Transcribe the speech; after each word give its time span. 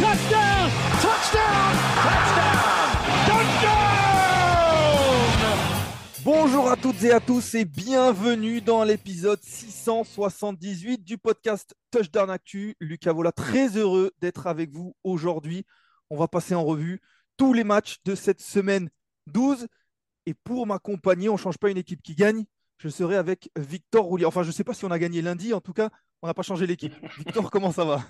Touchdown, 0.00 0.70
touchdown, 1.02 1.76
touchdown, 2.02 2.88
touchdown. 3.26 3.80
Bonjour 6.24 6.70
à 6.70 6.76
toutes 6.76 7.02
et 7.04 7.12
à 7.12 7.20
tous 7.20 7.54
et 7.54 7.66
bienvenue 7.66 8.62
dans 8.62 8.82
l'épisode 8.82 9.42
678 9.42 11.04
du 11.04 11.18
podcast 11.18 11.74
Touchdown 11.90 12.30
Actu. 12.30 12.76
Lucas 12.80 13.12
Vola, 13.12 13.30
très 13.30 13.76
heureux 13.76 14.10
d'être 14.22 14.46
avec 14.46 14.72
vous 14.72 14.96
aujourd'hui. 15.04 15.66
On 16.08 16.16
va 16.16 16.28
passer 16.28 16.54
en 16.54 16.64
revue 16.64 17.02
tous 17.36 17.52
les 17.52 17.64
matchs 17.64 17.98
de 18.06 18.14
cette 18.14 18.40
semaine 18.40 18.88
12. 19.26 19.66
Et 20.24 20.32
pour 20.32 20.66
m'accompagner, 20.66 21.28
on 21.28 21.34
ne 21.34 21.38
change 21.38 21.58
pas 21.58 21.68
une 21.68 21.76
équipe 21.76 22.00
qui 22.00 22.14
gagne. 22.14 22.46
Je 22.78 22.88
serai 22.88 23.16
avec 23.16 23.50
Victor 23.54 24.06
Roulier. 24.06 24.24
Enfin, 24.24 24.44
je 24.44 24.48
ne 24.48 24.52
sais 24.52 24.64
pas 24.64 24.72
si 24.72 24.86
on 24.86 24.90
a 24.90 24.98
gagné 24.98 25.20
lundi. 25.20 25.52
En 25.52 25.60
tout 25.60 25.74
cas, 25.74 25.90
on 26.22 26.26
n'a 26.26 26.32
pas 26.32 26.40
changé 26.40 26.66
l'équipe. 26.66 26.94
Victor, 27.18 27.50
comment 27.50 27.70
ça 27.70 27.84
va? 27.84 28.00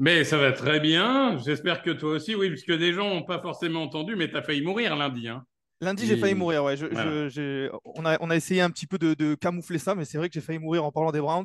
Mais 0.00 0.24
ça 0.24 0.38
va 0.38 0.50
très 0.52 0.80
bien. 0.80 1.36
J'espère 1.44 1.82
que 1.82 1.90
toi 1.90 2.12
aussi, 2.12 2.34
oui, 2.34 2.48
puisque 2.48 2.72
des 2.72 2.94
gens 2.94 3.10
n'ont 3.10 3.22
pas 3.22 3.38
forcément 3.40 3.82
entendu, 3.82 4.16
mais 4.16 4.30
tu 4.30 4.36
as 4.36 4.42
failli 4.42 4.62
mourir 4.62 4.96
lundi. 4.96 5.28
Hein. 5.28 5.44
Lundi, 5.82 6.06
j'ai 6.06 6.16
failli 6.16 6.34
mourir. 6.34 6.64
Ouais. 6.64 6.74
Je- 6.74 6.86
Voilà. 6.86 7.78
on, 7.84 8.06
a, 8.06 8.16
on 8.20 8.30
a 8.30 8.36
essayé 8.36 8.62
un 8.62 8.70
petit 8.70 8.86
peu 8.86 8.96
de, 8.96 9.12
de 9.12 9.34
camoufler 9.34 9.78
ça, 9.78 9.94
mais 9.94 10.06
c'est 10.06 10.16
vrai 10.16 10.28
que 10.28 10.34
j'ai 10.34 10.40
failli 10.40 10.58
mourir 10.58 10.84
en 10.86 10.90
parlant 10.90 11.12
des 11.12 11.20
Browns. 11.20 11.44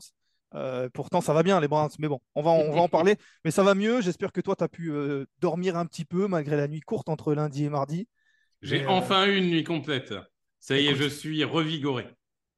Euh, 0.53 0.88
pourtant, 0.94 1.20
ça 1.20 1.34
va 1.34 1.44
bien, 1.44 1.59
les 1.59 1.67
Browns. 1.67 1.90
Mais 2.00 2.07
bon, 2.07 2.22
on 2.34 2.41
va, 2.41 2.52
on 2.52 2.72
va 2.74 2.79
en 2.81 2.88
parler. 2.88 3.18
Mais 3.44 3.52
ça 3.52 3.62
va 3.63 3.75
mieux. 3.75 4.00
J'espère 4.00 4.31
que 4.31 4.40
toi, 4.40 4.56
tu 4.56 4.63
as 4.63 4.69
pu 4.69 4.90
euh, 4.90 5.25
dormir 5.41 5.75
un 5.75 5.85
petit 5.85 6.06
peu 6.06 6.28
malgré 6.28 6.56
la 6.56 6.69
nuit 6.69 6.79
courte 6.79 7.09
entre 7.09 7.34
lundi 7.34 7.66
et 7.66 7.69
mardi. 7.69 8.08
J'ai 8.62 8.84
euh, 8.85 8.90
enfin 8.90 9.25
eu 9.25 9.35
une 9.35 9.50
nuit 9.50 9.66
complète. 9.66 10.13
Ça 10.62 10.79
y 10.79 10.88
est, 10.88 10.96
je 10.96 11.09
suis 11.09 11.44
revigoré. 11.44 12.06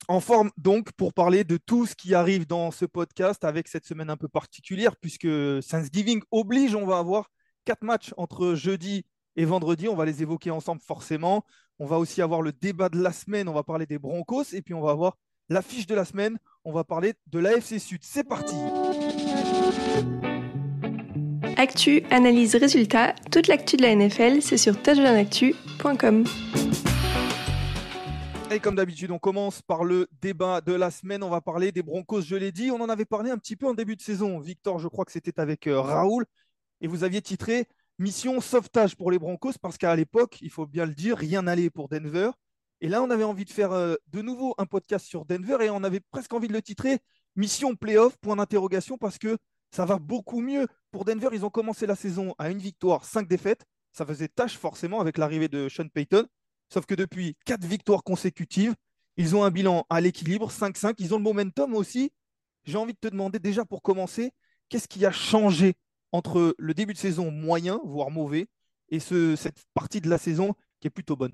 En 0.10 0.22
forme 0.22 0.52
donc 0.58 0.94
pour 0.94 1.14
parler 1.14 1.44
de 1.44 1.58
tout 1.58 1.86
ce 1.86 1.94
qui 1.94 2.16
arrive 2.16 2.48
dans 2.48 2.72
ce 2.72 2.86
podcast 2.86 3.44
avec 3.44 3.68
cette 3.68 3.86
semaine 3.86 4.10
un 4.10 4.16
peu 4.16 4.30
particulière 4.30 4.96
puisque 4.96 5.28
Thanksgiving 5.70 6.22
oblige, 6.32 6.76
on 6.76 6.86
va 6.86 6.98
avoir 6.98 7.30
quatre 7.66 7.84
matchs 7.84 8.14
entre 8.16 8.56
jeudi 8.56 9.04
et 9.36 9.44
vendredi. 9.44 9.90
On 9.90 9.96
va 9.96 10.06
les 10.06 10.22
évoquer 10.22 10.50
ensemble 10.50 10.82
forcément. 10.82 11.44
On 11.78 11.86
va 11.86 11.98
aussi 12.00 12.22
avoir 12.22 12.42
le 12.42 12.54
débat 12.54 12.88
de 12.88 13.02
la 13.02 13.12
semaine. 13.12 13.50
On 13.50 13.54
va 13.54 13.64
parler 13.64 13.86
des 13.86 14.00
Broncos 14.00 14.54
et 14.54 14.62
puis 14.62 14.74
on 14.74 14.82
va 14.82 14.92
avoir 14.92 15.18
l'affiche 15.50 15.88
de 15.88 15.96
la 15.96 16.06
semaine. 16.06 16.38
On 16.64 16.72
va 16.72 16.86
parler 16.86 17.14
de 17.28 17.40
l'AFC 17.40 17.78
Sud. 17.78 18.00
C'est 18.02 18.24
parti. 18.24 18.56
Actu, 21.58 22.04
analyse, 22.12 22.56
résultat, 22.56 23.14
toute 23.32 23.48
l'actu 23.48 23.78
de 23.78 23.82
la 23.82 23.96
NFL, 23.96 24.42
c'est 24.42 24.58
sur 24.58 24.82
touchdownactu.com. 24.82 26.24
Et 28.50 28.62
comme 28.62 28.76
d'habitude, 28.76 29.12
on 29.12 29.20
commence 29.20 29.62
par 29.62 29.84
le 29.84 30.08
débat 30.22 30.62
de 30.62 30.72
la 30.72 30.90
semaine. 30.90 31.22
On 31.22 31.30
va 31.30 31.42
parler 31.42 31.74
des 31.74 31.84
Broncos, 31.84 32.22
je 32.22 32.36
l'ai 32.36 32.54
dit. 32.54 32.72
On 32.72 32.80
en 32.82 32.88
avait 32.88 33.06
parlé 33.06 33.30
un 33.30 33.38
petit 33.38 33.58
peu 33.58 33.68
en 33.68 33.74
début 33.74 33.98
de 33.98 34.02
saison. 34.02 34.40
Victor, 34.40 34.80
je 34.80 34.88
crois 34.88 35.04
que 35.04 35.12
c'était 35.12 35.40
avec 35.40 35.68
euh, 35.68 35.82
Raoul. 35.82 36.26
Et 36.80 36.88
vous 36.88 37.04
aviez 37.04 37.22
titré 37.22 37.68
Mission 38.00 38.40
sauvetage 38.40 38.96
pour 38.96 39.12
les 39.12 39.20
Broncos 39.20 39.54
parce 39.62 39.78
qu'à 39.78 39.94
l'époque, 39.96 40.38
il 40.42 40.50
faut 40.50 40.66
bien 40.66 40.86
le 40.86 40.94
dire, 40.94 41.18
rien 41.18 41.42
n'allait 41.42 41.70
pour 41.70 41.90
Denver. 41.90 42.32
Et 42.80 42.88
là, 42.88 43.04
on 43.04 43.10
avait 43.10 43.26
envie 43.26 43.44
de 43.44 43.50
faire 43.50 43.74
euh, 43.74 43.96
de 44.08 44.22
nouveau 44.22 44.56
un 44.58 44.66
podcast 44.66 45.06
sur 45.06 45.26
Denver 45.26 45.58
et 45.62 45.70
on 45.70 45.84
avait 45.84 46.00
presque 46.00 46.34
envie 46.34 46.48
de 46.48 46.54
le 46.54 46.62
titrer 46.62 47.00
Mission 47.36 47.76
playoff, 47.76 48.18
point 48.18 48.38
d'interrogation, 48.38 48.98
parce 48.98 49.18
que 49.18 49.38
ça 49.72 49.86
va 49.86 50.00
beaucoup 50.00 50.40
mieux. 50.40 50.68
Pour 50.92 51.04
Denver, 51.04 51.30
ils 51.34 51.44
ont 51.44 51.50
commencé 51.50 51.86
la 51.86 51.96
saison 51.96 52.34
à 52.40 52.50
une 52.50 52.60
victoire, 52.60 53.04
cinq 53.04 53.28
défaites. 53.28 53.66
Ça 53.92 54.06
faisait 54.06 54.30
tâche 54.30 54.58
forcément 54.58 55.02
avec 55.02 55.18
l'arrivée 55.18 55.50
de 55.50 55.68
Sean 55.70 55.90
Payton. 55.90 56.26
Sauf 56.70 56.86
que 56.86 56.96
depuis 56.96 57.36
quatre 57.46 57.66
victoires 57.66 58.04
consécutives, 58.04 58.76
ils 59.16 59.36
ont 59.36 59.44
un 59.44 59.52
bilan 59.52 59.86
à 59.90 60.02
l'équilibre, 60.02 60.52
5-5. 60.52 60.96
Ils 61.00 61.14
ont 61.14 61.18
le 61.18 61.24
momentum 61.24 61.74
aussi. 61.76 62.12
J'ai 62.66 62.78
envie 62.78 62.94
de 62.94 63.00
te 63.00 63.08
demander 63.08 63.40
déjà 63.40 63.66
pour 63.66 63.82
commencer, 63.82 64.32
qu'est-ce 64.70 64.88
qui 64.88 65.06
a 65.06 65.12
changé 65.12 65.76
entre 66.12 66.56
le 66.58 66.74
début 66.74 66.94
de 66.94 66.98
saison 66.98 67.32
moyen, 67.32 67.80
voire 67.86 68.12
mauvais, 68.12 68.48
et 68.90 69.00
ce- 69.00 69.36
cette 69.36 69.64
partie 69.74 70.02
de 70.02 70.10
la 70.10 70.18
saison 70.18 70.54
qui 70.80 70.88
est 70.88 70.92
plutôt 70.92 71.16
bonne? 71.16 71.34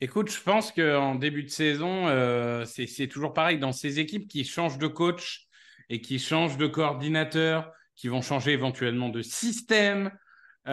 Écoute, 0.00 0.30
je 0.30 0.40
pense 0.40 0.70
qu'en 0.70 1.16
début 1.16 1.42
de 1.42 1.48
saison, 1.48 2.06
euh, 2.06 2.64
c'est 2.64 2.86
c'est 2.86 3.08
toujours 3.08 3.34
pareil. 3.34 3.58
Dans 3.58 3.72
ces 3.72 3.98
équipes 3.98 4.28
qui 4.28 4.44
changent 4.44 4.78
de 4.78 4.86
coach 4.86 5.48
et 5.88 6.00
qui 6.00 6.18
changent 6.20 6.56
de 6.56 6.66
coordinateur, 6.68 7.72
qui 7.96 8.06
vont 8.08 8.22
changer 8.22 8.52
éventuellement 8.52 9.08
de 9.08 9.22
système, 9.22 10.12
euh, 10.68 10.70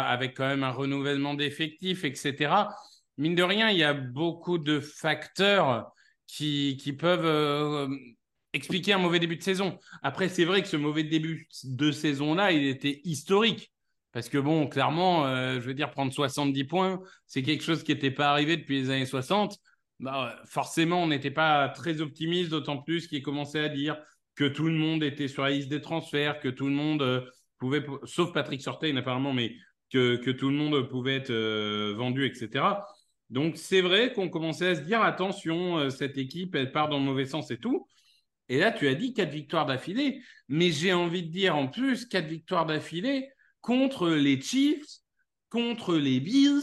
avec 0.00 0.36
quand 0.36 0.46
même 0.46 0.62
un 0.62 0.70
renouvellement 0.70 1.34
d'effectifs, 1.34 2.04
etc. 2.04 2.68
Mine 3.18 3.34
de 3.34 3.42
rien, 3.42 3.70
il 3.70 3.78
y 3.78 3.82
a 3.82 3.94
beaucoup 3.94 4.58
de 4.58 4.78
facteurs 4.78 5.92
qui, 6.28 6.96
peuvent 6.96 7.24
euh, 7.24 7.88
expliquer 8.52 8.92
un 8.92 8.98
mauvais 8.98 9.18
début 9.18 9.36
de 9.36 9.42
saison. 9.42 9.76
Après, 10.02 10.28
c'est 10.28 10.44
vrai 10.44 10.62
que 10.62 10.68
ce 10.68 10.76
mauvais 10.76 11.02
début 11.02 11.48
de 11.64 11.90
saison-là, 11.90 12.52
il 12.52 12.64
était 12.66 13.00
historique. 13.02 13.72
Parce 14.12 14.28
que 14.28 14.38
bon, 14.38 14.68
clairement, 14.68 15.26
euh, 15.26 15.54
je 15.54 15.66
veux 15.66 15.74
dire, 15.74 15.90
prendre 15.90 16.12
70 16.12 16.64
points, 16.64 17.00
c'est 17.26 17.42
quelque 17.42 17.64
chose 17.64 17.82
qui 17.82 17.92
n'était 17.92 18.12
pas 18.12 18.30
arrivé 18.30 18.56
depuis 18.56 18.82
les 18.82 18.90
années 18.90 19.06
60. 19.06 19.58
Bah, 19.98 20.36
forcément, 20.46 21.02
on 21.02 21.08
n'était 21.08 21.32
pas 21.32 21.68
très 21.70 22.00
optimiste, 22.00 22.50
d'autant 22.50 22.78
plus 22.78 23.08
qu'il 23.08 23.22
commençait 23.22 23.64
à 23.64 23.68
dire 23.68 23.98
que 24.36 24.44
tout 24.44 24.66
le 24.66 24.74
monde 24.74 25.02
était 25.02 25.26
sur 25.26 25.42
la 25.42 25.50
liste 25.50 25.68
des 25.68 25.80
transferts, 25.80 26.38
que 26.38 26.48
tout 26.48 26.66
le 26.66 26.72
monde 26.72 27.02
euh, 27.02 27.20
pouvait, 27.58 27.84
sauf 28.04 28.32
Patrick 28.32 28.62
Sortain 28.62 28.96
apparemment, 28.96 29.32
mais 29.32 29.56
que, 29.90 30.30
tout 30.30 30.50
le 30.50 30.56
monde 30.56 30.88
pouvait 30.88 31.16
être 31.16 31.32
vendu, 31.94 32.26
etc. 32.26 32.62
Donc 33.30 33.56
c'est 33.56 33.80
vrai 33.82 34.12
qu'on 34.12 34.28
commençait 34.28 34.68
à 34.68 34.74
se 34.74 34.80
dire, 34.80 35.02
attention, 35.02 35.78
euh, 35.78 35.90
cette 35.90 36.16
équipe, 36.16 36.54
elle 36.54 36.72
part 36.72 36.88
dans 36.88 36.98
le 36.98 37.04
mauvais 37.04 37.26
sens 37.26 37.50
et 37.50 37.58
tout. 37.58 37.86
Et 38.48 38.58
là, 38.58 38.72
tu 38.72 38.88
as 38.88 38.94
dit 38.94 39.12
quatre 39.12 39.30
victoires 39.30 39.66
d'affilée, 39.66 40.22
mais 40.48 40.70
j'ai 40.70 40.94
envie 40.94 41.22
de 41.22 41.30
dire 41.30 41.54
en 41.56 41.68
plus 41.68 42.06
quatre 42.06 42.26
victoires 42.26 42.64
d'affilée 42.64 43.28
contre 43.60 44.08
les 44.08 44.40
Chiefs, 44.40 44.86
contre 45.50 45.96
les 45.96 46.20
Bills, 46.20 46.62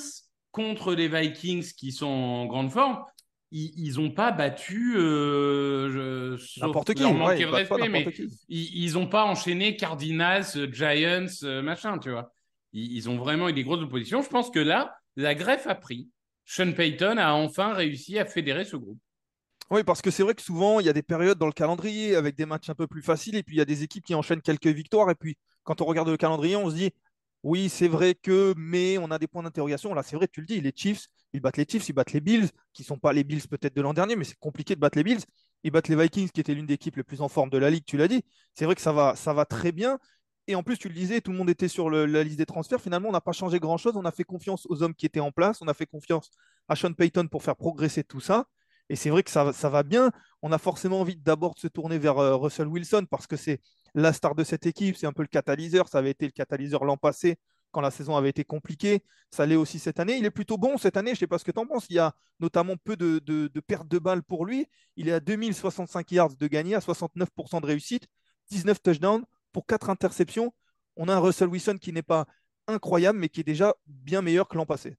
contre 0.51 0.95
les 0.95 1.07
Vikings 1.07 1.73
qui 1.73 1.91
sont 1.91 2.07
en 2.07 2.45
grande 2.47 2.71
forme. 2.71 3.03
Ils 3.51 3.93
n'ont 3.97 4.11
pas 4.11 4.31
battu 4.31 4.95
euh, 4.97 6.37
N'importe 6.57 6.93
qui, 6.93 7.05
ouais, 7.05 7.35
de 7.35 7.41
ils 7.41 7.45
battent 7.51 7.69
pas 7.69 7.75
respect, 7.75 7.89
mais 7.89 7.99
n'importe 7.99 8.15
qui. 8.15 8.27
ils 8.49 8.93
n'ont 8.93 9.07
pas 9.07 9.23
enchaîné 9.23 9.77
Cardinals, 9.77 10.73
Giants, 10.73 11.27
euh, 11.43 11.61
machin, 11.61 11.99
tu 11.99 12.09
vois. 12.09 12.33
Ils, 12.73 12.91
ils 12.93 13.09
ont 13.09 13.17
vraiment 13.17 13.47
eu 13.47 13.53
des 13.53 13.63
grosses 13.63 13.83
oppositions. 13.83 14.21
Je 14.23 14.29
pense 14.29 14.49
que 14.49 14.59
là, 14.59 14.97
la 15.15 15.35
greffe 15.35 15.67
a 15.67 15.75
pris. 15.75 16.09
Sean 16.45 16.73
Payton 16.73 17.17
a 17.17 17.33
enfin 17.33 17.73
réussi 17.73 18.19
à 18.19 18.25
fédérer 18.25 18.65
ce 18.65 18.77
groupe. 18.77 18.99
Oui, 19.71 19.83
parce 19.83 20.01
que 20.01 20.11
c'est 20.11 20.21
vrai 20.21 20.35
que 20.35 20.43
souvent, 20.43 20.79
il 20.79 20.85
y 20.85 20.89
a 20.89 20.93
des 20.93 21.01
périodes 21.01 21.39
dans 21.39 21.47
le 21.47 21.51
calendrier 21.51 22.15
avec 22.15 22.35
des 22.35 22.45
matchs 22.45 22.69
un 22.69 22.75
peu 22.75 22.85
plus 22.87 23.01
faciles, 23.01 23.35
et 23.35 23.41
puis 23.43 23.55
il 23.55 23.59
y 23.59 23.61
a 23.61 23.65
des 23.65 23.81
équipes 23.83 24.05
qui 24.05 24.13
enchaînent 24.13 24.41
quelques 24.41 24.67
victoires, 24.67 25.09
et 25.09 25.15
puis 25.15 25.37
quand 25.63 25.81
on 25.81 25.85
regarde 25.85 26.07
le 26.09 26.17
calendrier, 26.17 26.55
on 26.55 26.69
se 26.69 26.75
dit, 26.75 26.91
Oui, 27.43 27.69
c'est 27.69 27.87
vrai 27.87 28.15
que, 28.15 28.53
mais 28.57 28.97
on 28.99 29.11
a 29.11 29.19
des 29.19 29.27
points 29.27 29.43
d'interrogation. 29.43 29.93
Là, 29.95 30.03
c'est 30.03 30.15
vrai, 30.15 30.27
tu 30.27 30.41
le 30.41 30.47
dis, 30.47 30.61
les 30.61 30.71
Chiefs, 30.75 31.07
ils 31.33 31.41
battent 31.41 31.57
les 31.57 31.65
Chiefs, 31.67 31.89
ils 31.89 31.93
battent 31.93 32.13
les 32.13 32.21
Bills, 32.21 32.49
qui 32.73 32.83
ne 32.83 32.85
sont 32.87 32.99
pas 32.99 33.13
les 33.13 33.23
Bills 33.23 33.47
peut-être 33.47 33.75
de 33.75 33.81
l'an 33.81 33.93
dernier, 33.93 34.15
mais 34.15 34.23
c'est 34.23 34.37
compliqué 34.39 34.75
de 34.75 34.79
battre 34.79 34.97
les 34.97 35.03
Bills. 35.03 35.21
Ils 35.63 35.71
battent 35.71 35.87
les 35.89 35.95
Vikings, 35.95 36.29
qui 36.29 36.41
étaient 36.41 36.53
l'une 36.53 36.67
des 36.67 36.75
équipes 36.75 36.97
les 36.97 37.03
plus 37.03 37.21
en 37.21 37.27
forme 37.29 37.49
de 37.49 37.57
la 37.57 37.71
ligue, 37.71 37.85
tu 37.85 37.97
l'as 37.97 38.07
dit. 38.07 38.23
C'est 38.53 38.65
vrai 38.65 38.75
que 38.75 38.81
ça 38.81 38.93
va, 38.93 39.15
ça 39.15 39.33
va 39.33 39.45
très 39.45 39.71
bien. 39.71 39.99
Et 40.47 40.55
en 40.55 40.61
plus, 40.61 40.77
tu 40.77 40.89
le 40.89 40.93
disais, 40.93 41.21
tout 41.21 41.31
le 41.31 41.37
monde 41.37 41.49
était 41.49 41.67
sur 41.67 41.89
la 41.89 42.23
liste 42.23 42.37
des 42.37 42.45
transferts. 42.45 42.79
Finalement, 42.79 43.09
on 43.09 43.13
n'a 43.13 43.21
pas 43.21 43.31
changé 43.31 43.59
grand-chose. 43.59 43.95
On 43.95 44.05
a 44.05 44.11
fait 44.11 44.23
confiance 44.23 44.67
aux 44.69 44.83
hommes 44.83 44.93
qui 44.93 45.05
étaient 45.07 45.19
en 45.19 45.31
place. 45.31 45.61
On 45.61 45.67
a 45.67 45.73
fait 45.73 45.87
confiance 45.87 46.29
à 46.67 46.75
Sean 46.75 46.93
Payton 46.93 47.27
pour 47.27 47.43
faire 47.43 47.55
progresser 47.55 48.03
tout 48.03 48.19
ça. 48.19 48.45
Et 48.89 48.95
c'est 48.95 49.09
vrai 49.09 49.23
que 49.23 49.31
ça, 49.31 49.51
va 49.51 49.83
bien. 49.83 50.11
On 50.43 50.51
a 50.51 50.59
forcément 50.59 51.01
envie 51.01 51.15
d'abord 51.15 51.55
de 51.55 51.59
se 51.59 51.67
tourner 51.67 51.97
vers 51.97 52.19
euh, 52.19 52.35
Russell 52.35 52.67
Wilson 52.67 53.07
parce 53.09 53.25
que 53.25 53.35
c'est 53.35 53.59
la 53.95 54.13
star 54.13 54.35
de 54.35 54.43
cette 54.43 54.67
équipe. 54.67 54.95
C'est 54.95 55.07
un 55.07 55.13
peu 55.13 55.23
le 55.23 55.27
catalyseur. 55.27 55.87
Ça 55.87 55.97
avait 55.97 56.11
été 56.11 56.25
le 56.25 56.31
catalyseur 56.31 56.85
l'an 56.85 56.97
passé 56.97 57.39
quand 57.71 57.81
la 57.81 57.89
saison 57.89 58.15
avait 58.15 58.29
été 58.29 58.43
compliquée. 58.43 59.03
Ça 59.31 59.47
l'est 59.47 59.55
aussi 59.55 59.79
cette 59.79 59.99
année. 59.99 60.17
Il 60.17 60.25
est 60.25 60.31
plutôt 60.31 60.57
bon 60.57 60.77
cette 60.77 60.97
année. 60.97 61.11
Je 61.11 61.15
ne 61.15 61.19
sais 61.19 61.27
pas 61.27 61.39
ce 61.39 61.43
que 61.43 61.51
tu 61.51 61.59
en 61.59 61.65
penses. 61.65 61.87
Il 61.89 61.95
y 61.95 61.99
a 61.99 62.13
notamment 62.39 62.75
peu 62.77 62.95
de, 62.95 63.17
de, 63.17 63.47
de 63.47 63.59
pertes 63.61 63.87
de 63.87 63.97
balles 63.97 64.21
pour 64.21 64.45
lui. 64.45 64.67
Il 64.95 65.09
est 65.09 65.13
à 65.13 65.19
2065 65.19 66.11
yards 66.11 66.35
de 66.35 66.47
gagné, 66.47 66.75
à 66.75 66.79
69% 66.79 67.61
de 67.61 67.65
réussite, 67.65 68.07
19 68.51 68.81
touchdowns 68.83 69.25
pour 69.55 69.65
4 69.65 69.89
interceptions. 69.89 70.53
On 70.97 71.07
a 71.07 71.13
un 71.15 71.19
Russell 71.19 71.47
Wilson 71.47 71.77
qui 71.79 71.93
n'est 71.93 72.03
pas 72.03 72.25
incroyable, 72.67 73.19
mais 73.19 73.29
qui 73.29 73.39
est 73.39 73.45
déjà 73.45 73.73
bien 73.87 74.21
meilleur 74.21 74.49
que 74.49 74.57
l'an 74.57 74.65
passé. 74.65 74.97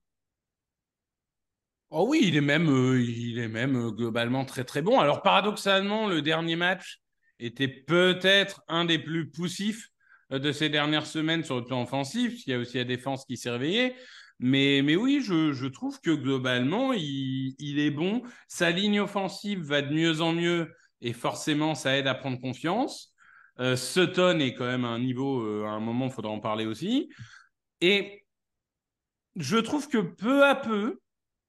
Oh 1.91 2.07
oui, 2.09 2.21
il 2.23 2.35
est 2.35 2.41
même, 2.41 2.67
euh, 2.67 2.99
il 2.99 3.37
est 3.37 3.49
même 3.49 3.75
euh, 3.75 3.91
globalement 3.91 4.45
très 4.45 4.63
très 4.63 4.81
bon. 4.81 4.99
Alors 4.99 5.21
paradoxalement, 5.21 6.07
le 6.07 6.23
dernier 6.23 6.55
match 6.55 7.03
était 7.37 7.67
peut-être 7.67 8.63
un 8.67 8.83
des 8.83 8.97
plus 8.97 9.29
poussifs 9.29 9.89
euh, 10.31 10.39
de 10.39 10.51
ces 10.51 10.69
dernières 10.69 11.05
semaines 11.05 11.43
sur 11.43 11.57
le 11.57 11.63
plan 11.63 11.83
offensif. 11.83 12.47
Il 12.47 12.49
y 12.49 12.53
a 12.55 12.57
aussi 12.57 12.77
la 12.77 12.83
défense 12.83 13.25
qui 13.25 13.37
s'est 13.37 13.51
réveillée. 13.51 13.95
Mais, 14.39 14.81
mais 14.83 14.95
oui, 14.95 15.21
je, 15.23 15.67
trouve 15.67 16.01
que 16.01 16.09
globalement, 16.09 16.93
il, 16.93 17.79
est 17.79 17.91
bon. 17.91 18.23
Sa 18.47 18.71
ligne 18.71 19.01
offensive 19.01 19.61
va 19.61 19.83
de 19.83 19.93
mieux 19.93 20.21
en 20.21 20.33
mieux 20.33 20.73
et 21.01 21.13
forcément, 21.13 21.75
ça 21.75 21.95
aide 21.95 22.07
à 22.07 22.15
prendre 22.15 22.41
confiance. 22.41 23.13
Sutton 23.75 24.39
est 24.39 24.53
quand 24.53 24.65
même 24.65 24.85
à 24.85 24.89
un 24.89 24.99
niveau, 24.99 25.65
à 25.65 25.69
un 25.69 25.79
moment, 25.79 26.05
il 26.07 26.11
faudra 26.11 26.31
en 26.31 26.39
parler 26.39 26.65
aussi. 26.65 27.09
Et 27.81 28.23
je 29.35 29.57
trouve 29.57 29.87
que 29.87 29.97
peu 29.97 30.45
à 30.45 30.55
peu, 30.55 30.99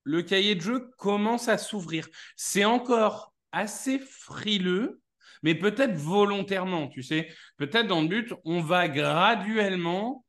le 0.04 0.22
cahier 0.22 0.54
de 0.54 0.60
jeu 0.60 0.90
commence 0.96 1.48
à 1.48 1.58
s'ouvrir. 1.58 2.08
C'est 2.36 2.64
encore 2.64 3.34
assez 3.52 3.98
frileux, 3.98 5.00
mais 5.42 5.54
peut-être 5.54 5.94
volontairement, 5.94 6.88
tu 6.88 7.02
sais. 7.02 7.28
Peut-être 7.56 7.86
dans 7.86 8.02
le 8.02 8.08
but, 8.08 8.34
on 8.44 8.60
va 8.60 8.88
graduellement 8.88 10.24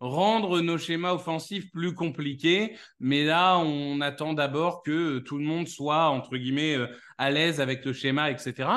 rendre 0.00 0.60
nos 0.60 0.78
schémas 0.78 1.14
offensifs 1.14 1.70
plus 1.70 1.94
compliqués, 1.94 2.76
mais 2.98 3.24
là, 3.24 3.58
on 3.58 4.00
attend 4.00 4.34
d'abord 4.34 4.82
que 4.82 5.20
tout 5.20 5.38
le 5.38 5.44
monde 5.44 5.68
soit, 5.68 6.08
entre 6.08 6.36
guillemets, 6.36 6.76
euh, 6.76 6.88
à 7.18 7.30
l'aise 7.30 7.60
avec 7.60 7.84
le 7.84 7.92
schéma, 7.92 8.30
etc. 8.30 8.68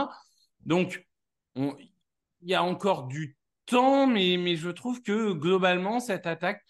Donc, 0.65 1.03
il 2.41 2.49
y 2.49 2.55
a 2.55 2.63
encore 2.63 3.07
du 3.07 3.37
temps, 3.65 4.07
mais, 4.07 4.37
mais 4.37 4.55
je 4.55 4.69
trouve 4.69 5.01
que 5.01 5.33
globalement, 5.33 5.99
cette 5.99 6.27
attaque, 6.27 6.61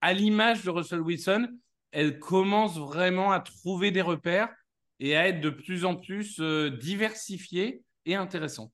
à 0.00 0.12
l'image 0.12 0.64
de 0.64 0.70
Russell 0.70 1.00
Wilson, 1.00 1.48
elle 1.90 2.18
commence 2.18 2.76
vraiment 2.76 3.32
à 3.32 3.40
trouver 3.40 3.90
des 3.90 4.02
repères 4.02 4.52
et 5.00 5.16
à 5.16 5.28
être 5.28 5.40
de 5.40 5.50
plus 5.50 5.84
en 5.84 5.96
plus 5.96 6.40
euh, 6.40 6.70
diversifiée 6.70 7.82
et 8.04 8.14
intéressante. 8.14 8.72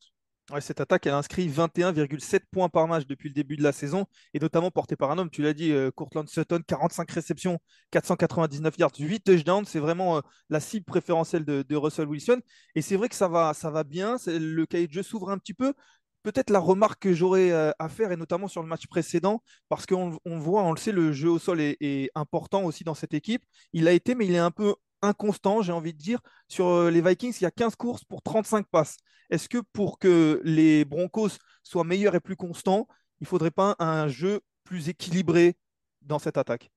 cette 0.61 0.81
attaque, 0.81 1.07
elle 1.07 1.13
inscrit 1.13 1.49
21,7 1.49 2.41
points 2.51 2.69
par 2.69 2.89
match 2.89 3.07
depuis 3.07 3.29
le 3.29 3.35
début 3.35 3.57
de 3.57 3.63
la 3.63 3.73
saison, 3.73 4.07
et 4.35 4.41
notamment 4.41 4.71
portée 4.71 4.97
par 4.97 5.11
un 5.11 5.19
homme, 5.19 5.31
tu 5.31 5.43
l'as 5.43 5.53
dit, 5.53 5.71
euh, 5.71 5.91
Courtland 5.91 6.29
Sutton, 6.29 6.61
45 6.67 7.11
réceptions, 7.11 7.59
499 7.91 8.77
yards, 8.79 8.93
8 8.99 9.21
touchdowns, 9.21 9.67
c'est 9.67 9.79
vraiment 9.79 10.17
euh, 10.17 10.21
la 10.49 10.59
cible 10.59 10.85
préférentielle 10.85 11.45
de, 11.45 11.77
Russell 11.77 12.09
Wilson, 12.09 12.41
et 12.75 12.83
c'est 12.83 12.97
vrai 12.97 13.09
que 13.09 13.15
ça 13.15 13.29
va, 13.29 13.55
ça 13.55 13.71
va 13.71 13.85
bien, 13.85 14.17
le 14.27 14.65
cahier 14.65 14.89
de 14.89 14.93
jeu 14.93 15.03
s'ouvre 15.03 15.31
un 15.31 15.39
petit 15.39 15.55
peu, 15.55 15.75
peut-être 16.23 16.51
la 16.51 16.59
remarque 16.59 17.03
que 17.03 17.13
j'aurais 17.13 17.51
euh, 17.51 17.73
à 17.79 17.89
faire, 17.89 18.13
et 18.13 18.17
notamment 18.17 18.49
sur 18.49 18.63
le 18.63 18.69
match 18.69 18.87
précédent, 18.87 19.43
parce 19.69 19.87
qu'on 19.87 20.19
voit, 20.25 20.63
on 20.63 20.73
le 20.73 20.79
sait, 20.79 20.93
le 20.93 21.13
jeu 21.13 21.31
au 21.31 21.39
sol 21.39 21.61
est, 21.61 22.11
important 22.15 22.65
aussi 22.65 22.85
dans 22.85 22.95
cette 22.95 23.15
équipe. 23.15 23.45
Il 23.73 23.89
a 23.89 23.93
été, 23.93 24.15
mais 24.15 24.27
il 24.27 24.35
est 24.35 24.39
un 24.39 24.51
peu 24.51 24.75
inconstant, 25.03 25.63
j'ai 25.63 25.73
envie 25.73 25.93
de 25.93 25.99
dire. 25.99 26.21
Sur 26.49 26.69
euh, 26.69 26.91
les 26.91 27.01
Vikings, 27.01 27.35
il 27.41 27.45
y 27.45 27.47
a 27.47 27.51
15 27.51 27.77
courses 27.77 28.05
pour 28.05 28.23
35 28.23 28.67
passes. 28.67 28.97
Est-ce 29.31 29.49
que 29.49 29.59
pour 29.73 29.99
que 29.99 30.41
les 30.45 30.85
Broncos 30.85 31.31
soient 31.63 31.85
meilleurs 31.85 32.15
et 32.15 32.21
plus 32.21 32.37
constants, 32.37 32.87
il 33.21 33.25
ne 33.25 33.29
faudrait 33.29 33.51
pas 33.51 33.77
un 33.79 34.09
jeu 34.09 34.41
plus 34.65 34.89
équilibré 34.89 35.57
dans 36.03 36.19
cette 36.19 36.37
attaque? 36.37 36.71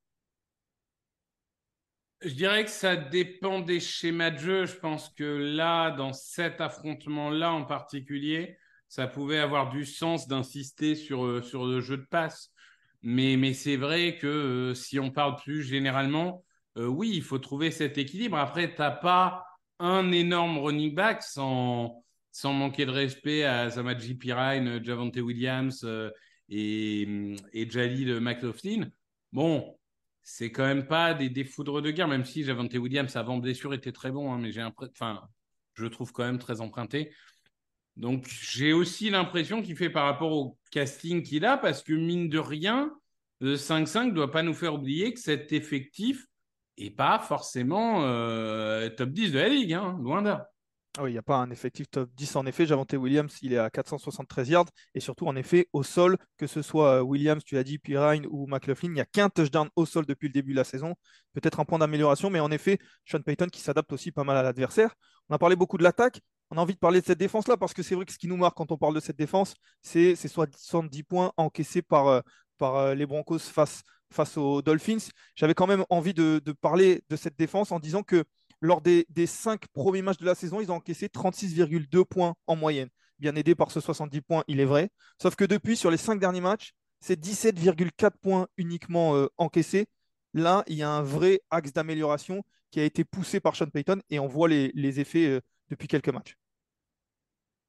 Je 2.22 2.34
dirais 2.34 2.64
que 2.64 2.72
ça 2.72 2.96
dépend 2.96 3.60
des 3.60 3.82
schémas 3.82 4.32
de 4.32 4.38
jeu. 4.38 4.66
Je 4.66 4.76
pense 4.76 5.10
que 5.10 5.24
là, 5.24 5.92
dans 5.92 6.14
cet 6.14 6.62
affrontement-là 6.62 7.52
en 7.52 7.66
particulier, 7.66 8.58
ça 8.94 9.08
pouvait 9.08 9.40
avoir 9.40 9.72
du 9.72 9.88
sens 9.88 10.28
d'insister 10.28 10.94
sur, 10.94 11.26
euh, 11.26 11.42
sur 11.42 11.66
le 11.66 11.82
jeu 11.82 11.98
de 11.98 12.06
passe. 12.06 12.52
Mais, 13.02 13.38
mais 13.38 13.54
c'est 13.54 13.76
vrai 13.76 14.18
que 14.18 14.28
euh, 14.28 14.76
si 14.76 15.00
on 15.00 15.10
parle 15.10 15.36
plus 15.36 15.64
généralement, 15.64 16.46
euh, 16.78 16.86
oui, 16.86 17.10
il 17.12 17.24
faut 17.24 17.40
trouver 17.40 17.72
cet 17.72 17.98
équilibre. 17.98 18.38
Après, 18.38 18.72
tu 18.72 18.80
n'as 18.80 18.92
pas 18.92 19.48
un 19.80 20.12
énorme 20.12 20.60
running 20.60 20.94
back 20.94 21.24
sans, 21.24 22.04
sans 22.32 22.54
manquer 22.54 22.86
de 22.86 22.92
respect 22.92 23.44
à 23.46 23.72
Samaji 23.72 24.14
Pirine, 24.14 24.84
Javante 24.86 25.18
Williams 25.18 25.84
et, 26.50 27.34
et 27.52 27.68
Jalil 27.68 28.20
McLaughlin. 28.20 28.90
Bon, 29.32 29.76
c'est 30.22 30.52
quand 30.52 30.68
même 30.68 30.86
pas 30.86 31.16
des, 31.16 31.32
des, 31.32 31.46
foudres 31.46 31.82
de 31.82 31.90
guerre, 31.90 32.08
même 32.08 32.26
si 32.26 32.44
Javante 32.44 32.76
Williams 32.76 33.16
avant 33.16 33.38
blessure 33.38 33.74
était 33.74 33.92
très 33.92 34.12
bon, 34.12 34.32
hein, 34.32 34.38
mais 34.40 34.52
j'ai 34.52 34.62
enfin, 34.62 35.28
je 35.74 35.82
le 35.82 35.90
trouve 35.90 36.12
quand 36.12 36.26
même 36.26 36.38
très 36.38 36.62
emprunté. 36.62 37.12
Donc 37.96 38.28
j'ai 38.28 38.74
aussi 38.74 39.10
l'impression 39.10 39.62
qu'il 39.62 39.76
fait 39.76 39.90
par 39.90 40.06
rapport 40.06 40.32
au 40.32 40.58
casting 40.72 41.24
qu'il 41.24 41.46
a, 41.46 41.58
parce 41.58 41.84
que 41.84 41.94
mine 41.94 42.30
de 42.30 42.40
rien, 42.40 42.92
le 43.40 43.56
5-5 43.56 44.06
ne 44.06 44.12
doit 44.12 44.32
pas 44.32 44.44
nous 44.44 44.54
faire 44.54 44.74
oublier 44.74 45.14
que 45.14 45.20
cet 45.20 45.52
effectif 45.52 46.26
n'est 46.78 46.90
pas 46.90 47.20
forcément 47.20 48.04
euh, 48.04 48.90
top 48.90 49.10
10 49.10 49.32
de 49.32 49.40
la 49.40 49.50
ligue, 49.50 49.74
hein, 49.74 49.98
loin 50.02 50.22
d'à. 50.22 50.50
Ah 50.96 51.04
oui, 51.04 51.10
il 51.10 51.14
n'y 51.14 51.20
a 51.20 51.24
pas 51.24 51.38
un 51.38 51.50
effectif 51.50 51.90
top 51.90 52.10
10 52.14 52.36
en 52.36 52.46
effet. 52.46 52.68
Javante 52.68 52.94
Williams, 52.94 53.36
il 53.42 53.54
est 53.54 53.58
à 53.58 53.72
473 53.72 54.50
yards. 54.50 54.70
Et 54.94 55.00
surtout, 55.00 55.26
en 55.26 55.36
effet, 55.36 55.68
au 55.74 55.82
sol, 55.82 56.18
que 56.38 56.46
ce 56.46 56.62
soit 56.62 57.00
euh, 57.00 57.02
Williams, 57.02 57.44
tu 57.44 57.58
as 57.58 57.64
dit, 57.64 57.80
Pirine 57.80 58.28
ou 58.30 58.46
McLaughlin, 58.46 58.90
il 58.90 58.94
n'y 58.94 59.02
a 59.02 59.06
qu'un 59.06 59.30
touchdown 59.30 59.70
au 59.76 59.88
sol 59.88 60.06
depuis 60.06 60.28
le 60.28 60.34
début 60.34 60.52
de 60.52 60.58
la 60.58 60.64
saison. 60.64 60.94
Peut-être 61.34 61.60
un 61.60 61.66
point 61.66 61.80
d'amélioration, 61.80 62.30
mais 62.30 62.40
en 62.40 62.52
effet, 62.52 62.78
Sean 63.06 63.22
Payton 63.22 63.48
qui 63.48 63.60
s'adapte 63.60 63.92
aussi 63.92 64.12
pas 64.12 64.24
mal 64.24 64.38
à 64.38 64.44
l'adversaire. 64.44 64.94
On 65.30 65.36
a 65.36 65.40
parlé 65.40 65.56
beaucoup 65.56 65.80
de 65.80 65.84
l'attaque 65.84 66.22
on 66.50 66.58
a 66.58 66.62
envie 66.62 66.74
de 66.74 66.80
parler 66.80 67.02
de 67.02 67.06
cette 67.06 67.20
défense-là 67.20 67.58
parce 67.58 67.74
que 67.74 67.84
c'est 67.84 67.96
vrai 67.96 68.06
que 68.06 68.12
ce 68.12 68.18
qui 68.18 68.28
nous 68.28 68.38
marque 68.38 68.56
quand 68.56 68.72
on 68.72 68.78
parle 68.78 68.96
de 68.96 69.00
cette 69.00 69.18
défense, 69.18 69.56
c'est 69.82 70.16
70 70.16 71.04
points 71.04 71.32
encaissés 71.38 71.82
par, 71.82 72.08
euh, 72.08 72.22
euh, 72.62 72.96
les 72.96 73.06
Broncos 73.06 73.40
face, 73.40 73.84
face 74.12 74.38
aux 74.38 74.62
Dolphins. 74.62 75.10
J'avais 75.36 75.54
quand 75.54 75.68
même 75.68 75.86
envie 75.90 76.14
de, 76.14 76.40
parler 76.62 77.02
de 77.10 77.16
cette 77.16 77.38
défense 77.38 77.72
en 77.72 77.80
disant 77.80 78.04
que 78.04 78.24
lors 78.62 78.82
des, 78.82 79.06
cinq 79.26 79.68
premiers 79.74 80.02
matchs 80.02 80.20
de 80.20 80.26
la 80.26 80.36
saison, 80.36 80.62
ils 80.62 80.72
ont 80.72 80.76
encaissé 80.76 81.08
36,2 81.08 82.06
points 82.06 82.36
en 82.48 82.56
moyenne. 82.56 82.90
Bien 83.20 83.36
aidé 83.36 83.56
par 83.56 83.72
ce 83.72 83.80
70 83.80 84.22
points, 84.22 84.44
il 84.48 84.60
est 84.60 84.66
vrai. 84.66 84.90
Sauf 85.22 85.36
que 85.36 85.44
depuis, 85.44 85.76
sur 85.76 85.92
les 85.92 85.98
cinq 85.98 86.20
derniers 86.20 86.42
matchs, 86.42 86.72
c'est 87.00 87.20
17,4 87.20 88.12
points 88.22 88.48
uniquement 88.58 89.16
euh, 89.16 89.28
encaissés. 89.38 89.88
Là, 90.34 90.64
il 90.68 90.78
y 90.78 90.84
a 90.84 90.90
un 90.90 91.02
vrai 91.02 91.42
axe 91.52 91.74
d'amélioration 91.74 92.44
qui 92.72 92.80
a 92.80 92.84
été 92.84 93.04
poussé 93.04 93.40
par 93.40 93.56
Sean 93.56 93.68
Payton 93.68 94.02
et 94.10 94.20
on 94.20 94.28
voit 94.28 94.48
les, 94.48 95.00
effets 95.00 95.40
depuis 95.74 95.88
quelques 95.88 96.10
matchs. 96.10 96.36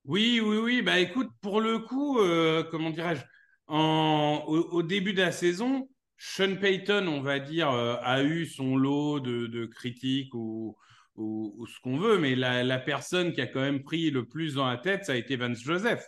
Oui, 0.04 0.40
oui, 0.40 0.58
oui. 0.58 0.82
Bah 0.82 0.98
écoute, 0.98 1.30
pour 1.40 1.60
le 1.60 1.78
coup, 1.78 2.18
euh, 2.20 2.62
comment 2.70 2.90
dirais-je, 2.90 3.22
au, 3.68 4.82
début 4.82 5.14
de 5.14 5.22
la 5.22 5.32
saison, 5.32 5.88
Sean 6.18 6.56
Payton, 6.56 7.06
on 7.08 7.22
va 7.22 7.38
dire, 7.38 7.70
euh, 7.70 7.96
a 8.02 8.22
eu 8.22 8.46
son 8.46 8.76
lot 8.76 9.20
de, 9.20 9.66
critiques 9.66 10.34
ou, 10.34 10.76
ou, 11.16 11.66
ce 11.66 11.80
qu'on 11.80 11.96
veut, 11.96 12.18
mais 12.18 12.34
la, 12.34 12.78
personne 12.78 13.32
qui 13.32 13.40
a 13.40 13.46
quand 13.46 13.60
même 13.60 13.82
pris 13.82 14.10
le 14.10 14.26
plus 14.26 14.54
dans 14.54 14.68
la 14.68 14.76
tête, 14.76 15.04
ça 15.06 15.12
a 15.12 15.16
été 15.16 15.36
Vance 15.36 15.62
Joseph. 15.62 16.06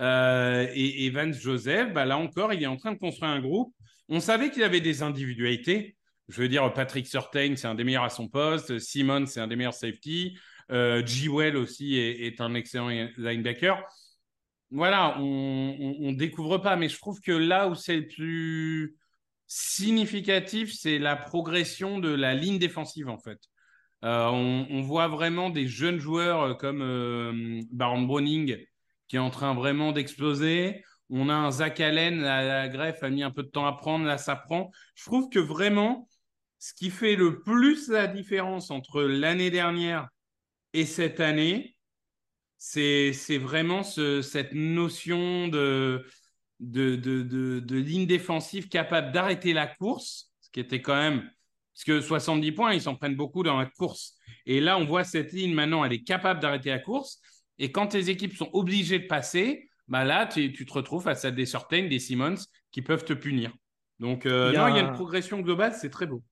Euh, 0.00 0.66
et, 0.74 1.08
Vance 1.10 1.40
Joseph, 1.40 1.92
bah 1.94 2.04
là 2.04 2.18
encore, 2.18 2.52
il 2.52 2.62
est 2.62 2.66
en 2.66 2.76
train 2.76 2.92
de 2.92 2.98
construire 2.98 3.30
un 3.30 3.40
groupe. 3.40 3.74
On 4.08 4.20
savait 4.20 4.50
qu'il 4.50 4.62
avait 4.62 4.80
des 4.80 5.02
individualités. 5.02 5.96
Je 6.28 6.42
veux 6.42 6.48
dire, 6.48 6.70
Patrick 6.74 7.06
Surtain, 7.06 7.54
c'est 7.56 7.66
un 7.66 7.74
des 7.74 7.84
meilleurs 7.84 8.04
à 8.04 8.10
son 8.10 8.28
poste. 8.28 8.78
Simon, 8.78 9.26
c'est 9.26 9.40
un 9.40 9.46
des 9.46 9.56
meilleurs 9.56 9.74
safety. 9.74 10.36
Euh, 10.70 11.04
G-Well 11.04 11.56
aussi 11.56 11.96
est, 11.96 12.40
un 12.40 12.54
excellent 12.54 12.88
linebacker. 13.16 13.82
Voilà, 14.70 15.16
on, 15.20 16.10
ne 16.10 16.16
découvre 16.16 16.58
pas, 16.58 16.76
mais 16.76 16.88
je 16.88 16.98
trouve 16.98 17.20
que 17.20 17.32
là 17.32 17.68
où 17.68 17.74
c'est 17.74 17.96
le 17.96 18.08
plus 18.08 18.96
significatif, 19.46 20.72
c'est 20.72 20.98
la 20.98 21.14
progression 21.16 22.00
de 22.00 22.08
la 22.08 22.34
ligne 22.34 22.58
défensive 22.58 23.08
en 23.08 23.18
fait. 23.18 23.38
Euh, 24.04 24.26
on, 24.26 24.82
voit 24.82 25.08
vraiment 25.08 25.50
des 25.50 25.66
jeunes 25.66 25.98
joueurs 25.98 26.58
comme 26.58 26.82
euh, 26.82 27.62
Baron 27.72 28.02
Browning 28.02 28.56
qui 29.08 29.16
est 29.16 29.20
en 29.20 29.30
train 29.30 29.54
vraiment 29.54 29.92
d'exploser. 29.92 30.82
On 31.10 31.28
a 31.28 31.34
un 31.34 31.50
Zach 31.52 31.78
Allen, 31.80 32.20
la, 32.20 32.42
la 32.44 32.68
greffe 32.68 33.02
a 33.04 33.10
mis 33.10 33.22
un 33.22 33.30
peu 33.30 33.44
de 33.44 33.48
temps 33.48 33.66
à 33.66 33.72
prendre, 33.72 34.04
là 34.04 34.18
ça 34.18 34.34
prend. 34.34 34.72
Je 34.96 35.04
trouve 35.04 35.28
que 35.30 35.38
vraiment, 35.38 36.08
ce 36.58 36.74
qui 36.74 36.90
fait 36.90 37.14
le 37.14 37.40
plus 37.40 37.88
la 37.88 38.08
différence 38.08 38.72
entre 38.72 39.02
l'année 39.02 39.50
dernière 39.50 40.08
et 40.80 40.86
cette 40.86 41.20
année, 41.20 41.76
c'est 42.58 43.38
vraiment 43.38 43.82
ce, 43.82 44.22
cette 44.22 44.52
notion 44.54 45.48
de, 45.48 46.06
de, 46.60 46.96
de, 46.96 47.22
de, 47.22 47.60
de 47.60 47.76
ligne 47.76 48.06
défensive 48.06 48.68
capable 48.68 49.12
d'arrêter 49.12 49.52
la 49.52 49.66
course, 49.66 50.32
ce 50.40 50.50
qui 50.50 50.60
était 50.60 50.82
quand 50.82 50.96
même 50.96 51.30
parce 51.74 51.84
que 51.84 52.00
70 52.00 52.52
points, 52.52 52.72
ils 52.72 52.80
s'en 52.80 52.96
prennent 52.96 53.16
beaucoup 53.16 53.42
dans 53.42 53.58
la 53.58 53.66
course. 53.66 54.16
Et 54.46 54.60
là, 54.60 54.78
on 54.78 54.86
voit 54.86 55.04
cette 55.04 55.32
ligne 55.32 55.52
maintenant, 55.54 55.84
elle 55.84 55.92
est 55.92 56.04
capable 56.04 56.40
d'arrêter 56.40 56.70
la 56.70 56.78
course. 56.78 57.20
Et 57.58 57.70
quand 57.70 57.88
tes 57.88 58.08
équipes 58.08 58.34
sont 58.34 58.48
obligées 58.54 58.98
de 58.98 59.06
passer, 59.06 59.68
bah 59.86 60.02
là, 60.04 60.26
tu, 60.26 60.52
tu 60.54 60.64
te 60.64 60.72
retrouves 60.72 61.02
face 61.04 61.26
à 61.26 61.30
des 61.30 61.44
Surtain, 61.44 61.86
des 61.88 61.98
Simmons 61.98 62.36
qui 62.72 62.80
peuvent 62.80 63.04
te 63.04 63.12
punir. 63.12 63.52
Donc, 63.98 64.24
euh, 64.24 64.50
Il 64.50 64.52
y 64.52 64.56
a 64.56 64.62
non, 64.62 64.68
il 64.68 64.74
y 64.76 64.78
a 64.78 64.82
un- 64.82 64.86
une 64.86 64.92
progression 64.92 65.40
globale, 65.40 65.74
c'est 65.74 65.90
très 65.90 66.06
beau. 66.06 66.22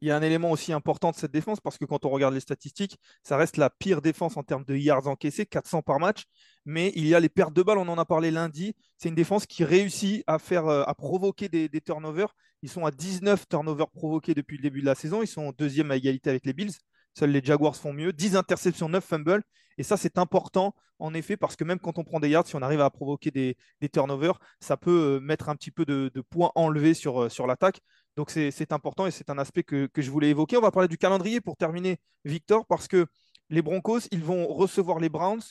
Il 0.00 0.08
y 0.08 0.10
a 0.12 0.16
un 0.16 0.22
élément 0.22 0.50
aussi 0.52 0.72
important 0.72 1.10
de 1.10 1.16
cette 1.16 1.32
défense 1.32 1.60
parce 1.60 1.76
que 1.76 1.84
quand 1.84 2.04
on 2.04 2.10
regarde 2.10 2.34
les 2.34 2.40
statistiques, 2.40 2.98
ça 3.22 3.36
reste 3.36 3.56
la 3.56 3.68
pire 3.68 4.00
défense 4.00 4.36
en 4.36 4.44
termes 4.44 4.64
de 4.64 4.76
yards 4.76 5.08
encaissés, 5.08 5.44
400 5.44 5.82
par 5.82 5.98
match. 5.98 6.24
Mais 6.64 6.92
il 6.94 7.06
y 7.06 7.14
a 7.14 7.20
les 7.20 7.28
pertes 7.28 7.52
de 7.52 7.62
balles, 7.62 7.78
on 7.78 7.88
en 7.88 7.98
a 7.98 8.04
parlé 8.04 8.30
lundi. 8.30 8.76
C'est 8.96 9.08
une 9.08 9.16
défense 9.16 9.46
qui 9.46 9.64
réussit 9.64 10.22
à 10.26 10.38
faire, 10.38 10.66
euh, 10.66 10.84
à 10.86 10.94
provoquer 10.94 11.48
des, 11.48 11.68
turnovers. 11.80 12.34
Ils 12.62 12.68
sont 12.68 12.84
à 12.86 12.90
19 12.90 13.48
turnovers 13.48 13.90
provoqués 13.90 14.34
depuis 14.34 14.56
le 14.56 14.62
début 14.62 14.80
de 14.80 14.86
la 14.86 14.94
saison. 14.94 15.22
Ils 15.22 15.28
sont 15.28 15.52
deuxième 15.56 15.90
à 15.90 15.96
égalité 15.96 16.30
avec 16.30 16.46
les 16.46 16.52
Bills. 16.52 16.74
Seuls 17.18 17.30
les 17.30 17.42
Jaguars 17.42 17.74
font 17.74 17.92
mieux. 17.92 18.12
10 18.12 18.36
interceptions, 18.36 18.88
9 18.88 19.04
fumbles. 19.04 19.42
Et 19.78 19.82
ça, 19.82 19.96
c'est 19.96 20.18
important, 20.18 20.74
en 20.98 21.14
effet, 21.14 21.36
parce 21.36 21.56
que 21.56 21.64
même 21.64 21.78
quand 21.78 21.98
on 21.98 22.04
prend 22.04 22.20
des 22.20 22.28
yards, 22.28 22.46
si 22.46 22.56
on 22.56 22.62
arrive 22.62 22.80
à 22.80 22.90
provoquer 22.90 23.30
des, 23.30 23.56
turnovers, 23.92 24.38
ça 24.60 24.76
peut 24.76 25.16
euh, 25.16 25.20
mettre 25.20 25.48
un 25.48 25.56
petit 25.56 25.70
peu 25.70 25.84
de, 25.84 26.10
points 26.30 26.52
enlevés 26.54 26.94
sur, 26.94 27.24
euh, 27.24 27.28
sur 27.28 27.46
l'attaque. 27.46 27.80
Donc 28.18 28.30
c'est 28.30 28.72
important 28.72 29.06
et 29.06 29.12
c'est 29.12 29.30
un 29.30 29.38
aspect 29.38 29.62
que, 29.62 29.88
je 29.96 30.10
voulais 30.10 30.30
évoquer. 30.30 30.56
On 30.56 30.60
va 30.60 30.72
parler 30.72 30.88
du 30.88 30.98
calendrier 30.98 31.40
pour 31.40 31.56
terminer, 31.56 31.98
Victor, 32.24 32.66
parce 32.66 32.88
que 32.88 33.06
les 33.48 33.62
Broncos, 33.62 34.00
ils 34.10 34.24
vont 34.24 34.48
recevoir 34.48 34.98
les 34.98 35.08
Browns, 35.08 35.44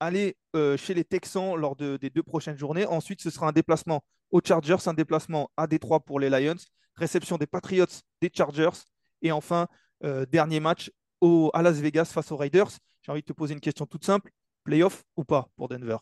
aller 0.00 0.36
euh, 0.56 0.76
chez 0.76 0.94
les 0.94 1.04
Texans 1.04 1.54
lors 1.54 1.76
de- 1.76 1.96
des 1.96 2.10
deux 2.10 2.24
prochaines 2.24 2.58
journées. 2.58 2.86
Ensuite, 2.86 3.20
ce 3.20 3.30
sera 3.30 3.46
un 3.46 3.52
déplacement 3.52 4.02
aux 4.32 4.40
Chargers, 4.44 4.78
un 4.86 4.94
déplacement 4.94 5.52
à 5.56 5.68
Détroit 5.68 6.00
pour 6.00 6.18
les 6.18 6.28
Lions, 6.28 6.60
réception 6.96 7.38
des 7.38 7.46
Patriots, 7.46 7.86
des 8.20 8.32
Chargers, 8.36 8.76
et 9.22 9.30
enfin, 9.30 9.68
euh, 10.02 10.26
dernier 10.26 10.58
match 10.58 10.90
au, 11.20 11.52
à 11.54 11.62
Las 11.62 11.76
Vegas 11.76 12.06
face 12.06 12.32
aux 12.32 12.36
Raiders. 12.36 12.70
J'ai 13.02 13.12
envie 13.12 13.20
de 13.20 13.26
te 13.26 13.32
poser 13.32 13.54
une 13.54 13.60
question 13.60 13.86
toute 13.86 14.04
simple. 14.04 14.32
Playoff 14.64 15.04
ou 15.16 15.22
pas 15.22 15.50
pour 15.54 15.68
Denver? 15.68 15.98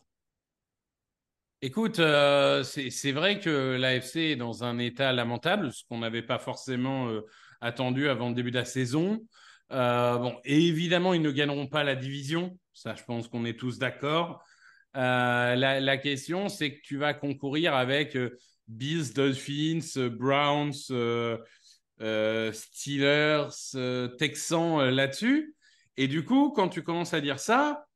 Écoute, 1.63 1.97
euh, 1.97 2.61
c'est 2.63 3.11
vrai 3.11 3.39
que 3.39 3.77
l'AFC 3.79 4.17
est 4.17 4.35
dans 4.35 4.63
un 4.63 4.77
état 4.77 5.11
lamentable, 5.11 5.73
ce 5.73 5.83
qu'on 5.89 5.97
n'avait 5.97 6.21
pas 6.21 6.37
forcément 6.37 7.09
euh, 7.09 7.21
attendu 7.61 8.09
avant 8.09 8.29
le 8.29 8.35
début 8.35 8.51
de 8.51 8.59
la 8.59 8.65
saison. 8.65 9.25
Euh, 9.71 10.19
bon, 10.19 10.37
évidemment, 10.43 11.15
ils 11.15 11.21
ne 11.21 11.31
gagneront 11.31 11.65
pas 11.65 11.83
la 11.83 11.95
division. 11.95 12.59
Ça, 12.73 12.93
je 12.93 13.03
pense 13.03 13.27
qu'on 13.27 13.43
est 13.43 13.57
tous 13.57 13.79
d'accord. 13.79 14.43
La, 14.93 15.79
la 15.79 15.97
question, 15.97 16.47
c'est 16.47 16.75
que 16.75 16.81
tu 16.81 16.97
vas 16.97 17.13
concourir 17.13 17.75
avec 17.75 18.17
Bills, 18.67 19.13
Dolphins, 19.13 20.09
Browns, 20.09 20.73
Steelers, 22.53 23.47
Texans 24.17 24.89
là-dessus. 24.89 25.55
Et 25.97 26.07
du 26.07 26.23
coup, 26.23 26.51
quand 26.55 26.69
tu 26.69 26.83
commences 26.83 27.13
à 27.13 27.21
dire 27.21 27.39
ça, 27.39 27.86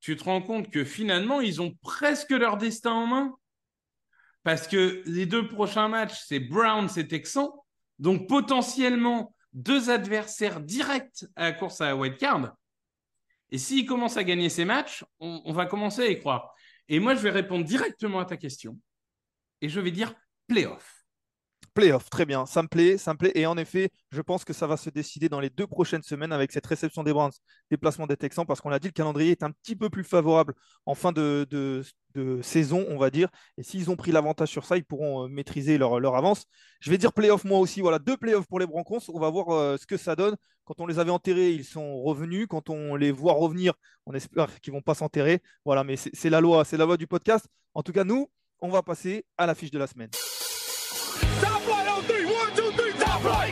tu 0.00 0.16
te 0.16 0.24
rends 0.24 0.42
compte 0.42 0.70
que 0.70 0.84
finalement, 0.84 1.40
ils 1.40 1.60
ont 1.60 1.74
presque 1.82 2.30
leur 2.30 2.56
destin 2.56 2.92
en 2.92 3.06
main? 3.06 3.36
Parce 4.42 4.66
que 4.66 5.02
les 5.06 5.26
deux 5.26 5.46
prochains 5.46 5.88
matchs, 5.88 6.22
c'est 6.26 6.40
Browns 6.40 6.88
et 6.96 7.06
Texans. 7.06 7.50
Donc 7.98 8.28
potentiellement 8.28 9.34
deux 9.52 9.90
adversaires 9.90 10.60
directs 10.60 11.24
à 11.36 11.44
la 11.44 11.52
course 11.52 11.80
à 11.80 11.86
la 11.86 11.96
wild 11.96 12.16
card. 12.16 12.54
Et 13.50 13.58
s'ils 13.58 13.86
commencent 13.86 14.16
à 14.16 14.24
gagner 14.24 14.48
ces 14.48 14.64
matchs, 14.64 15.04
on, 15.20 15.42
on 15.44 15.52
va 15.52 15.66
commencer 15.66 16.02
à 16.02 16.08
y 16.08 16.18
croire. 16.18 16.54
Et 16.88 17.00
moi, 17.00 17.14
je 17.14 17.20
vais 17.20 17.30
répondre 17.30 17.64
directement 17.64 18.20
à 18.20 18.24
ta 18.24 18.36
question. 18.36 18.78
Et 19.60 19.68
je 19.68 19.80
vais 19.80 19.90
dire 19.90 20.14
playoff. 20.46 20.97
Playoff, 21.78 22.10
très 22.10 22.26
bien, 22.26 22.44
ça 22.44 22.60
me 22.64 22.66
plaît, 22.66 22.98
ça 22.98 23.12
me 23.12 23.18
plaît. 23.18 23.30
Et 23.36 23.46
en 23.46 23.56
effet, 23.56 23.90
je 24.10 24.20
pense 24.20 24.44
que 24.44 24.52
ça 24.52 24.66
va 24.66 24.76
se 24.76 24.90
décider 24.90 25.28
dans 25.28 25.38
les 25.38 25.48
deux 25.48 25.68
prochaines 25.68 26.02
semaines 26.02 26.32
avec 26.32 26.50
cette 26.50 26.66
réception 26.66 27.04
des 27.04 27.12
Browns, 27.12 27.30
déplacement 27.70 28.08
des 28.08 28.16
Texans, 28.16 28.44
parce 28.44 28.60
qu'on 28.60 28.68
l'a 28.68 28.80
dit, 28.80 28.88
le 28.88 28.92
calendrier 28.92 29.30
est 29.30 29.44
un 29.44 29.52
petit 29.52 29.76
peu 29.76 29.88
plus 29.88 30.02
favorable 30.02 30.54
en 30.86 30.96
fin 30.96 31.12
de, 31.12 31.46
saison, 32.42 32.84
on 32.88 32.98
va 32.98 33.10
dire. 33.10 33.28
Et 33.58 33.62
s'ils 33.62 33.90
ont 33.90 33.94
pris 33.94 34.10
l'avantage 34.10 34.48
sur 34.48 34.64
ça, 34.64 34.76
ils 34.76 34.84
pourront 34.84 35.26
euh, 35.26 35.28
maîtriser 35.28 35.78
leur, 35.78 36.16
avance. 36.16 36.46
Je 36.80 36.90
vais 36.90 36.98
dire 36.98 37.12
playoff 37.12 37.44
moi 37.44 37.60
aussi. 37.60 37.80
Voilà, 37.80 38.00
deux 38.00 38.16
playoffs 38.16 38.48
pour 38.48 38.58
les 38.58 38.66
Broncos. 38.66 39.08
On 39.14 39.20
va 39.20 39.30
voir 39.30 39.50
euh, 39.50 39.76
ce 39.76 39.86
que 39.86 39.96
ça 39.96 40.16
donne. 40.16 40.34
Quand 40.64 40.80
on 40.80 40.86
les 40.86 40.98
avait 40.98 41.12
enterrés, 41.12 41.52
ils 41.52 41.64
sont 41.64 42.02
revenus. 42.02 42.48
Quand 42.50 42.70
on 42.70 42.96
les 42.96 43.12
voit 43.12 43.34
revenir, 43.34 43.74
on 44.04 44.14
espère 44.14 44.58
qu'ils 44.58 44.72
vont 44.72 44.82
pas 44.82 44.94
s'enterrer. 44.94 45.42
Voilà, 45.64 45.84
mais 45.84 45.94
c'est 45.94 46.28
la 46.28 46.40
loi, 46.40 46.64
c'est 46.64 46.76
la 46.76 46.86
loi 46.86 46.96
du 46.96 47.06
podcast. 47.06 47.46
En 47.72 47.84
tout 47.84 47.92
cas, 47.92 48.02
nous, 48.02 48.28
on 48.58 48.68
va 48.68 48.82
passer 48.82 49.24
à 49.36 49.46
la 49.46 49.54
fiche 49.54 49.70
de 49.70 49.78
la 49.78 49.86
semaine. 49.86 50.10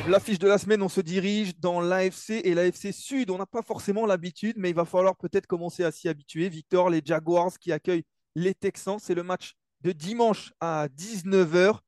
La 0.08 0.20
fiche 0.20 0.38
de 0.38 0.46
la 0.46 0.56
semaine, 0.56 0.82
on 0.82 0.88
se 0.88 1.00
dirige 1.00 1.58
dans 1.58 1.80
l'AFC 1.80 2.40
et 2.44 2.54
l'AFC 2.54 2.92
Sud. 2.92 3.30
On 3.30 3.38
n'a 3.38 3.46
pas 3.46 3.62
forcément 3.62 4.06
l'habitude, 4.06 4.54
mais 4.56 4.70
il 4.70 4.74
va 4.74 4.84
falloir 4.84 5.16
peut-être 5.16 5.48
commencer 5.48 5.82
à 5.82 5.90
s'y 5.90 6.08
habituer. 6.08 6.48
Victor, 6.48 6.90
les 6.90 7.02
Jaguars 7.04 7.58
qui 7.58 7.72
accueillent 7.72 8.04
les 8.36 8.54
Texans, 8.54 8.98
c'est 9.00 9.14
le 9.14 9.24
match 9.24 9.54
de 9.80 9.90
dimanche 9.90 10.52
à 10.60 10.86
19h. 10.96 11.80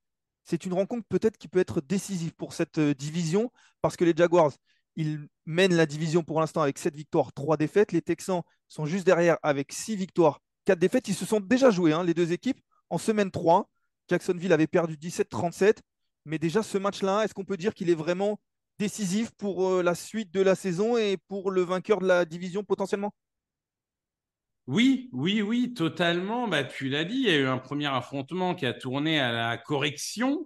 C'est 0.42 0.66
une 0.66 0.72
rencontre 0.72 1.06
peut-être 1.08 1.38
qui 1.38 1.46
peut 1.46 1.60
être 1.60 1.80
décisive 1.80 2.32
pour 2.34 2.54
cette 2.54 2.78
euh, 2.78 2.92
division 2.94 3.52
parce 3.82 3.96
que 3.96 4.04
les 4.04 4.14
Jaguars, 4.16 4.52
ils 4.96 5.28
mènent 5.46 5.76
la 5.76 5.86
division 5.86 6.24
pour 6.24 6.40
l'instant 6.40 6.62
avec 6.62 6.78
7 6.78 6.96
victoires, 6.96 7.32
3 7.32 7.56
défaites. 7.56 7.92
Les 7.92 8.02
Texans 8.02 8.42
sont 8.66 8.84
juste 8.84 9.06
derrière 9.06 9.38
avec 9.44 9.72
6 9.72 9.94
victoires, 9.94 10.40
4 10.64 10.78
défaites. 10.78 11.06
Ils 11.06 11.14
se 11.14 11.24
sont 11.24 11.38
déjà 11.38 11.70
joués, 11.70 11.92
hein, 11.92 12.02
les 12.02 12.14
deux 12.14 12.32
équipes, 12.32 12.60
en 12.90 12.98
semaine 12.98 13.30
3. 13.30 13.68
Jacksonville 14.08 14.52
avait 14.52 14.66
perdu 14.66 14.96
17-37. 14.96 15.78
Mais 16.24 16.38
déjà, 16.38 16.62
ce 16.62 16.78
match-là, 16.78 17.24
est-ce 17.24 17.34
qu'on 17.34 17.44
peut 17.44 17.56
dire 17.56 17.74
qu'il 17.74 17.90
est 17.90 17.94
vraiment 17.94 18.38
décisif 18.78 19.30
pour 19.32 19.68
euh, 19.68 19.82
la 19.82 19.94
suite 19.94 20.32
de 20.32 20.40
la 20.40 20.54
saison 20.54 20.96
et 20.96 21.16
pour 21.28 21.50
le 21.50 21.62
vainqueur 21.62 22.00
de 22.00 22.06
la 22.06 22.24
division 22.24 22.64
potentiellement? 22.64 23.14
Oui, 24.66 25.08
oui, 25.12 25.40
oui, 25.40 25.72
totalement. 25.72 26.46
Bah, 26.46 26.62
tu 26.62 26.88
l'as 26.90 27.04
dit, 27.04 27.16
il 27.16 27.28
y 27.28 27.30
a 27.30 27.38
eu 27.38 27.46
un 27.46 27.58
premier 27.58 27.86
affrontement 27.86 28.54
qui 28.54 28.66
a 28.66 28.74
tourné 28.74 29.18
à 29.18 29.32
la 29.32 29.56
correction. 29.56 30.44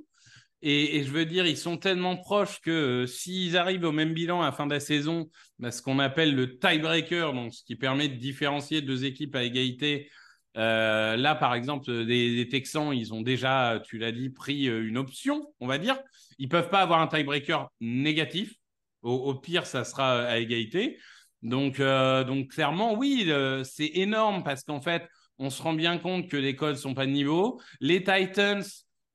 Et, 0.65 1.03
je 1.03 1.11
veux 1.11 1.27
dire, 1.27 1.45
ils 1.45 1.57
sont 1.57 1.77
tellement 1.77 2.17
proches 2.17 2.61
que 2.61 2.71
euh, 2.71 3.07
s'ils 3.07 3.57
arrivent 3.57 3.83
au 3.85 3.91
même 3.91 4.15
bilan 4.15 4.43
à 4.43 4.45
la 4.45 4.53
fin 4.53 4.67
de 4.67 4.73
la 4.73 4.79
saison, 4.79 5.29
bah, 5.59 5.73
ce 5.73 5.83
qu'on 5.83 5.99
appelle 5.99 6.37
le 6.37 6.57
tiebreaker, 6.61 7.33
donc 7.33 7.53
ce 7.53 7.65
qui 7.65 7.75
permet 7.75 8.09
de 8.09 8.15
différencier 8.15 8.81
deux 8.81 9.05
équipes 9.05 9.35
à 9.35 9.43
égalité. 9.43 10.09
Euh, 10.57 11.17
là, 11.17 11.35
par 11.35 11.55
exemple, 11.55 11.91
les, 11.91 12.49
Texans, 12.49 12.93
ils 12.93 13.15
ont 13.15 13.23
déjà, 13.23 13.81
tu 13.85 13.99
l'as 13.99 14.13
dit, 14.13 14.31
pris 14.31 14.69
euh, 14.69 14.87
une 14.87 14.99
option, 14.99 15.53
on 15.61 15.67
va 15.67 15.79
dire. 15.79 15.99
Ils 16.39 16.49
peuvent 16.49 16.69
pas 16.69 16.81
avoir 16.81 17.01
un 17.01 17.07
tiebreaker 17.07 17.71
négatif. 17.81 18.55
Au, 19.03 19.35
pire, 19.35 19.67
ça 19.67 19.85
sera 19.85 20.23
à 20.23 20.39
égalité. 20.39 20.97
Donc, 21.43 21.81
euh, 21.81 22.23
donc 22.25 22.49
clairement, 22.53 22.95
oui, 22.95 23.25
euh, 23.29 23.65
c'est 23.65 23.91
énorme 23.95 24.45
parce 24.45 24.63
qu'en 24.63 24.81
fait, 24.81 25.09
on 25.39 25.51
se 25.51 25.61
rend 25.61 25.75
bien 25.75 25.99
compte 25.99 26.29
que 26.29 26.37
les 26.37 26.55
codes 26.55 26.77
sont 26.77 26.95
pas 26.95 27.07
de 27.07 27.11
niveau. 27.11 27.61
Les 27.81 28.05
Titans, 28.05 28.63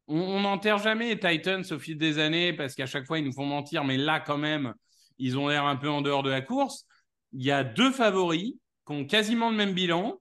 on 0.07 0.41
n'enterre 0.41 0.77
jamais 0.77 1.15
les 1.15 1.19
Titans 1.19 1.63
au 1.71 1.79
fil 1.79 1.97
des 1.97 2.19
années 2.19 2.53
parce 2.53 2.75
qu'à 2.75 2.85
chaque 2.85 3.05
fois, 3.05 3.19
ils 3.19 3.25
nous 3.25 3.33
font 3.33 3.45
mentir. 3.45 3.85
Mais 3.85 3.97
là, 3.97 4.19
quand 4.19 4.37
même, 4.37 4.73
ils 5.17 5.37
ont 5.37 5.47
l'air 5.47 5.65
un 5.65 5.77
peu 5.77 5.89
en 5.89 6.01
dehors 6.01 6.23
de 6.23 6.29
la 6.29 6.41
course. 6.41 6.85
Il 7.31 7.43
y 7.43 7.51
a 7.51 7.63
deux 7.63 7.91
favoris 7.91 8.55
qui 8.85 8.93
ont 8.93 9.05
quasiment 9.05 9.49
le 9.49 9.55
même 9.55 9.73
bilan, 9.73 10.19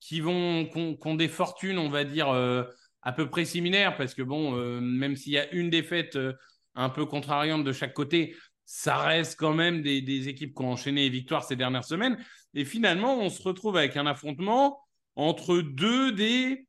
qui 0.00 0.20
vont, 0.20 0.68
ont 0.74 1.14
des 1.14 1.28
fortunes, 1.28 1.78
on 1.78 1.88
va 1.88 2.04
dire, 2.04 2.28
euh, 2.30 2.64
à 3.02 3.12
peu 3.12 3.28
près 3.28 3.44
similaires 3.44 3.96
parce 3.96 4.14
que 4.14 4.22
bon, 4.22 4.56
euh, 4.56 4.80
même 4.80 5.16
s'il 5.16 5.32
y 5.32 5.38
a 5.38 5.50
une 5.52 5.70
défaite 5.70 6.16
euh, 6.16 6.32
un 6.74 6.90
peu 6.90 7.06
contrariante 7.06 7.64
de 7.64 7.72
chaque 7.72 7.94
côté, 7.94 8.36
ça 8.64 8.98
reste 8.98 9.38
quand 9.38 9.54
même 9.54 9.82
des, 9.82 10.02
des 10.02 10.28
équipes 10.28 10.54
qui 10.54 10.62
ont 10.62 10.72
enchaîné 10.72 11.02
les 11.02 11.10
victoires 11.10 11.44
ces 11.44 11.56
dernières 11.56 11.84
semaines. 11.84 12.18
Et 12.54 12.64
finalement, 12.64 13.18
on 13.18 13.30
se 13.30 13.42
retrouve 13.42 13.76
avec 13.76 13.96
un 13.96 14.06
affrontement 14.06 14.80
entre 15.16 15.60
deux 15.60 16.12
des 16.12 16.68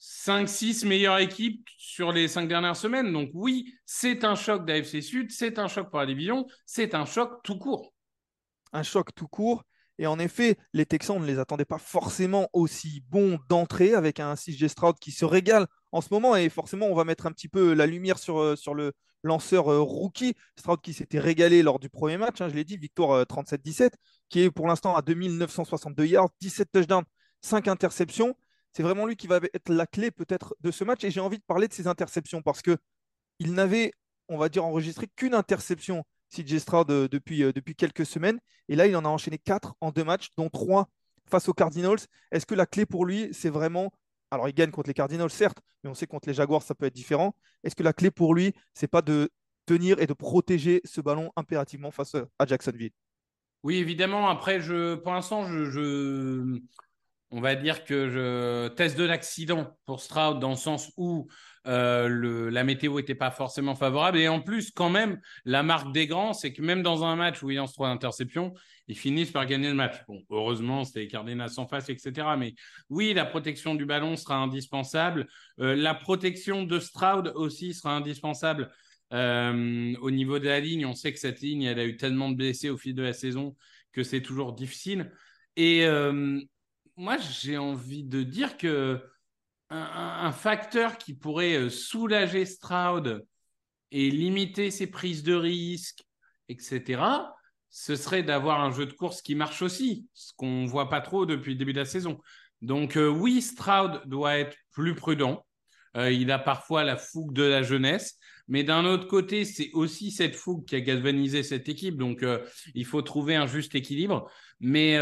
5-6 0.00 0.86
meilleures 0.86 1.18
équipes 1.18 1.68
sur 1.76 2.10
les 2.10 2.26
cinq 2.26 2.48
dernières 2.48 2.76
semaines. 2.76 3.12
Donc 3.12 3.30
oui, 3.34 3.74
c'est 3.84 4.24
un 4.24 4.34
choc 4.34 4.64
d'AFC 4.64 5.02
Sud, 5.02 5.30
c'est 5.30 5.58
un 5.58 5.68
choc 5.68 5.90
pour 5.90 5.98
la 5.98 6.06
division, 6.06 6.46
c'est 6.64 6.94
un 6.94 7.04
choc 7.04 7.42
tout 7.44 7.58
court. 7.58 7.92
Un 8.72 8.82
choc 8.82 9.14
tout 9.14 9.28
court. 9.28 9.64
Et 10.00 10.06
en 10.06 10.18
effet, 10.18 10.56
les 10.72 10.86
Texans 10.86 11.20
ne 11.20 11.26
les 11.26 11.38
attendait 11.38 11.66
pas 11.66 11.76
forcément 11.76 12.48
aussi 12.54 13.02
bons 13.10 13.38
d'entrée 13.50 13.92
avec 13.92 14.18
un 14.18 14.34
CJ 14.34 14.68
Stroud 14.68 14.98
qui 14.98 15.12
se 15.12 15.26
régale 15.26 15.66
en 15.92 16.00
ce 16.00 16.08
moment. 16.10 16.34
Et 16.36 16.48
forcément, 16.48 16.86
on 16.86 16.94
va 16.94 17.04
mettre 17.04 17.26
un 17.26 17.32
petit 17.32 17.48
peu 17.48 17.74
la 17.74 17.84
lumière 17.84 18.18
sur, 18.18 18.38
euh, 18.38 18.56
le 18.74 18.92
lanceur 19.22 19.70
euh, 19.70 19.80
rookie. 19.82 20.34
Stroud 20.58 20.80
qui 20.80 20.94
s'était 20.94 21.18
régalé 21.18 21.62
lors 21.62 21.78
du 21.78 21.90
premier 21.90 22.16
match, 22.16 22.40
hein, 22.40 22.48
je 22.48 22.54
l'ai 22.54 22.64
dit, 22.64 22.78
victoire 22.78 23.10
euh, 23.10 23.24
37-17, 23.24 23.90
qui 24.30 24.40
est 24.40 24.50
pour 24.50 24.66
l'instant 24.66 24.96
à 24.96 25.02
2962 25.02 26.06
yards, 26.06 26.30
17 26.40 26.72
touchdowns, 26.72 27.04
5 27.42 27.68
interceptions. 27.68 28.34
c'est 28.72 28.82
vraiment 28.82 29.04
lui 29.04 29.16
qui 29.16 29.26
va 29.26 29.38
être 29.52 29.68
la 29.68 29.86
clé 29.86 30.10
peut-être 30.10 30.56
de 30.60 30.70
ce 30.70 30.82
match. 30.82 31.04
Et 31.04 31.10
j'ai 31.10 31.20
envie 31.20 31.38
de 31.38 31.44
parler 31.46 31.68
de 31.68 31.74
ses 31.74 31.86
interceptions 31.86 32.40
parce 32.40 32.62
que 32.62 32.78
il 33.38 33.52
n'avait, 33.52 33.92
on 34.28 34.38
va 34.38 34.48
dire, 34.48 34.64
enregistré 34.64 35.08
qu'une 35.14 35.34
interception 35.34 36.04
CJ 36.30 36.58
Stroud 36.58 36.88
depuis, 36.88 37.42
euh, 37.42 37.52
depuis 37.52 37.74
quelques 37.74 38.06
semaines. 38.06 38.38
Et 38.68 38.76
là, 38.76 38.86
il 38.86 38.96
en 38.96 39.04
a 39.04 39.08
enchaîné 39.08 39.38
quatre 39.38 39.74
en 39.80 39.90
deux 39.90 40.04
matchs, 40.04 40.30
dont 40.36 40.48
trois 40.48 40.88
face 41.28 41.48
aux 41.48 41.52
Cardinals. 41.52 41.98
Est-ce 42.32 42.46
que 42.46 42.54
la 42.54 42.66
clé 42.66 42.86
pour 42.86 43.04
lui, 43.04 43.28
c'est 43.32 43.50
vraiment. 43.50 43.92
Alors, 44.30 44.48
il 44.48 44.54
gagne 44.54 44.70
contre 44.70 44.88
les 44.88 44.94
Cardinals, 44.94 45.30
certes, 45.30 45.58
mais 45.82 45.90
on 45.90 45.94
sait 45.94 46.06
contre 46.06 46.28
les 46.28 46.34
Jaguars, 46.34 46.62
ça 46.62 46.74
peut 46.74 46.86
être 46.86 46.94
différent. 46.94 47.34
Est-ce 47.64 47.74
que 47.74 47.82
la 47.82 47.92
clé 47.92 48.10
pour 48.10 48.34
lui, 48.34 48.54
c'est 48.74 48.86
pas 48.88 49.02
de 49.02 49.28
tenir 49.66 50.00
et 50.00 50.06
de 50.06 50.12
protéger 50.12 50.80
ce 50.84 51.00
ballon 51.00 51.32
impérativement 51.36 51.90
face 51.90 52.14
à 52.38 52.46
Jacksonville? 52.46 52.92
Oui, 53.62 53.76
évidemment. 53.76 54.28
Après, 54.28 54.60
je, 54.60 54.94
pour 54.94 55.12
l'instant, 55.12 55.46
je, 55.46 56.60
on 57.30 57.40
va 57.40 57.54
dire 57.54 57.84
que 57.84 58.08
je 58.08 58.68
teste 58.68 58.98
de 58.98 59.04
l'accident 59.04 59.76
pour 59.86 60.00
Stroud 60.00 60.40
dans 60.40 60.50
le 60.50 60.56
sens 60.56 60.90
où 60.96 61.28
euh, 61.66 62.50
la 62.50 62.64
météo 62.64 62.96
n'était 62.96 63.14
pas 63.14 63.30
forcément 63.30 63.74
favorable. 63.74 64.18
Et 64.18 64.28
en 64.28 64.40
plus, 64.40 64.70
quand 64.70 64.90
même, 64.90 65.20
la 65.44 65.62
marque 65.62 65.92
des 65.92 66.06
grands, 66.06 66.32
c'est 66.32 66.52
que 66.52 66.62
même 66.62 66.82
dans 66.82 67.04
un 67.04 67.16
match 67.16 67.42
où 67.42 67.50
il 67.50 67.56
lance 67.56 67.72
trois 67.72 67.88
interceptions, 67.88 68.52
ils 68.88 68.98
finissent 68.98 69.30
par 69.30 69.46
gagner 69.46 69.68
le 69.68 69.74
match. 69.74 69.94
Bon, 70.08 70.22
heureusement, 70.30 70.84
c'était 70.84 71.06
Cardinals 71.06 71.50
en 71.58 71.66
face, 71.68 71.88
etc. 71.88 72.26
Mais 72.36 72.54
oui, 72.88 73.14
la 73.14 73.24
protection 73.24 73.76
du 73.76 73.86
ballon 73.86 74.16
sera 74.16 74.36
indispensable. 74.36 75.28
Euh, 75.60 75.76
la 75.76 75.94
protection 75.94 76.64
de 76.64 76.80
Stroud 76.80 77.32
aussi 77.36 77.74
sera 77.74 77.94
indispensable. 77.94 78.72
Euh, 79.12 79.94
au 80.00 80.10
niveau 80.10 80.38
de 80.38 80.46
la 80.46 80.58
ligne, 80.58 80.86
on 80.86 80.94
sait 80.94 81.12
que 81.12 81.18
cette 81.18 81.40
ligne, 81.40 81.62
elle 81.62 81.78
a 81.78 81.84
eu 81.84 81.96
tellement 81.96 82.30
de 82.30 82.36
blessés 82.36 82.70
au 82.70 82.76
fil 82.76 82.94
de 82.94 83.02
la 83.02 83.12
saison 83.12 83.56
que 83.92 84.02
c'est 84.02 84.22
toujours 84.22 84.52
difficile. 84.52 85.12
Et 85.56 85.84
moi, 87.00 87.16
j'ai 87.16 87.56
envie 87.56 88.04
de 88.04 88.22
dire 88.22 88.58
que 88.58 89.02
un, 89.70 90.32
facteur 90.32 90.98
qui 90.98 91.14
pourrait 91.14 91.54
euh, 91.54 91.70
soulager 91.70 92.44
Stroud 92.44 93.24
et 93.90 94.10
limiter 94.10 94.70
ses 94.70 94.86
prises 94.86 95.22
de 95.22 95.34
risque, 95.34 96.02
etc., 96.48 97.00
ce 97.70 97.96
serait 97.96 98.22
d'avoir 98.22 98.60
un 98.60 98.70
jeu 98.70 98.84
de 98.84 98.92
course 98.92 99.22
qui 99.22 99.34
marche 99.34 99.62
aussi, 99.62 100.08
ce 100.12 100.32
qu'on 100.36 100.64
ne 100.64 100.68
voit 100.68 100.90
pas 100.90 101.00
trop 101.00 101.24
depuis 101.24 101.52
le 101.52 101.58
début 101.58 101.72
de 101.72 101.78
la 101.78 101.84
saison. 101.84 102.20
Donc 102.60 102.96
euh, 102.96 103.08
oui, 103.08 103.40
Stroud 103.40 104.02
doit 104.06 104.36
être 104.36 104.56
plus 104.72 104.94
prudent. 104.94 105.46
Euh, 105.96 106.10
il 106.10 106.30
a 106.30 106.38
parfois 106.38 106.84
la 106.84 106.96
fougue 106.96 107.32
de 107.32 107.44
la 107.44 107.62
jeunesse, 107.62 108.18
mais 108.50 108.64
d'un 108.64 108.84
autre 108.84 109.06
côté, 109.06 109.46
c'est 109.46 109.70
aussi 109.72 110.10
cette 110.10 110.36
fougue 110.36 110.66
qui 110.66 110.76
a 110.76 110.80
galvanisé 110.80 111.42
cette 111.42 111.68
équipe. 111.70 111.96
Donc 111.96 112.22
il 112.74 112.84
faut 112.84 113.00
trouver 113.00 113.36
un 113.36 113.46
juste 113.46 113.74
équilibre. 113.74 114.30
Mais 114.60 114.98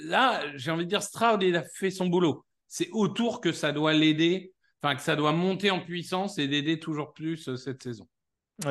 là, 0.00 0.42
j'ai 0.56 0.72
envie 0.72 0.84
de 0.84 0.90
dire, 0.90 1.02
Stroud, 1.02 1.42
il 1.42 1.54
a 1.54 1.62
fait 1.62 1.90
son 1.90 2.06
boulot 2.06 2.44
c'est 2.68 2.90
autour 2.92 3.40
que 3.40 3.52
ça 3.52 3.72
doit 3.72 3.92
l'aider, 3.92 4.52
enfin 4.82 4.96
que 4.96 5.02
ça 5.02 5.16
doit 5.16 5.32
monter 5.32 5.70
en 5.70 5.80
puissance 5.80 6.38
et 6.38 6.48
d'aider 6.48 6.78
toujours 6.78 7.12
plus 7.12 7.48
euh, 7.48 7.56
cette 7.56 7.82
saison. 7.82 8.06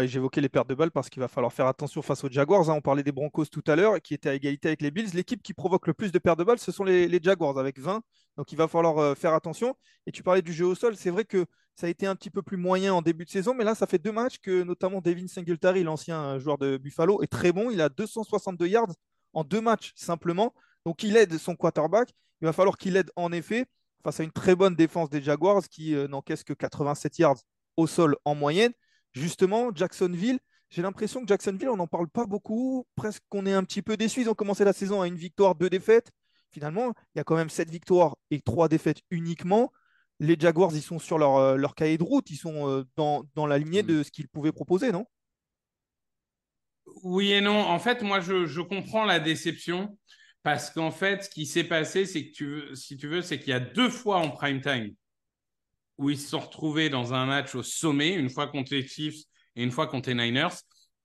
J'évoquais 0.04 0.42
les 0.42 0.50
pertes 0.50 0.68
de 0.68 0.74
balles 0.74 0.90
parce 0.90 1.12
qu'il 1.12 1.20
va 1.20 1.28
falloir 1.28 1.54
faire 1.54 1.68
attention 1.68 2.02
face 2.02 2.24
aux 2.24 2.30
Jaguars. 2.30 2.72
Hein. 2.72 2.74
On 2.76 2.82
parlait 2.82 3.04
des 3.04 3.12
Broncos 3.12 3.46
tout 3.46 3.64
à 3.68 3.76
l'heure, 3.76 4.02
qui 4.02 4.16
étaient 4.16 4.30
à 4.30 4.34
égalité 4.34 4.70
avec 4.70 4.82
les 4.82 4.90
Bills. 4.90 5.12
L'équipe 5.14 5.44
qui 5.44 5.54
provoque 5.54 5.86
le 5.86 5.94
plus 5.94 6.12
de 6.12 6.18
pertes 6.18 6.40
de 6.40 6.44
balles, 6.44 6.58
ce 6.58 6.72
sont 6.72 6.84
les, 6.84 7.20
Jaguars 7.22 7.60
avec 7.60 7.80
20. 7.80 8.02
Donc 8.38 8.52
il 8.52 8.58
va 8.58 8.68
falloir 8.68 8.98
euh, 8.98 9.14
faire 9.14 9.36
attention. 9.36 9.76
Et 10.08 10.12
tu 10.12 10.24
parlais 10.24 10.42
du 10.42 10.54
jeu 10.54 10.66
au 10.66 10.74
sol. 10.74 10.96
C'est 10.96 11.12
vrai 11.12 11.24
que 11.24 11.46
ça 11.76 11.88
a 11.88 11.90
été 11.90 12.08
un 12.08 12.16
petit 12.16 12.30
peu 12.30 12.42
plus 12.42 12.58
moyen 12.58 12.94
en 12.94 13.02
début 13.02 13.26
de 13.26 13.30
saison, 13.30 13.54
mais 13.54 13.66
là, 13.66 13.76
ça 13.76 13.86
fait 13.86 13.98
deux 13.98 14.12
matchs 14.12 14.38
que 14.40 14.64
notamment 14.64 15.02
Devin 15.02 15.28
Singletary, 15.28 15.84
l'ancien 15.84 16.40
joueur 16.40 16.58
de 16.58 16.78
Buffalo, 16.78 17.22
est 17.22 17.28
très 17.28 17.52
bon. 17.52 17.70
Il 17.70 17.82
a 17.82 17.90
262 17.90 18.68
yards 18.68 18.94
en 19.34 19.44
deux 19.44 19.62
matchs 19.62 19.92
simplement. 19.96 20.54
Donc 20.86 21.04
il 21.04 21.18
aide 21.18 21.38
son 21.38 21.56
quarterback. 21.56 22.14
Il 22.42 22.46
va 22.46 22.54
falloir 22.54 22.78
qu'il 22.78 22.96
aide 22.96 23.12
en 23.16 23.32
effet 23.32 23.66
face 24.04 24.20
à 24.20 24.24
une 24.24 24.32
très 24.32 24.56
bonne 24.56 24.76
défense 24.76 25.10
des 25.10 25.22
Jaguars 25.22 25.64
qui 25.68 25.96
euh, 25.96 26.08
n'encaisse 26.08 26.44
que 26.44 26.54
87 26.54 27.20
yards 27.20 27.40
au 27.76 27.88
sol 27.88 28.16
en 28.24 28.36
moyenne. 28.36 28.72
Justement, 29.14 29.72
Jacksonville, 29.74 30.40
j'ai 30.70 30.82
l'impression 30.82 31.22
que 31.22 31.28
Jacksonville, 31.28 31.70
on 31.70 31.78
n'en 31.78 31.88
parle 31.88 32.08
pas 32.08 32.26
beaucoup. 32.26 32.86
Presque 32.96 33.24
qu'on 33.30 33.46
est 33.46 33.54
un 33.54 33.64
petit 33.64 33.82
peu 33.82 33.98
déçu. 33.98 34.22
Ils 34.22 34.30
ont 34.30 34.34
commencé 34.34 34.64
la 34.64 34.74
saison 34.74 35.02
à 35.02 35.08
une 35.08 35.16
victoire, 35.16 35.56
deux 35.56 35.70
défaites. 35.70 36.12
Finalement, 36.52 36.94
il 37.14 37.18
y 37.18 37.22
a 37.22 37.24
quand 37.24 37.36
même 37.36 37.50
sept 37.50 37.70
victoires 37.70 38.16
et 38.32 38.40
trois 38.42 38.70
défaites 38.70 39.02
uniquement. 39.10 39.72
Les 40.20 40.38
Jaguars, 40.40 40.74
ils 40.74 40.82
sont 40.82 41.00
sur 41.00 41.18
leur, 41.18 41.36
euh, 41.36 41.56
leur 41.58 41.76
cahier 41.76 41.98
de 41.98 42.04
route. 42.04 42.30
Ils 42.30 42.38
sont 42.38 42.70
euh, 42.70 42.84
dans, 42.96 43.26
dans 43.36 43.48
la 43.48 43.58
lignée 43.58 43.84
mm. 43.84 43.88
de 43.88 44.04
ce 44.04 44.12
qu'ils 44.12 44.28
pouvaient 44.28 44.52
proposer, 44.52 44.92
non? 44.92 45.06
Oui 47.04 47.32
et 47.32 47.42
non. 47.42 47.60
En 47.60 47.80
fait, 47.80 48.02
moi, 48.02 48.20
je, 48.20 48.46
je 48.46 48.62
comprends 48.62 49.06
la 49.06 49.20
déception. 49.20 49.98
Parce 50.44 50.70
qu'en 50.70 50.92
fait, 50.92 51.24
ce 51.24 51.30
qui 51.32 51.48
s'est 51.48 51.64
passé, 51.64 52.06
c'est 52.06 52.28
que 52.28 52.32
tu 52.32 52.76
si 52.76 52.98
tu 52.98 53.08
veux, 53.08 53.24
c'est 53.24 53.40
qu'il 53.40 53.50
y 53.50 53.54
a 53.54 53.60
deux 53.60 53.90
fois 53.90 54.18
en 54.18 54.30
prime 54.30 54.62
time 54.62 54.94
où 55.98 56.12
ils 56.12 56.20
se 56.20 56.30
sont 56.30 56.40
retrouvés 56.40 56.90
dans 56.90 57.16
un 57.16 57.26
match 57.26 57.56
au 57.56 57.64
sommet, 57.64 58.14
une 58.14 58.30
fois 58.30 58.48
contre 58.48 58.74
les 58.74 58.88
Chiefs 58.88 59.24
et 59.56 59.64
une 59.64 59.72
fois 59.72 59.88
contre 59.88 60.10
les 60.10 60.16
Niners. 60.16 60.56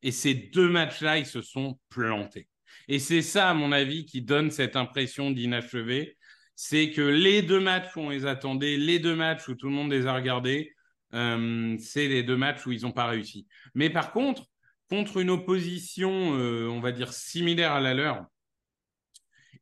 Et 0.02 0.12
ces 0.12 0.34
deux 0.34 0.68
matchs-là, 0.68 1.18
ils 1.18 1.26
se 1.26 1.40
sont 1.40 1.78
plantés. 1.88 2.48
Et 2.88 2.98
c'est 2.98 3.22
ça, 3.22 3.48
à 3.50 3.54
mon 3.54 3.72
avis, 3.72 4.04
qui 4.04 4.20
donne 4.20 4.50
cette 4.50 4.76
impression 4.76 5.30
d'inachevé. 5.30 6.18
C'est 6.62 6.90
que 6.90 7.00
les 7.00 7.40
deux 7.40 7.58
matchs 7.58 7.96
où 7.96 8.00
on 8.00 8.10
les 8.10 8.26
attendait, 8.26 8.76
les 8.76 8.98
deux 8.98 9.16
matchs 9.16 9.48
où 9.48 9.54
tout 9.54 9.70
le 9.70 9.72
monde 9.72 9.90
les 9.90 10.06
a 10.06 10.12
regardés, 10.12 10.74
euh, 11.14 11.74
c'est 11.80 12.06
les 12.06 12.22
deux 12.22 12.36
matchs 12.36 12.66
où 12.66 12.70
ils 12.70 12.82
n'ont 12.82 12.92
pas 12.92 13.06
réussi. 13.06 13.46
Mais 13.74 13.88
par 13.88 14.12
contre, 14.12 14.44
contre 14.90 15.16
une 15.16 15.30
opposition, 15.30 16.36
euh, 16.36 16.68
on 16.68 16.80
va 16.80 16.92
dire, 16.92 17.14
similaire 17.14 17.72
à 17.72 17.80
la 17.80 17.94
leur, 17.94 18.26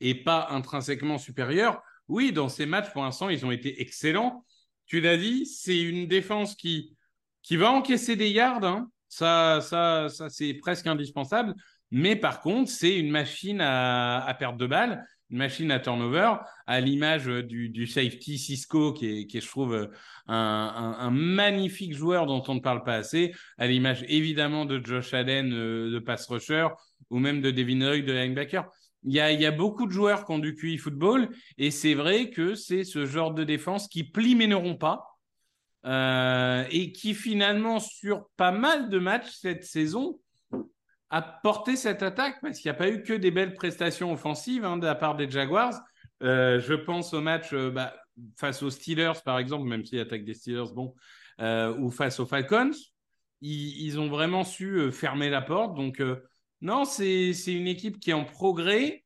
et 0.01 0.17
pas 0.17 0.49
intrinsèquement 0.51 1.19
supérieur. 1.19 1.81
Oui, 2.09 2.33
dans 2.33 2.49
ces 2.49 2.67
matchs, 2.67 2.91
pour 2.93 3.05
l'instant, 3.05 3.29
ils 3.29 3.47
ont 3.47 3.53
été 3.53 3.81
excellents. 3.81 4.45
Tu 4.87 5.01
l'as 5.01 5.17
dit, 5.17 5.47
c'est 5.47 5.81
une 5.81 6.09
défense 6.09 6.57
qui, 6.57 6.97
qui 7.43 7.57
va 7.57 7.71
encaisser 7.71 8.17
des 8.17 8.31
yards. 8.31 8.65
Hein. 8.65 8.91
Ça, 9.09 9.61
ça, 9.61 10.09
ça 10.09 10.29
c'est 10.31 10.53
presque 10.55 10.89
indispensable. 10.89 11.55
Mais 11.93 12.17
par 12.17 12.41
contre, 12.41 12.69
c'est 12.73 12.99
une 12.99 13.13
machine 13.13 13.61
à, 13.61 14.25
à 14.25 14.35
perdre 14.35 14.59
de 14.59 14.67
balles, 14.67 15.07
une 15.31 15.39
machine 15.39 15.71
à 15.71 15.79
turnover, 15.79 16.35
à 16.67 16.81
l'image 16.81 17.27
du, 17.27 17.69
du, 17.69 17.87
safety 17.87 18.39
Cisco, 18.39 18.93
qui 18.93 19.21
est, 19.21 19.27
qui 19.27 19.39
est, 19.39 19.41
je 19.41 19.49
trouve, 19.49 19.91
un, 20.27 20.97
un, 20.99 21.11
magnifique 21.11 21.95
joueur 21.95 22.27
dont 22.27 22.43
on 22.49 22.55
ne 22.55 22.61
parle 22.61 22.83
pas 22.83 22.95
assez, 22.95 23.33
à 23.59 23.67
l'image 23.67 24.05
évidemment 24.09 24.65
de 24.65 24.85
Josh 24.85 25.13
Allen, 25.15 25.53
euh, 25.53 25.91
de 25.91 25.99
pass 25.99 26.27
rusher, 26.27 26.69
ou 27.11 27.19
même 27.19 27.41
de 27.41 27.51
Devin 27.51 27.79
Lloyd, 27.79 28.07
de 28.07 28.13
linebacker. 28.13 28.65
Il 29.05 29.13
y, 29.15 29.21
a, 29.21 29.51
beaucoup 29.53 29.87
de 29.87 29.93
joueurs 29.93 30.25
qui 30.25 30.33
ont 30.33 30.39
du 30.39 30.55
QI 30.57 30.77
football 30.77 31.29
et 31.57 31.71
c'est 31.71 31.95
vrai 31.95 32.31
que 32.31 32.55
c'est 32.55 32.83
ce 32.83 33.07
genre 33.07 33.33
de 33.33 33.45
défense 33.45 33.87
qui 33.87 34.03
plie 34.03 34.35
mais 34.35 34.49
n'auront 34.49 34.77
pas 34.77 35.07
euh, 35.87 36.65
et 36.71 36.91
qui 36.91 37.15
finalement 37.15 37.79
sur 37.79 38.29
pas 38.37 38.51
mal 38.51 38.89
de 38.89 38.99
matchs 38.99 39.31
cette 39.31 39.63
saison 39.63 40.19
a 41.11 41.23
porté 41.23 41.77
cette 41.77 42.03
attaque 42.03 42.39
parce 42.43 42.59
qu'il 42.59 42.71
n'y 42.71 42.77
a 42.77 42.79
pas 42.79 42.89
eu 42.89 43.03
que 43.03 43.13
des 43.13 43.31
belles 43.31 43.55
prestations 43.55 44.13
offensives 44.13 44.65
hein, 44.65 44.77
de 44.77 44.87
la 44.87 44.95
part 44.95 45.17
des 45.17 45.31
Jaguars. 45.31 45.81
Euh, 46.23 46.61
je 46.61 46.75
pense 46.75 47.15
au 47.15 47.21
match 47.21 47.53
euh, 47.53 47.71
bah, 47.71 47.95
face 48.37 48.63
aux 48.63 48.71
Steelers 48.71 49.21
par 49.25 49.39
exemple, 49.39 49.67
même 49.67 49.85
si 49.85 49.97
l'attaque 49.97 50.25
des 50.25 50.35
Steelers, 50.35 50.73
bon, 50.75 50.95
ou 51.79 51.91
face 51.91 52.19
aux 52.21 52.27
Falcons, 52.27 52.73
ils, 53.41 53.87
ils 53.87 54.01
ont 54.01 54.09
vraiment 54.09 54.45
su 54.45 54.91
fermer 54.91 55.31
la 55.31 55.41
porte. 55.41 55.77
Donc 55.77 56.03
non, 56.61 56.85
c'est 56.85 57.33
une 57.47 57.69
équipe 57.69 58.01
qui 58.01 58.11
est 58.11 58.15
en 58.15 58.25
progrès. 58.25 59.05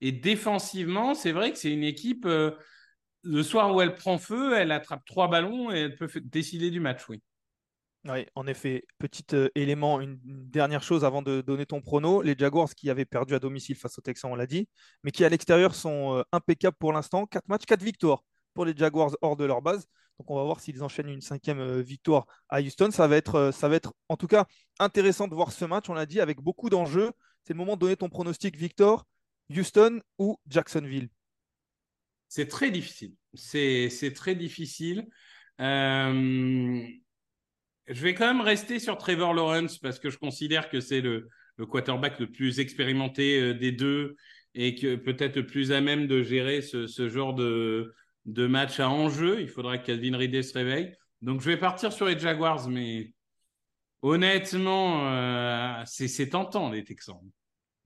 Et 0.00 0.12
défensivement, 0.12 1.14
c'est 1.14 1.32
vrai 1.32 1.52
que 1.52 1.58
c'est 1.58 1.72
une 1.72 1.84
équipe, 1.84 2.26
euh, 2.26 2.50
le 3.22 3.42
soir 3.44 3.72
où 3.72 3.80
elle 3.80 3.94
prend 3.94 4.18
feu, 4.18 4.54
elle 4.56 4.72
attrape 4.72 5.04
trois 5.06 5.28
ballons 5.28 5.70
et 5.70 5.78
elle 5.78 5.94
peut 5.94 6.08
décider 6.24 6.70
du 6.70 6.80
match, 6.80 7.08
oui. 7.08 7.22
Oui, 8.04 8.26
en 8.34 8.46
effet. 8.48 8.84
Petit 8.98 9.24
euh, 9.32 9.48
élément, 9.54 10.00
une, 10.00 10.18
dernière 10.24 10.82
chose 10.82 11.04
avant 11.04 11.22
de 11.22 11.40
donner 11.40 11.66
ton 11.66 11.80
prono. 11.80 12.20
Les 12.20 12.34
Jaguars 12.36 12.74
qui 12.74 12.90
avaient 12.90 13.04
perdu 13.04 13.34
à 13.34 13.38
domicile 13.38 13.76
face 13.76 13.96
aux 13.98 14.02
Texans, 14.02 14.32
on 14.32 14.34
l'a 14.34 14.46
dit, 14.46 14.68
mais 15.04 15.12
qui 15.12 15.24
à 15.24 15.28
l'extérieur 15.28 15.74
sont 15.74 16.16
euh, 16.16 16.22
impeccables 16.32 16.76
pour 16.78 16.92
l'instant. 16.92 17.26
Quatre 17.26 17.48
matchs, 17.48 17.64
quatre 17.64 17.82
victoires 17.82 18.24
pour 18.54 18.64
les 18.64 18.76
Jaguars 18.76 19.12
hors 19.22 19.36
de 19.36 19.44
leur 19.44 19.62
base. 19.62 19.86
Donc 20.18 20.30
on 20.30 20.36
va 20.36 20.42
voir 20.42 20.60
s'ils 20.60 20.82
enchaînent 20.82 21.08
une 21.08 21.20
cinquième 21.20 21.60
euh, 21.60 21.80
victoire 21.80 22.26
à 22.48 22.60
Houston. 22.60 22.90
Ça 22.90 23.06
va, 23.06 23.16
être, 23.16 23.52
ça 23.52 23.68
va 23.68 23.76
être 23.76 23.94
en 24.08 24.16
tout 24.16 24.26
cas 24.26 24.46
intéressant 24.80 25.28
de 25.28 25.34
voir 25.34 25.52
ce 25.52 25.64
match, 25.64 25.88
on 25.88 25.94
l'a 25.94 26.06
dit, 26.06 26.20
avec 26.20 26.40
beaucoup 26.40 26.70
d'enjeux. 26.70 27.12
C'est 27.44 27.52
le 27.52 27.58
moment 27.58 27.76
de 27.76 27.80
donner 27.80 27.96
ton 27.96 28.08
pronostic, 28.08 28.56
Victor. 28.56 29.06
Houston 29.48 30.00
ou 30.18 30.38
Jacksonville? 30.48 31.08
C'est 32.28 32.48
très 32.48 32.70
difficile. 32.70 33.14
C'est 33.34 34.12
très 34.14 34.34
difficile. 34.34 35.06
Je 37.92 38.02
vais 38.02 38.14
quand 38.14 38.26
même 38.26 38.40
rester 38.40 38.78
sur 38.78 38.98
Trevor 38.98 39.34
Lawrence 39.34 39.78
parce 39.78 39.98
que 39.98 40.10
je 40.10 40.18
considère 40.18 40.68
que 40.68 40.80
c'est 40.80 41.00
le, 41.00 41.28
quarterback 41.68 42.18
le 42.18 42.30
plus 42.30 42.58
expérimenté 42.58 43.54
des 43.54 43.70
deux 43.70 44.16
et 44.54 44.74
que 44.74 44.96
peut-être 44.96 45.40
plus 45.42 45.70
à 45.70 45.80
même 45.80 46.06
de 46.06 46.22
gérer 46.22 46.60
ce 46.60 47.08
genre 47.08 47.34
de, 47.34 47.94
matchs 48.26 48.80
à 48.80 48.88
enjeu. 48.88 49.40
Il 49.40 49.48
faudra 49.48 49.78
que 49.78 49.86
Calvin 49.86 50.16
Ridley 50.16 50.42
se 50.42 50.54
réveille. 50.54 50.92
Donc, 51.22 51.40
je 51.40 51.46
vais 51.46 51.56
partir 51.56 51.92
sur 51.92 52.06
les 52.06 52.18
Jaguars, 52.18 52.68
mais 52.68 53.12
honnêtement, 54.02 55.08
euh, 55.08 55.82
c'est 55.86 56.28
tentant, 56.28 56.70
les 56.70 56.84
Texans. 56.84 57.20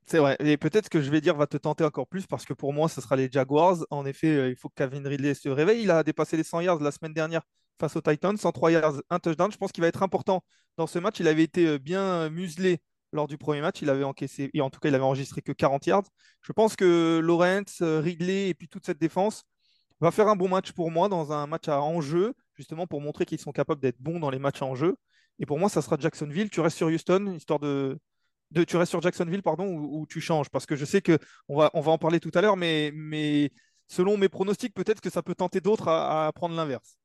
C'est 0.07 0.19
vrai. 0.19 0.37
Et 0.41 0.57
peut-être 0.57 0.89
que 0.89 1.03
je 1.03 1.11
vais 1.11 1.21
dire 1.21 1.37
va 1.37 1.47
te 1.47 1.57
tenter 1.57 1.85
encore 1.85 2.07
plus 2.07 2.27
parce 2.27 2.45
que 2.45 2.55
pour 2.55 2.73
moi, 2.73 2.89
ce 2.89 3.01
sera 3.01 3.17
les 3.17 3.29
Jaguars. 3.31 3.85
En 3.91 4.07
effet, 4.07 4.29
euh, 4.29 4.49
il 4.49 4.57
faut 4.57 4.69
que 4.69 4.75
Calvin 4.77 5.07
Ridley 5.07 5.35
se 5.35 5.49
réveille. 5.49 5.83
Il 5.83 5.91
a 5.91 6.03
dépassé 6.03 6.37
les 6.37 6.45
100 6.45 6.61
yards 6.61 6.81
la 6.81 6.93
semaine 6.93 7.13
dernière 7.13 7.43
face 7.79 7.97
aux 7.97 8.01
Titans. 8.01 8.37
103 8.37 8.73
yards, 8.73 9.03
un 9.11 9.19
touchdown. 9.19 9.51
Je 9.53 9.57
pense 9.57 9.73
qu'il 9.73 9.83
va 9.83 9.89
être 9.89 10.03
important 10.03 10.43
dans 10.77 10.87
ce 10.87 10.99
match. 10.99 11.21
Il 11.21 11.29
avait 11.29 11.43
été 11.43 11.67
euh, 11.67 11.79
bien 11.79 12.29
muselé 12.31 12.79
lors 13.13 13.27
du 13.27 13.39
premier 13.39 13.61
match. 13.61 13.83
Il 13.83 13.91
avait 13.91 14.05
encaissé, 14.05 14.51
et 14.53 14.61
en 14.61 14.71
tout 14.71 14.81
cas, 14.81 14.89
il 14.89 14.95
avait 14.95 15.05
enregistré 15.05 15.43
que 15.43 15.53
40 15.53 15.87
yards. 15.87 16.05
Je 16.43 16.53
pense 16.53 16.77
que 16.77 17.21
Lawrence, 17.23 17.81
euh, 17.83 18.01
Ridley 18.01 18.49
et 18.49 18.55
puis 18.55 18.69
toute 18.69 18.87
cette 18.87 18.99
défense 18.99 19.45
va 20.01 20.11
faire 20.11 20.29
un 20.29 20.37
bon 20.37 20.49
match 20.49 20.73
pour 20.73 20.91
moi 20.91 21.09
dans 21.09 21.33
un 21.33 21.47
match 21.47 21.69
à 21.69 21.81
enjeu, 21.81 22.35
justement 22.55 22.87
pour 22.87 23.01
montrer 23.01 23.25
qu'ils 23.25 23.41
sont 23.41 23.53
capables 23.53 23.81
d'être 23.81 24.01
bons 24.01 24.21
dans 24.21 24.31
les 24.31 24.39
matchs 24.39 24.63
à 24.63 24.67
enjeu. 24.67 24.97
Et 25.39 25.47
pour 25.47 25.59
moi, 25.59 25.69
ça 25.69 25.83
sera 25.83 25.97
Jacksonville. 25.99 26.51
Tu 26.51 26.61
restes 26.61 26.77
sur 26.77 26.89
Houston, 26.89 27.35
histoire 27.37 27.61
de, 27.61 27.99
tu 28.67 28.77
restes 28.77 28.91
sur 28.91 29.03
Jacksonville, 29.03 29.43
pardon, 29.43 29.67
ou, 29.67 30.07
tu 30.07 30.21
changes? 30.21 30.49
Parce 30.51 30.67
que 30.67 30.77
je 30.77 30.85
sais 30.85 31.03
que 31.03 31.19
on 31.49 31.57
va, 31.57 31.71
en 31.75 31.99
parler 31.99 32.21
tout 32.21 32.31
à 32.35 32.41
l'heure, 32.41 32.57
mais, 32.57 32.91
mais 32.95 33.51
selon 33.89 34.17
mes 34.17 34.29
pronostics, 34.29 34.75
peut-être 34.75 35.01
que 35.01 35.11
ça 35.11 35.23
peut 35.23 35.35
tenter 35.35 35.61
d'autres 35.61 35.89
à, 35.89 36.31
prendre 36.35 36.55
l'inverse. 36.55 36.97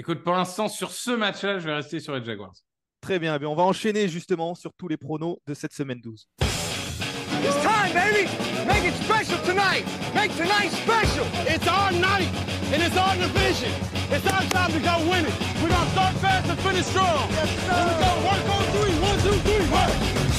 Écoute, 0.00 0.24
pour 0.24 0.32
l'instant, 0.32 0.70
sur 0.70 0.92
ce 0.92 1.10
match-là, 1.10 1.58
je 1.58 1.66
vais 1.66 1.74
rester 1.74 2.00
sur 2.00 2.14
les 2.14 2.24
Jaguars. 2.24 2.54
Très 3.02 3.18
bien, 3.18 3.36
eh 3.38 3.44
on 3.44 3.54
va 3.54 3.64
enchaîner 3.64 4.08
justement 4.08 4.54
sur 4.54 4.72
tous 4.72 4.88
les 4.88 4.96
pronos 4.96 5.36
de 5.46 5.52
cette 5.52 5.74
semaine 5.74 6.00
12. 6.00 6.26
It's 6.40 7.54
time, 7.60 7.92
baby! 7.92 8.26
Make 8.66 8.86
it 8.86 8.94
special 9.04 9.38
tonight! 9.44 9.84
Make 10.14 10.34
tonight 10.38 10.70
special! 10.72 11.26
It's 11.46 11.68
our 11.68 11.92
night, 11.92 12.32
and 12.72 12.80
it's 12.80 12.96
our 12.96 13.14
division. 13.14 13.72
It's 14.10 14.26
our 14.26 14.42
time 14.48 14.72
to 14.72 14.80
go 14.80 14.96
win 15.06 15.26
it. 15.26 15.34
We're 15.62 15.68
gonna 15.68 15.90
start 15.90 16.14
fast 16.16 16.48
and 16.48 16.58
finish 16.60 16.86
strong. 16.86 17.28
Yes, 17.32 17.50
sir. 17.66 17.76
Here 17.76 17.84
we 17.84 18.00
go. 18.00 18.10
Work 18.24 18.48
on 18.56 18.64
three. 18.72 18.94
One, 19.04 19.18
two, 19.20 19.36
three. 19.44 19.68
Work. 19.68 20.29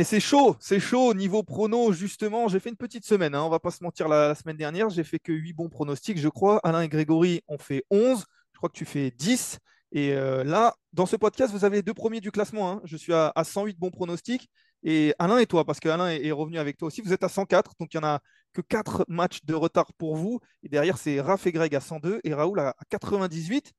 Et 0.00 0.04
c'est 0.04 0.18
chaud, 0.18 0.56
c'est 0.60 0.80
chaud 0.80 1.08
au 1.08 1.12
niveau 1.12 1.42
prono, 1.42 1.92
justement. 1.92 2.48
J'ai 2.48 2.58
fait 2.58 2.70
une 2.70 2.76
petite 2.76 3.04
semaine, 3.04 3.34
hein, 3.34 3.42
on 3.42 3.50
va 3.50 3.58
pas 3.58 3.70
se 3.70 3.84
mentir, 3.84 4.08
la, 4.08 4.34
semaine 4.34 4.56
dernière, 4.56 4.88
j'ai 4.88 5.04
fait 5.04 5.18
que 5.18 5.30
8 5.30 5.52
bons 5.52 5.68
pronostics, 5.68 6.16
je 6.16 6.28
crois. 6.30 6.58
Alain 6.64 6.80
et 6.80 6.88
Grégory 6.88 7.42
ont 7.48 7.58
fait 7.58 7.84
11, 7.90 8.24
je 8.54 8.56
crois 8.56 8.70
que 8.70 8.78
tu 8.78 8.86
fais 8.86 9.10
10. 9.10 9.58
Et 9.92 10.14
euh, 10.14 10.42
là, 10.42 10.74
dans 10.94 11.04
ce 11.04 11.16
podcast, 11.16 11.52
vous 11.52 11.66
avez 11.66 11.76
les 11.76 11.82
deux 11.82 11.92
premiers 11.92 12.22
du 12.22 12.30
classement. 12.30 12.70
Hein. 12.70 12.80
Je 12.84 12.96
suis 12.96 13.12
à, 13.12 13.30
108 13.44 13.78
bons 13.78 13.90
pronostics. 13.90 14.48
Et 14.82 15.12
Alain 15.18 15.36
et 15.36 15.44
toi, 15.44 15.66
parce 15.66 15.80
qu'Alain 15.80 16.08
est, 16.08 16.24
est 16.24 16.32
revenu 16.32 16.58
avec 16.58 16.78
toi 16.78 16.88
aussi, 16.88 17.02
vous 17.02 17.12
êtes 17.12 17.22
à 17.22 17.28
104. 17.28 17.72
Donc 17.78 17.92
il 17.92 18.00
n'y 18.00 18.06
en 18.06 18.08
a 18.08 18.20
que 18.54 18.62
4 18.62 19.04
matchs 19.06 19.40
de 19.44 19.52
retard 19.52 19.92
pour 19.98 20.16
vous. 20.16 20.40
Et 20.62 20.70
derrière, 20.70 20.96
c'est 20.96 21.20
Raph 21.20 21.46
et 21.46 21.52
Greg 21.52 21.74
à 21.74 21.80
102 21.80 22.22
et 22.24 22.32
Raoul 22.32 22.58
à 22.60 22.74
98. 22.88 23.74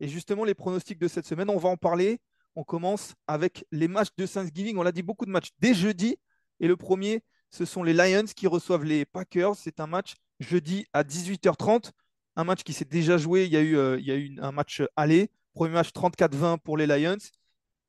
Et 0.00 0.08
justement, 0.08 0.44
les 0.44 0.54
pronostics 0.54 0.98
de 0.98 1.08
cette 1.08 1.26
semaine, 1.26 1.50
on 1.50 1.58
va 1.58 1.68
en 1.68 1.76
parler 1.76 2.20
on 2.58 2.64
commence 2.64 3.14
avec 3.28 3.64
les 3.70 3.86
matchs 3.86 4.08
de 4.18 4.26
Thanksgiving. 4.26 4.76
On 4.78 4.82
l'a 4.82 4.90
dit, 4.90 5.04
beaucoup 5.04 5.24
de 5.24 5.30
matchs 5.30 5.50
dès 5.60 5.74
jeudi. 5.74 6.16
Et 6.58 6.66
le 6.66 6.76
premier, 6.76 7.22
ce 7.50 7.64
sont 7.64 7.84
les 7.84 7.92
Lions 7.94 8.24
qui 8.34 8.48
reçoivent 8.48 8.82
les 8.82 9.04
Packers. 9.04 9.54
C'est 9.54 9.78
un 9.78 9.86
match 9.86 10.16
jeudi 10.40 10.84
à 10.92 11.04
18h30. 11.04 11.92
Un 12.34 12.42
match 12.42 12.64
qui 12.64 12.72
s'est 12.72 12.84
déjà 12.84 13.16
joué. 13.16 13.44
Il 13.44 13.52
y 13.52 13.56
a 13.56 13.60
eu, 13.60 13.76
euh, 13.76 14.28
un 14.42 14.50
match 14.50 14.82
aller. 14.96 15.30
Premier 15.54 15.74
match 15.74 15.92
34-20 15.92 16.58
pour 16.58 16.76
les 16.76 16.88
Lions. 16.88 17.16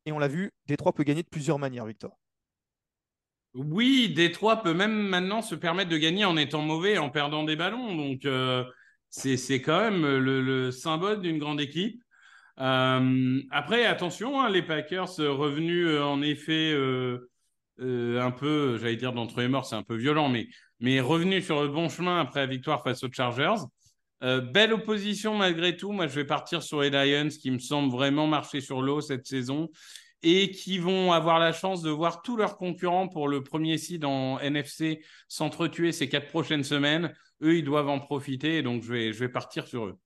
Et 0.05 0.11
on 0.11 0.19
l'a 0.19 0.27
vu, 0.27 0.51
Détroit 0.67 0.93
peut 0.93 1.03
gagner 1.03 1.23
de 1.23 1.29
plusieurs 1.29 1.57
manières, 1.57 1.87
Victor. 1.87 2.19
Oui, 3.55 4.13
Détroit 4.13 4.61
peut 4.61 4.75
même 4.75 4.93
maintenant 4.93 5.41
se 5.41 5.55
permettre 5.55 5.89
de 5.89 5.97
gagner 5.97 6.25
en 6.25 6.37
étant 6.37 6.61
mauvais, 6.61 6.99
en 6.99 7.09
perdant 7.09 7.43
des 7.43 7.55
ballons. 7.55 7.95
Donc, 7.95 8.23
euh, 8.25 8.63
c'est 9.09 9.63
quand 9.63 9.79
même 9.79 10.05
le 10.05 10.69
symbole 10.69 11.21
d'une 11.21 11.39
grande 11.39 11.59
équipe. 11.59 12.03
Euh, 12.59 13.41
après, 13.51 13.85
attention, 13.85 14.41
hein, 14.41 14.49
les 14.49 14.61
Packers 14.61 15.19
euh, 15.19 15.31
revenus 15.31 15.87
euh, 15.87 16.03
en 16.03 16.21
effet 16.21 16.73
un 17.81 18.31
peu, 18.31 18.77
j'allais 18.77 18.97
dire 18.97 19.13
d'entre 19.13 19.39
les 19.39 19.47
morts, 19.47 19.65
c'est 19.65 19.77
un 19.77 19.83
peu 19.83 19.95
violent, 19.95 20.29
mais, 20.81 20.99
revenus 20.99 21.45
sur 21.45 21.61
le 21.61 21.69
bon 21.69 21.87
chemin 21.87 22.19
après 22.19 22.41
la 22.41 22.45
victoire 22.45 22.83
face 22.83 23.03
aux 23.03 23.11
Chargers. 23.11 23.63
belle 24.21 24.73
opposition 24.73 25.35
malgré 25.35 25.77
tout. 25.77 25.93
Moi, 25.93 26.07
je 26.07 26.15
vais 26.15 26.25
partir 26.25 26.61
sur 26.61 26.81
les 26.81 26.89
Lions 26.89 27.29
qui 27.29 27.51
me 27.51 27.59
semblent 27.59 27.91
vraiment 27.91 28.27
marcher 28.27 28.59
sur 28.59 28.81
l'eau 28.81 28.99
cette 28.99 29.25
saison 29.25 29.69
et 30.23 30.51
qui 30.51 30.77
vont 30.77 31.13
avoir 31.13 31.39
la 31.39 31.53
chance 31.53 31.81
de 31.81 31.89
voir 31.89 32.21
tous 32.21 32.35
leurs 32.35 32.57
concurrents 32.57 33.07
pour 33.07 33.29
le 33.29 33.43
premier 33.43 33.77
seed 33.77 34.03
en 34.03 34.37
NFC 34.39 35.01
s'entretuer 35.29 35.93
ces 35.93 36.09
quatre 36.09 36.27
prochaines 36.27 36.65
semaines. 36.65 37.13
Eux, 37.41 37.57
ils 37.57 37.63
doivent 37.63 37.87
en 37.87 37.99
profiter, 37.99 38.61
donc 38.61 38.83
je 38.83 38.91
vais, 38.91 39.13
je 39.13 39.19
vais 39.19 39.29
partir 39.29 39.67
sur 39.67 39.85
eux. 39.85 39.97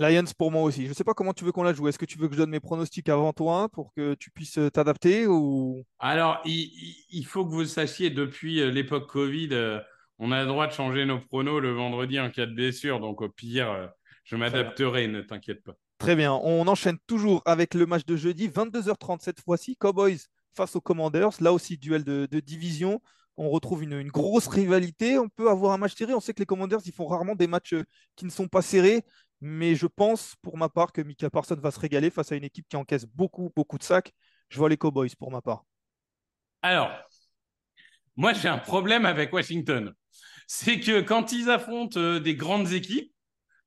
Lions 0.00 0.24
pour 0.36 0.50
moi 0.50 0.62
aussi. 0.62 0.84
Je 0.84 0.88
ne 0.88 0.94
sais 0.94 1.04
pas 1.04 1.14
comment 1.14 1.32
tu 1.32 1.44
veux 1.44 1.52
qu'on 1.52 1.62
la 1.62 1.72
joue. 1.72 1.86
Est-ce 1.86 1.98
que 1.98 2.04
tu 2.04 2.18
veux 2.18 2.26
que 2.26 2.34
je 2.34 2.38
donne 2.38 2.50
mes 2.50 2.60
pronostics 2.60 3.08
avant 3.08 3.32
toi 3.32 3.68
pour 3.68 3.92
que 3.94 4.14
tu 4.14 4.30
puisses 4.30 4.58
euh, 4.58 4.70
t'adapter 4.70 5.26
ou... 5.26 5.84
Alors, 6.00 6.40
il, 6.44 7.24
faut 7.24 7.44
que 7.46 7.52
vous 7.52 7.64
sachiez, 7.64 8.10
depuis 8.10 8.60
euh, 8.60 8.70
l'époque 8.70 9.08
Covid, 9.08 9.50
euh, 9.52 9.78
on 10.18 10.32
a 10.32 10.42
le 10.42 10.48
droit 10.48 10.66
de 10.66 10.72
changer 10.72 11.04
nos 11.04 11.20
pronos 11.20 11.60
le 11.60 11.72
vendredi 11.72 12.18
en 12.18 12.30
cas 12.30 12.46
de 12.46 12.54
blessure. 12.54 12.98
Donc, 12.98 13.22
au 13.22 13.28
pire, 13.28 13.90
je 14.24 14.34
m'adapterai, 14.34 15.06
ne 15.06 15.20
t'inquiète 15.20 15.62
pas. 15.62 15.74
Très 15.98 16.16
bien. 16.16 16.32
On 16.32 16.66
enchaîne 16.66 16.98
toujours 17.06 17.42
avec 17.44 17.74
le 17.74 17.86
match 17.86 18.04
de 18.04 18.16
jeudi, 18.16 18.48
22h30 18.48 19.20
cette 19.20 19.40
fois-ci. 19.40 19.76
Cowboys 19.76 20.18
face 20.56 20.74
aux 20.74 20.80
Commanders. 20.80 21.40
Là 21.40 21.52
aussi, 21.52 21.78
duel 21.78 22.02
de, 22.02 22.26
division. 22.40 23.00
On 23.36 23.48
retrouve 23.50 23.82
une, 23.82 23.94
une, 23.94 24.10
grosse 24.10 24.48
rivalité. 24.48 25.18
On 25.18 25.28
peut 25.28 25.50
avoir 25.50 25.72
un 25.72 25.78
match 25.78 25.94
serré. 25.94 26.14
On 26.14 26.20
sait 26.20 26.34
que 26.34 26.40
les 26.40 26.46
Commanders, 26.46 26.80
ils 26.84 26.92
font 26.92 27.06
rarement 27.06 27.34
des 27.36 27.46
matchs 27.46 27.74
qui 28.16 28.24
ne 28.24 28.30
sont 28.30 28.48
pas 28.48 28.62
serrés. 28.62 29.04
Mais 29.46 29.74
je 29.74 29.86
pense 29.86 30.36
pour 30.40 30.56
ma 30.56 30.70
part 30.70 30.90
que 30.90 31.02
Mika 31.02 31.28
Parsons 31.28 31.58
va 31.60 31.70
se 31.70 31.78
régaler 31.78 32.08
face 32.08 32.32
à 32.32 32.34
une 32.34 32.44
équipe 32.44 32.66
qui 32.66 32.76
encaisse 32.76 33.04
beaucoup, 33.04 33.52
beaucoup 33.54 33.76
de 33.76 33.82
sacs. 33.82 34.10
Je 34.48 34.56
vois 34.56 34.70
les 34.70 34.78
Cowboys 34.78 35.14
pour 35.18 35.30
ma 35.30 35.42
part. 35.42 35.66
Alors, 36.62 36.90
moi 38.16 38.32
j'ai 38.32 38.48
un 38.48 38.56
problème 38.56 39.04
avec 39.04 39.34
Washington. 39.34 39.92
C'est 40.46 40.80
que 40.80 41.02
quand 41.02 41.32
ils 41.32 41.50
affrontent 41.50 42.00
euh, 42.00 42.20
des 42.20 42.34
grandes 42.34 42.72
équipes, 42.72 43.12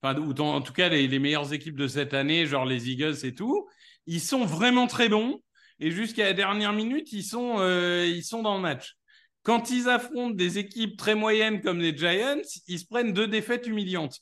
ou 0.01 0.31
en 0.41 0.61
tout 0.61 0.73
cas 0.73 0.89
les, 0.89 1.19
meilleures 1.19 1.53
équipes 1.53 1.77
de 1.77 1.87
cette 1.87 2.15
année, 2.15 2.47
genre 2.47 2.65
les 2.65 2.89
Eagles 2.89 3.23
et 3.23 3.35
tout, 3.35 3.67
ils 4.07 4.21
sont 4.21 4.45
vraiment 4.45 4.87
très 4.87 5.09
bons. 5.09 5.43
Et 5.79 5.91
jusqu'à 5.91 6.23
la 6.23 6.33
dernière 6.33 6.73
minute, 6.73 7.13
ils 7.13 7.23
sont, 7.23 7.57
euh, 7.59 8.03
ils 8.07 8.23
sont 8.23 8.41
dans 8.41 8.55
le 8.55 8.61
match. 8.61 8.95
Quand 9.43 9.69
ils 9.69 9.89
affrontent 9.89 10.33
des 10.33 10.57
équipes 10.57 10.97
très 10.97 11.13
moyennes 11.13 11.61
comme 11.61 11.79
les 11.79 11.95
Giants, 11.95 12.41
ils 12.67 12.79
se 12.79 12.85
prennent 12.87 13.13
deux 13.13 13.27
défaites 13.27 13.67
humiliantes. 13.67 14.17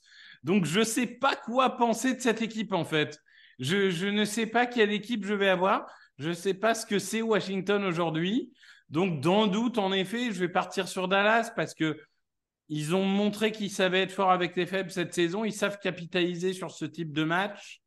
Donc, 0.45 0.65
je 0.65 0.81
ne 0.81 0.85
sais 0.85 1.07
pas 1.07 1.35
quoi 1.35 1.75
penser 1.75 2.13
de 2.13 2.21
cette 2.21 2.43
équipe, 2.43 2.71
en 2.71 2.85
fait. 2.85 3.19
Je, 3.57 4.05
ne 4.05 4.25
sais 4.25 4.45
pas 4.45 4.67
quelle 4.67 4.91
équipe 4.91 5.25
je 5.25 5.33
vais 5.33 5.49
avoir. 5.49 5.91
Je 6.19 6.29
ne 6.29 6.33
sais 6.35 6.53
pas 6.53 6.75
ce 6.75 6.85
que 6.85 6.99
c'est 6.99 7.23
Washington 7.23 7.83
aujourd'hui. 7.83 8.53
Donc, 8.91 9.21
dans 9.21 9.45
le 9.45 9.49
doute, 9.49 9.79
en 9.79 9.91
effet, 9.91 10.31
je 10.31 10.39
vais 10.39 10.47
partir 10.47 10.87
sur 10.87 11.07
Dallas 11.07 11.51
parce 11.55 11.73
que 11.73 11.99
ils 12.69 12.93
ont 12.93 13.05
montré 13.05 13.51
qu'ils 13.51 13.71
savaient 13.71 14.03
être 14.03 14.11
forts 14.11 14.31
avec 14.31 14.55
les 14.55 14.67
faibles 14.67 14.91
cette 14.91 15.15
saison. 15.15 15.45
Ils 15.45 15.51
savent 15.51 15.79
capitaliser 15.79 16.53
sur 16.53 16.69
ce 16.69 16.85
type 16.85 17.11
de 17.11 17.23
match. 17.23 17.81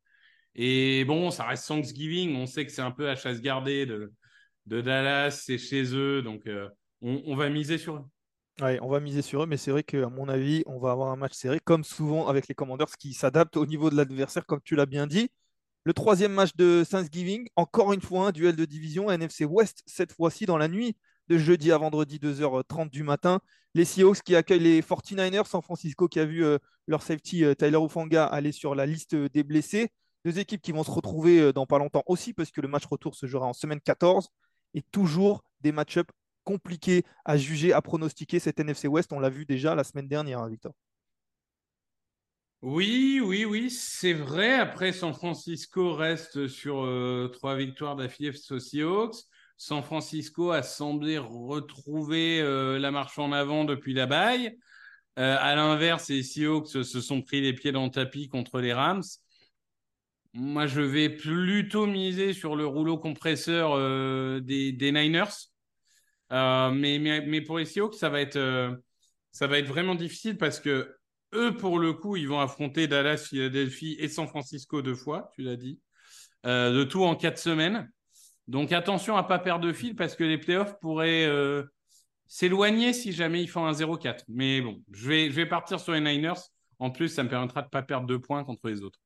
Et 0.53 1.05
bon, 1.05 1.31
ça 1.31 1.45
reste 1.45 1.65
Thanksgiving. 1.65 2.35
On 2.35 2.45
sait 2.45 2.65
que 2.65 2.73
c'est 2.73 2.81
un 2.81 2.91
peu 2.91 3.07
à 3.07 3.15
chasse 3.15 3.39
gardée 3.39 3.85
de, 3.85 4.11
Dallas. 4.65 5.31
C'est 5.31 5.57
chez 5.57 5.95
eux. 5.95 6.21
Donc, 6.21 6.45
euh, 6.45 6.67
on, 7.01 7.21
on 7.25 7.37
va 7.37 7.47
miser 7.47 7.77
sur 7.77 7.95
eux 7.95 8.05
on 8.61 8.89
va 8.89 8.99
miser 8.99 9.21
sur 9.21 9.43
eux, 9.43 9.45
mais 9.45 9.57
c'est 9.57 9.71
vrai 9.71 9.83
qu'à 9.83 10.09
mon 10.09 10.27
avis, 10.27 10.63
on 10.65 10.79
va 10.79 10.91
avoir 10.91 11.11
un 11.11 11.15
match 11.15 11.33
serré, 11.33 11.59
comme 11.63 11.83
souvent 11.83 12.27
avec 12.27 12.47
les 12.47 12.55
Commanders 12.55 12.97
qui 12.97 13.13
s'adaptent 13.13 13.57
au 13.57 13.65
niveau 13.65 13.89
de 13.89 13.95
l'adversaire, 13.95 14.45
comme 14.45 14.61
tu 14.61 14.75
l'as 14.75 14.85
bien 14.85 15.07
dit. 15.07 15.29
Le 15.85 15.93
troisième 15.93 16.33
match 16.33 16.55
de 16.55 16.83
Thanksgiving, 16.89 17.47
encore 17.55 17.93
une 17.93 18.01
fois 18.01 18.27
un 18.27 18.31
duel 18.31 18.55
de 18.55 18.65
division 18.65 19.09
NFC 19.09 19.45
West, 19.45 19.81
cette 19.85 20.11
fois-ci 20.11 20.45
dans 20.45 20.57
la 20.57 20.67
nuit 20.67 20.97
de 21.29 21.37
jeudi 21.37 21.71
à 21.71 21.77
vendredi 21.77 22.19
2h30 22.19 22.89
du 22.89 23.03
matin. 23.03 23.39
Les 23.75 23.85
Seahawks 23.85 24.21
qui 24.23 24.35
accueillent 24.35 24.59
les 24.59 24.81
49ers, 24.81 25.47
San 25.47 25.61
Francisco 25.61 26.07
qui 26.07 26.19
a 26.19 26.25
vu 26.25 26.43
euh, 26.43 26.57
leur 26.87 27.01
safety 27.01 27.45
euh, 27.45 27.53
Tyler 27.53 27.77
Ufanga 27.77 28.25
aller 28.25 28.51
sur 28.51 28.75
la 28.75 28.85
liste 28.85 29.15
des 29.15 29.43
blessés. 29.43 29.89
Deux 30.25 30.39
équipes 30.39 30.61
qui 30.61 30.71
vont 30.71 30.83
se 30.83 30.91
retrouver 30.91 31.39
euh, 31.39 31.53
dans 31.53 31.65
pas 31.65 31.77
longtemps 31.77 32.03
aussi, 32.07 32.33
parce 32.33 32.51
que 32.51 32.61
le 32.61 32.67
match 32.67 32.85
retour 32.85 33.15
se 33.15 33.25
jouera 33.25 33.47
en 33.47 33.53
semaine 33.53 33.79
14. 33.79 34.29
Et 34.73 34.81
toujours 34.91 35.43
des 35.61 35.71
match-ups 35.71 36.11
compliqué 36.43 37.03
à 37.25 37.37
juger, 37.37 37.73
à 37.73 37.81
pronostiquer 37.81 38.39
cette 38.39 38.59
NFC 38.59 38.87
West. 38.87 39.13
On 39.13 39.19
l'a 39.19 39.29
vu 39.29 39.45
déjà 39.45 39.75
la 39.75 39.83
semaine 39.83 40.07
dernière, 40.07 40.39
hein, 40.39 40.49
Victor. 40.49 40.73
Oui, 42.61 43.21
oui, 43.23 43.45
oui, 43.45 43.69
c'est 43.71 44.11
vrai. 44.13 44.55
Après, 44.55 44.91
San 44.91 45.13
Francisco 45.13 45.93
reste 45.93 46.47
sur 46.49 46.83
euh, 46.83 47.29
trois 47.31 47.55
victoires 47.55 47.95
d'affilée 47.95 48.33
face 48.33 48.51
aux 48.51 48.59
Seahawks. 48.59 49.15
San 49.55 49.81
Francisco 49.81 50.51
a 50.51 50.61
semblé 50.61 51.17
retrouver 51.17 52.41
euh, 52.41 52.77
la 52.77 52.91
marche 52.91 53.17
en 53.17 53.31
avant 53.31 53.63
depuis 53.63 53.93
la 53.93 54.07
baille. 54.07 54.57
Euh, 55.19 55.37
à 55.39 55.55
l'inverse, 55.55 56.09
les 56.09 56.21
Seahawks 56.21 56.67
se 56.67 57.01
sont 57.01 57.21
pris 57.21 57.39
les 57.39 57.53
pieds 57.53 57.71
dans 57.71 57.85
le 57.85 57.91
tapis 57.91 58.27
contre 58.27 58.59
les 58.59 58.73
Rams. 58.73 59.03
Moi, 60.33 60.67
je 60.67 60.81
vais 60.81 61.09
plutôt 61.09 61.85
miser 61.85 62.33
sur 62.33 62.55
le 62.57 62.65
rouleau 62.65 62.97
compresseur 62.97 63.77
des, 64.41 64.71
des, 64.73 64.91
Niners. 64.91 65.49
Euh, 66.31 66.71
mais, 66.71 66.99
mais, 66.99 67.21
mais, 67.25 67.41
pour 67.41 67.57
les 67.57 67.65
Seahawks, 67.65 67.95
ça 67.95 68.09
va 68.09 68.21
être, 68.21 68.35
euh, 68.35 68.75
ça 69.31 69.47
va 69.47 69.57
être 69.57 69.67
vraiment 69.67 69.95
difficile 69.95 70.37
parce 70.37 70.59
que 70.59 70.95
eux, 71.33 71.55
pour 71.55 71.79
le 71.79 71.93
coup, 71.93 72.15
ils 72.15 72.27
vont 72.27 72.39
affronter 72.39 72.87
Dallas, 72.87 73.27
Philadelphie 73.29 73.95
et 73.99 74.07
San 74.07 74.27
Francisco 74.27 74.81
deux 74.81 74.95
fois, 74.95 75.31
tu 75.33 75.41
l'as 75.41 75.55
dit, 75.55 75.79
euh, 76.45 76.71
de 76.71 76.83
tout 76.83 77.03
en 77.03 77.15
quatre 77.15 77.37
semaines. 77.39 77.89
Donc 78.47 78.71
attention 78.71 79.15
à 79.15 79.23
pas 79.23 79.37
perdre 79.37 79.65
de 79.65 79.73
fil 79.73 79.95
parce 79.95 80.15
que 80.15 80.23
les 80.23 80.39
playoffs 80.39 80.79
pourraient 80.79 81.25
euh, 81.27 81.63
s'éloigner 82.27 82.93
si 82.93 83.11
jamais 83.11 83.43
ils 83.43 83.47
font 83.47 83.65
un 83.65 83.73
0-4. 83.73 84.23
Mais 84.27 84.61
bon, 84.61 84.81
je 84.91 85.07
vais, 85.07 85.29
je 85.29 85.35
vais 85.35 85.45
partir 85.45 85.79
sur 85.79 85.93
les 85.93 86.01
Niners. 86.01 86.39
En 86.79 86.89
plus, 86.89 87.09
ça 87.09 87.23
me 87.23 87.29
permettra 87.29 87.61
de 87.61 87.67
ne 87.67 87.69
pas 87.69 87.83
perdre 87.83 88.07
de 88.07 88.17
points 88.17 88.43
contre 88.43 88.67
les 88.69 88.81
autres. 88.81 88.99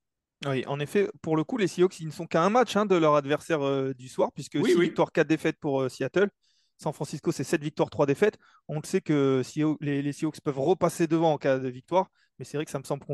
Oui, 0.46 0.64
en 0.68 0.80
effet, 0.80 1.10
pour 1.22 1.36
le 1.36 1.44
coup, 1.44 1.58
les 1.58 1.68
Seahawks, 1.68 2.00
ils 2.00 2.08
ne 2.08 2.12
sont 2.12 2.26
qu'à 2.26 2.44
un 2.44 2.50
match 2.50 2.76
hein, 2.76 2.86
de 2.86 2.96
leur 2.96 3.16
adversaire 3.16 3.62
euh, 3.62 3.94
du 3.94 4.08
soir, 4.08 4.32
puisque 4.34 4.56
Oui, 4.56 4.72
6 4.72 4.78
oui. 4.78 4.86
victoires, 4.86 5.12
4 5.12 5.28
défaites 5.28 5.58
pour 5.60 5.82
euh, 5.82 5.90
Seattle. 5.90 6.30
San 6.78 6.94
Francisco, 6.94 7.32
c'est 7.32 7.44
7 7.44 7.62
victoires, 7.62 7.90
3 7.90 8.06
défaites. 8.06 8.38
On 8.68 8.76
le 8.76 8.86
sait 8.86 9.02
que 9.02 9.42
les, 9.82 10.14
Seahawks 10.14 10.42
peuvent 10.42 10.60
repasser 10.60 11.08
devant 11.08 11.34
en 11.34 11.38
cas 11.38 11.60
de 11.60 11.70
victoire, 11.70 12.10
mais 12.38 12.46
c'est 12.46 12.58
vrai 12.58 12.66
que 12.66 12.72
ça 12.72 12.80
me 12.80 12.84
semble 12.84 13.06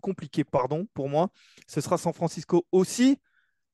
compliqué 0.00 0.44
pardon, 0.44 0.86
pour 0.94 1.08
moi. 1.08 1.30
Ce 1.66 1.80
sera 1.80 1.98
San 1.98 2.12
Francisco 2.12 2.66
aussi. 2.72 3.18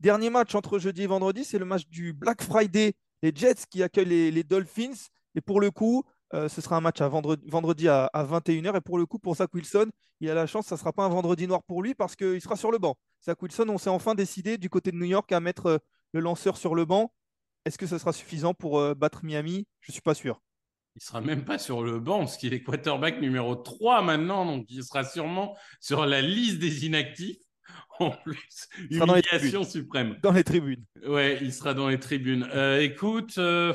Dernier 0.00 0.30
match 0.30 0.54
entre 0.54 0.78
jeudi 0.78 1.02
et 1.02 1.06
vendredi, 1.06 1.44
c'est 1.44 1.58
le 1.58 1.64
match 1.64 1.86
du 1.88 2.12
Black 2.12 2.42
Friday. 2.42 2.94
Les 3.22 3.32
Jets 3.34 3.66
qui 3.68 3.82
accueillent 3.82 4.30
les, 4.30 4.44
Dolphins. 4.44 5.08
Et 5.34 5.40
pour 5.40 5.60
le 5.60 5.70
coup, 5.72 6.04
euh, 6.34 6.48
ce 6.48 6.60
sera 6.60 6.76
un 6.76 6.80
match 6.80 7.00
à 7.00 7.08
vendredi, 7.08 7.44
vendredi 7.48 7.88
à, 7.88 8.08
21h. 8.14 8.76
Et 8.76 8.80
pour 8.80 8.98
le 8.98 9.06
coup, 9.06 9.18
pour 9.18 9.34
Zach 9.36 9.52
Wilson, 9.52 9.90
il 10.20 10.30
a 10.30 10.34
la 10.34 10.46
chance, 10.46 10.66
ça 10.66 10.76
ne 10.76 10.78
sera 10.78 10.92
pas 10.92 11.04
un 11.04 11.08
vendredi 11.08 11.46
noir 11.46 11.62
pour 11.64 11.82
lui 11.82 11.94
parce 11.94 12.14
qu'il 12.14 12.40
sera 12.40 12.56
sur 12.56 12.70
le 12.70 12.78
banc. 12.78 12.96
Zach 13.24 13.40
Wilson, 13.42 13.66
on 13.68 13.78
s'est 13.78 13.90
enfin 13.90 14.14
décidé 14.14 14.58
du 14.58 14.68
côté 14.68 14.92
de 14.92 14.96
New 14.96 15.04
York 15.04 15.30
à 15.32 15.40
mettre 15.40 15.66
euh, 15.66 15.78
le 16.12 16.20
lanceur 16.20 16.56
sur 16.56 16.74
le 16.74 16.84
banc. 16.84 17.12
Est-ce 17.68 17.76
que 17.76 17.86
ça 17.86 17.98
sera 17.98 18.14
suffisant 18.14 18.54
pour 18.54 18.78
euh, 18.78 18.94
battre 18.94 19.26
Miami? 19.26 19.66
Je 19.82 19.90
ne 19.90 19.92
suis 19.92 20.00
pas 20.00 20.14
sûr. 20.14 20.40
Il 20.96 21.02
sera 21.02 21.20
même 21.20 21.44
pas 21.44 21.58
sur 21.58 21.82
le 21.82 22.00
banc 22.00 22.20
parce 22.20 22.38
qu'il 22.38 22.54
est 22.54 22.62
quarterback 22.62 23.20
numéro 23.20 23.54
3 23.56 24.00
maintenant, 24.00 24.46
donc 24.46 24.64
il 24.70 24.82
sera 24.82 25.04
sûrement 25.04 25.54
sur 25.78 26.06
la 26.06 26.22
liste 26.22 26.58
des 26.60 26.86
inactifs. 26.86 27.36
En 28.00 28.10
plus, 28.10 28.68
Il 28.90 28.96
sera 28.96 29.06
dans 29.06 29.14
les 29.14 29.20
humiliation 29.20 29.64
suprême. 29.64 30.16
Dans 30.22 30.32
les 30.32 30.44
tribunes. 30.44 30.84
Ouais, 31.04 31.36
il 31.42 31.52
sera 31.52 31.74
dans 31.74 31.88
les 31.88 31.98
tribunes. 31.98 32.48
Euh, 32.54 32.80
écoute, 32.80 33.34
euh, 33.36 33.74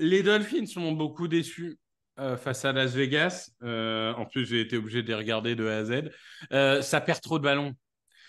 les 0.00 0.24
Dolphins 0.24 0.64
m'ont 0.76 0.92
beaucoup 0.92 1.28
déçu 1.28 1.78
euh, 2.18 2.36
face 2.36 2.64
à 2.64 2.72
Las 2.72 2.94
Vegas. 2.94 3.50
Euh, 3.62 4.12
en 4.14 4.24
plus, 4.26 4.46
j'ai 4.46 4.62
été 4.62 4.76
obligé 4.76 5.02
de 5.02 5.08
les 5.08 5.14
regarder 5.14 5.54
de 5.54 5.68
A 5.68 5.76
à 5.76 5.84
Z. 5.84 6.10
Euh, 6.52 6.82
ça 6.82 7.00
perd 7.00 7.20
trop 7.20 7.38
de 7.38 7.44
ballons. 7.44 7.74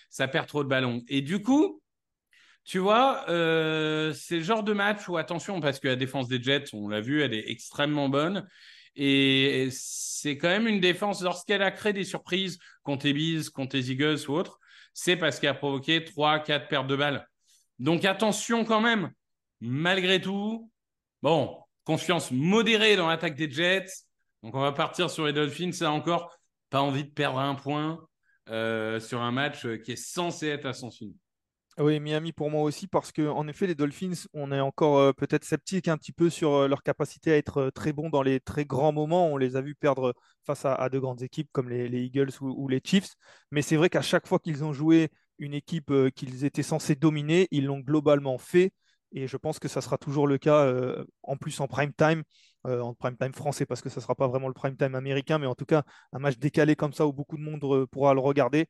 Ça 0.10 0.28
perd 0.28 0.46
trop 0.46 0.64
de 0.64 0.70
ballons. 0.70 1.02
Et 1.08 1.22
du 1.22 1.42
coup, 1.42 1.82
tu 2.64 2.80
vois, 2.80 3.26
euh, 3.30 4.14
c'est 4.14 4.38
le 4.38 4.44
genre 4.44 4.64
de 4.64 4.74
match 4.74 5.08
où, 5.08 5.18
attention, 5.18 5.60
parce 5.60 5.80
que 5.80 5.88
la 5.88 5.96
défense 5.96 6.28
des 6.28 6.42
Jets, 6.42 6.66
on 6.74 6.88
l'a 6.88 7.02
vu, 7.02 7.22
elle 7.22 7.34
est 7.34 7.50
extrêmement 7.50 8.10
bonne. 8.10 8.48
Et 8.96 9.70
c'est 9.72 10.38
quand 10.38 10.50
même 10.50 10.68
une 10.68 10.80
défense, 10.80 11.22
lorsqu'elle 11.22 11.62
a 11.62 11.72
créé 11.72 11.94
des 11.94 12.04
surprises 12.04 12.60
contre 12.84 13.08
les 13.08 13.42
contre 13.54 13.76
les 13.76 13.92
Eagles 13.92 14.20
ou 14.28 14.34
autres, 14.34 14.60
c'est 14.94 15.16
parce 15.16 15.40
qu'elle 15.40 15.52
a 15.52 15.56
provoqué 15.56 16.04
3, 16.04 16.40
4 16.40 16.68
pertes 16.68 16.88
de 16.88 16.96
balles. 16.96 17.28
Donc 17.80 18.04
attention 18.06 18.66
quand 18.66 18.82
même, 18.82 19.12
malgré 19.62 20.20
tout. 20.20 20.70
Bon, 21.22 21.58
confiance 21.86 22.32
modérée 22.32 22.96
dans 22.96 23.08
l'attaque 23.08 23.36
des 23.36 23.50
Jets. 23.50 23.88
Donc 24.44 24.56
on 24.56 24.62
va 24.62 24.72
partir 24.72 25.10
sur 25.10 25.26
les 25.26 25.34
Dolphins. 25.34 25.72
Ça 25.72 25.92
encore, 25.92 26.38
pas 26.70 26.82
envie 26.82 27.06
de 27.06 27.12
perdre 27.12 27.40
un 27.40 27.56
point 27.56 28.06
euh, 28.50 29.00
sur 29.00 29.22
un 29.22 29.32
match 29.32 29.66
qui 29.84 29.94
est 29.94 30.04
censé 30.04 30.48
être 30.48 30.66
à 30.66 30.74
sens. 30.74 31.02
Oui, 31.80 32.02
Miami 32.02 32.34
pour 32.34 32.52
moi 32.52 32.64
aussi, 32.64 32.88
parce 32.88 33.14
que 33.14 33.26
en 33.30 33.48
effet, 33.48 33.66
les 33.66 33.74
Dolphins, 33.74 34.12
on 34.34 34.52
est 34.52 34.60
encore 34.60 34.98
euh, 34.98 35.14
peut-être 35.14 35.46
sceptique 35.46 35.88
un 35.88 35.98
petit 35.98 36.12
peu 36.12 36.30
sur 36.30 36.52
euh, 36.54 36.68
leur 36.68 36.84
capacité 36.84 37.32
à 37.32 37.38
être 37.38 37.58
euh, 37.60 37.72
très 37.72 37.94
bons 37.94 38.10
dans 38.10 38.22
les 38.22 38.42
très 38.42 38.66
grands 38.66 38.92
moments. 38.92 39.28
On 39.28 39.38
les 39.38 39.56
a 39.56 39.62
vus 39.62 39.76
perdre 39.76 40.14
face 40.46 40.66
à, 40.66 40.90
de 40.90 41.00
grandes 41.00 41.22
équipes 41.22 41.48
comme 41.54 41.70
les, 41.70 41.88
les 41.88 42.02
Eagles 42.02 42.32
ou, 42.42 42.68
les 42.68 42.82
Chiefs. 42.84 43.16
Mais 43.52 43.62
c'est 43.62 43.78
vrai 43.78 43.90
qu'à 43.90 44.02
chaque 44.02 44.28
fois 44.28 44.40
qu'ils 44.40 44.66
ont 44.66 44.74
joué 44.74 45.10
une 45.38 45.54
équipe 45.54 45.94
qu'ils 46.16 46.44
étaient 46.44 46.64
censés 46.64 46.96
dominer, 46.96 47.48
ils 47.52 47.66
l'ont 47.66 47.80
globalement 47.80 48.38
fait. 48.38 48.74
Et 49.14 49.28
je 49.28 49.38
pense 49.38 49.58
que 49.58 49.70
ça 49.70 49.80
sera 49.80 49.98
toujours 49.98 50.28
le 50.28 50.38
cas, 50.38 50.72
en 51.24 51.38
plus 51.38 51.60
en 51.62 51.68
prime 51.68 51.94
time, 51.94 52.24
en 52.66 52.94
prime 52.94 53.16
time 53.18 53.34
français, 53.34 53.66
parce 53.66 53.82
que 53.82 53.90
ça 53.90 54.00
ne 54.00 54.02
sera 54.02 54.16
pas 54.16 54.28
vraiment 54.28 54.48
le 54.48 54.54
prime 54.54 54.76
time 54.76 54.96
américain, 54.96 55.38
mais 55.40 55.48
en 55.48 55.56
tout 55.56 55.66
cas, 55.66 55.84
un 56.14 56.20
match 56.20 56.38
décalé 56.38 56.76
comme 56.76 56.94
ça 56.94 57.08
où 57.08 57.14
beaucoup 57.14 57.38
de 57.38 57.42
monde 57.42 57.86
pourra 57.88 58.14
le 58.14 58.20
regarder. 58.20 58.68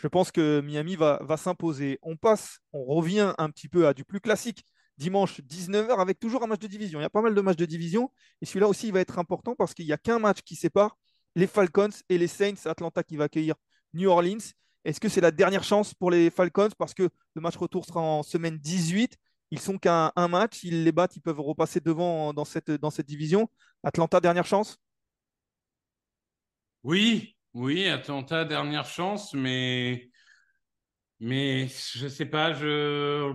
Je 0.00 0.08
pense 0.08 0.32
que 0.32 0.62
Miami 0.62 0.96
va, 0.96 1.18
va 1.22 1.36
s'imposer. 1.36 1.98
On 2.00 2.16
passe, 2.16 2.60
on 2.72 2.84
revient 2.84 3.34
un 3.36 3.50
petit 3.50 3.68
peu 3.68 3.86
à 3.86 3.92
du 3.92 4.02
plus 4.02 4.20
classique. 4.20 4.64
Dimanche 4.96 5.40
19h 5.42 6.00
avec 6.00 6.18
toujours 6.18 6.42
un 6.42 6.46
match 6.46 6.60
de 6.60 6.68
division. 6.68 7.00
Il 7.00 7.02
y 7.02 7.06
a 7.06 7.10
pas 7.10 7.20
mal 7.20 7.34
de 7.34 7.40
matchs 7.42 7.58
de 7.58 7.66
division. 7.66 8.10
Et 8.40 8.46
celui-là 8.46 8.66
aussi, 8.66 8.86
il 8.86 8.94
va 8.94 9.00
être 9.00 9.18
important 9.18 9.54
parce 9.54 9.74
qu'il 9.74 9.84
n'y 9.84 9.92
a 9.92 9.98
qu'un 9.98 10.18
match 10.18 10.40
qui 10.40 10.56
sépare 10.56 10.96
les 11.34 11.46
Falcons 11.46 11.90
et 12.08 12.16
les 12.16 12.28
Saints. 12.28 12.64
Atlanta 12.64 13.02
qui 13.02 13.18
va 13.18 13.24
accueillir 13.24 13.56
New 13.92 14.08
Orleans. 14.08 14.38
Est-ce 14.86 15.00
que 15.00 15.10
c'est 15.10 15.20
la 15.20 15.32
dernière 15.32 15.64
chance 15.64 15.92
pour 15.92 16.10
les 16.10 16.30
Falcons? 16.30 16.70
Parce 16.78 16.94
que 16.94 17.10
le 17.34 17.40
match 17.42 17.56
retour 17.58 17.84
sera 17.84 18.00
en 18.00 18.22
semaine 18.22 18.56
18 18.56 19.18
Ils 19.50 19.60
sont 19.60 19.76
qu'à 19.76 20.14
un 20.16 20.28
match. 20.28 20.64
Ils 20.64 20.82
les 20.82 20.92
battent. 20.92 21.16
Ils 21.16 21.22
peuvent 21.22 21.40
repasser 21.40 21.80
devant 21.80 22.32
dans 22.32 22.46
cette, 22.46 22.70
dans 22.70 22.90
cette 22.90 23.06
division. 23.06 23.50
Atlanta, 23.82 24.18
dernière 24.18 24.46
chance? 24.46 24.78
Oui, 26.82 27.36
oui, 27.54 27.88
Atlanta, 27.88 28.44
dernière 28.44 28.86
chance, 28.86 29.34
mais 29.34 30.10
je 31.20 32.08
sais 32.08 32.26
pas, 32.26 32.52
je 32.52 33.34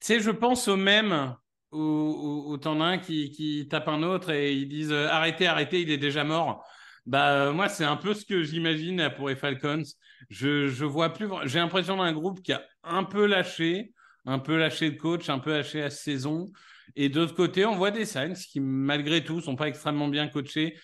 sais, 0.00 0.20
je 0.20 0.30
pense 0.30 0.68
au 0.68 0.76
même 0.76 1.34
où, 1.72 1.78
où, 1.78 2.68
as 2.68 2.68
un 2.68 2.98
qui, 2.98 3.30
qui 3.30 3.66
tape 3.68 3.88
un 3.88 4.02
autre 4.02 4.30
et 4.30 4.52
ils 4.54 4.68
disent 4.68 4.92
euh, 4.92 5.08
arrêtez, 5.08 5.46
arrêtez, 5.46 5.82
il 5.82 5.90
est 5.90 5.98
déjà 5.98 6.24
mort. 6.24 6.64
Bah 7.06 7.48
euh, 7.48 7.52
moi 7.52 7.68
c'est 7.68 7.84
un 7.84 7.96
peu 7.96 8.14
ce 8.14 8.24
que 8.24 8.42
j'imagine 8.42 9.10
pour 9.16 9.28
les 9.28 9.36
Falcons. 9.36 9.82
Je 10.30 10.84
vois 10.84 11.12
plus, 11.12 11.28
j'ai 11.44 11.58
l'impression 11.58 11.96
d'un 11.96 12.12
groupe 12.12 12.42
qui 12.42 12.52
a 12.52 12.62
un 12.84 13.04
peu 13.04 13.26
lâché, 13.26 13.92
un 14.26 14.38
peu 14.38 14.56
lâché 14.56 14.90
le 14.90 14.96
coach, 14.96 15.28
un 15.30 15.38
peu 15.38 15.50
lâché 15.52 15.80
la 15.80 15.90
saison. 15.90 16.52
Et 16.96 17.08
d'autre 17.08 17.34
côté, 17.34 17.64
on 17.64 17.76
voit 17.76 17.90
des 17.90 18.04
Saints 18.04 18.34
qui 18.34 18.60
malgré 18.60 19.22
tout 19.24 19.40
sont 19.40 19.56
pas 19.56 19.68
extrêmement 19.68 20.08
bien 20.08 20.28
coachés 20.28 20.76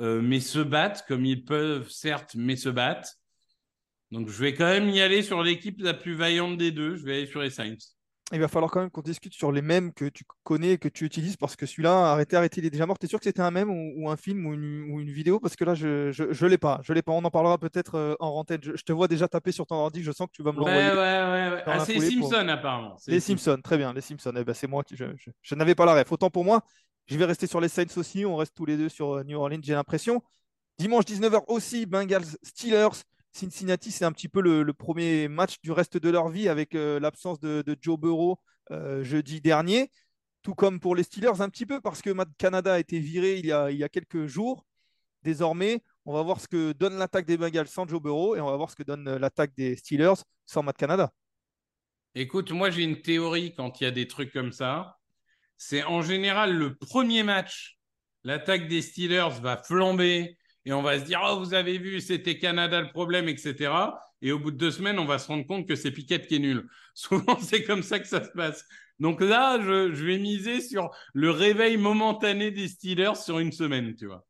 euh, 0.00 0.20
mais 0.22 0.40
se 0.40 0.58
battent 0.58 1.04
comme 1.06 1.24
ils 1.24 1.44
peuvent, 1.44 1.88
certes, 1.90 2.34
mais 2.36 2.56
se 2.56 2.68
battent. 2.68 3.16
Donc, 4.10 4.28
je 4.28 4.42
vais 4.42 4.54
quand 4.54 4.66
même 4.66 4.88
y 4.88 5.00
aller 5.00 5.22
sur 5.22 5.42
l'équipe 5.42 5.80
la 5.80 5.94
plus 5.94 6.14
vaillante 6.14 6.56
des 6.58 6.72
deux. 6.72 6.96
Je 6.96 7.04
vais 7.04 7.14
aller 7.18 7.26
sur 7.26 7.40
les 7.42 7.50
Saints. 7.50 7.76
Il 8.32 8.38
va 8.38 8.46
falloir 8.46 8.70
quand 8.70 8.78
même 8.80 8.90
qu'on 8.90 9.00
discute 9.02 9.34
sur 9.34 9.50
les 9.50 9.60
mèmes 9.60 9.92
que 9.92 10.04
tu 10.04 10.22
connais, 10.44 10.78
que 10.78 10.86
tu 10.88 11.04
utilises, 11.04 11.36
parce 11.36 11.56
que 11.56 11.66
celui-là, 11.66 12.12
arrêtez, 12.12 12.36
arrêtez, 12.36 12.60
il 12.60 12.64
est 12.66 12.70
déjà 12.70 12.86
mort. 12.86 12.96
T'es 12.96 13.08
sûr 13.08 13.18
que 13.18 13.24
c'était 13.24 13.40
un 13.40 13.50
mème 13.50 13.70
ou, 13.70 13.92
ou 14.04 14.08
un 14.08 14.16
film 14.16 14.46
ou 14.46 14.54
une, 14.54 14.88
ou 14.92 15.00
une 15.00 15.10
vidéo? 15.10 15.40
Parce 15.40 15.56
que 15.56 15.64
là, 15.64 15.74
je 15.74 16.12
je, 16.12 16.32
je 16.32 16.46
l'ai 16.46 16.56
pas. 16.58 16.78
Je 16.84 16.92
l'ai 16.92 17.02
pas. 17.02 17.10
On 17.10 17.24
en 17.24 17.30
parlera 17.32 17.58
peut-être 17.58 17.96
euh, 17.96 18.14
en 18.20 18.32
rentette. 18.32 18.64
Je, 18.64 18.76
je 18.76 18.82
te 18.84 18.92
vois 18.92 19.08
déjà 19.08 19.26
taper 19.26 19.50
sur 19.50 19.66
ton 19.66 19.74
ordi. 19.74 20.04
Je 20.04 20.12
sens 20.12 20.28
que 20.28 20.32
tu 20.32 20.44
vas 20.44 20.52
me 20.52 20.58
Ouais, 20.60 20.64
l'envoyer. 20.64 20.90
ouais, 20.90 20.94
ouais. 20.96 21.56
ouais. 21.56 21.62
dans 21.66 21.72
Ah, 21.72 21.84
c'est 21.84 21.98
Simpson, 21.98 22.28
pour- 22.30 22.50
apparemment. 22.50 22.96
Les 23.08 23.18
Simpsons, 23.18 23.60
très 23.64 23.76
bien, 23.78 23.92
les 23.92 24.00
Simpsons. 24.00 24.32
Eh 24.36 24.44
ben, 24.44 24.54
c'est 24.54 24.68
moi 24.68 24.84
qui 24.84 24.96
je 24.96 25.54
n'avais 25.56 25.74
pas 25.74 25.84
la 25.84 25.94
ref. 25.94 26.12
Autant 26.12 26.30
pour 26.30 26.44
moi. 26.44 26.62
Je 27.10 27.18
vais 27.18 27.24
rester 27.24 27.48
sur 27.48 27.60
les 27.60 27.68
Saints 27.68 27.96
aussi. 27.96 28.24
On 28.24 28.36
reste 28.36 28.54
tous 28.54 28.66
les 28.66 28.76
deux 28.76 28.88
sur 28.88 29.16
euh, 29.16 29.24
New 29.24 29.36
Orleans, 29.36 29.58
j'ai 29.60 29.74
l'impression. 29.74 30.22
Dimanche 30.78 31.04
19h 31.04 31.42
aussi, 31.48 31.84
Bengals 31.84 32.36
Steelers. 32.44 33.02
Cincinnati, 33.32 33.90
c'est 33.90 34.04
un 34.04 34.12
petit 34.12 34.28
peu 34.28 34.40
le, 34.40 34.72
premier 34.72 35.26
match 35.26 35.60
du 35.60 35.72
reste 35.72 35.96
de 35.96 36.08
leur 36.08 36.28
vie 36.28 36.48
avec 36.48 36.76
euh, 36.76 37.00
l'absence 37.00 37.40
de, 37.40 37.64
Joe 37.80 37.98
Burrow 37.98 38.38
euh, 38.70 39.02
jeudi 39.02 39.40
dernier. 39.40 39.90
Tout 40.42 40.54
comme 40.54 40.78
pour 40.78 40.94
les 40.94 41.02
Steelers, 41.02 41.40
un 41.40 41.48
petit 41.48 41.66
peu 41.66 41.80
parce 41.80 42.00
que 42.00 42.10
Matt 42.10 42.28
Canada 42.38 42.74
a 42.74 42.78
été 42.78 43.00
viré 43.00 43.38
il 43.38 43.46
y 43.46 43.52
a, 43.52 43.88
quelques 43.88 44.26
jours. 44.26 44.64
Désormais, 45.24 45.82
on 46.06 46.12
va 46.12 46.22
voir 46.22 46.40
ce 46.40 46.46
que 46.46 46.70
donne 46.72 46.96
l'attaque 46.96 47.26
des 47.26 47.36
Bengals 47.36 47.66
sans 47.66 47.88
Joe 47.88 48.00
Burrow 48.00 48.36
et 48.36 48.40
on 48.40 48.46
va 48.46 48.56
voir 48.56 48.70
ce 48.70 48.76
que 48.76 48.84
donne 48.84 49.16
l'attaque 49.16 49.52
des 49.56 49.74
Steelers 49.74 50.22
sans 50.46 50.62
Matt 50.62 50.76
Canada. 50.76 51.12
Écoute, 52.14 52.52
moi, 52.52 52.70
j'ai 52.70 52.84
une 52.84 53.02
théorie 53.02 53.52
quand 53.52 53.80
il 53.80 53.84
y 53.84 53.86
a 53.88 53.90
des 53.90 54.06
trucs 54.06 54.32
comme 54.32 54.52
ça. 54.52 54.99
C'est 55.62 55.84
en 55.84 56.00
général 56.00 56.56
le 56.56 56.74
premier 56.74 57.22
match, 57.22 57.76
l'attaque 58.24 58.66
des 58.66 58.80
Steelers 58.80 59.28
va 59.42 59.58
flamber 59.58 60.38
et 60.64 60.72
on 60.72 60.80
va 60.80 60.98
se 60.98 61.04
dire, 61.04 61.20
oh, 61.22 61.38
vous 61.38 61.52
avez 61.52 61.76
vu, 61.76 62.00
c'était 62.00 62.38
Canada 62.38 62.80
le 62.80 62.88
problème, 62.88 63.28
etc. 63.28 63.70
Et 64.22 64.32
au 64.32 64.38
bout 64.38 64.52
de 64.52 64.56
deux 64.56 64.70
semaines, 64.70 64.98
on 64.98 65.04
va 65.04 65.18
se 65.18 65.28
rendre 65.28 65.46
compte 65.46 65.68
que 65.68 65.76
c'est 65.76 65.90
Piquet 65.90 66.22
qui 66.22 66.36
est 66.36 66.38
nul. 66.38 66.66
Souvent, 66.94 67.38
c'est 67.38 67.62
comme 67.64 67.82
ça 67.82 67.98
que 67.98 68.08
ça 68.08 68.24
se 68.24 68.30
passe. 68.30 68.64
Donc 69.00 69.20
là, 69.20 69.60
je, 69.60 69.92
je 69.92 70.02
vais 70.02 70.16
miser 70.16 70.62
sur 70.62 70.88
le 71.12 71.30
réveil 71.30 71.76
momentané 71.76 72.50
des 72.50 72.66
Steelers 72.66 73.16
sur 73.16 73.38
une 73.38 73.52
semaine, 73.52 73.94
tu 73.94 74.06
vois. 74.06 74.24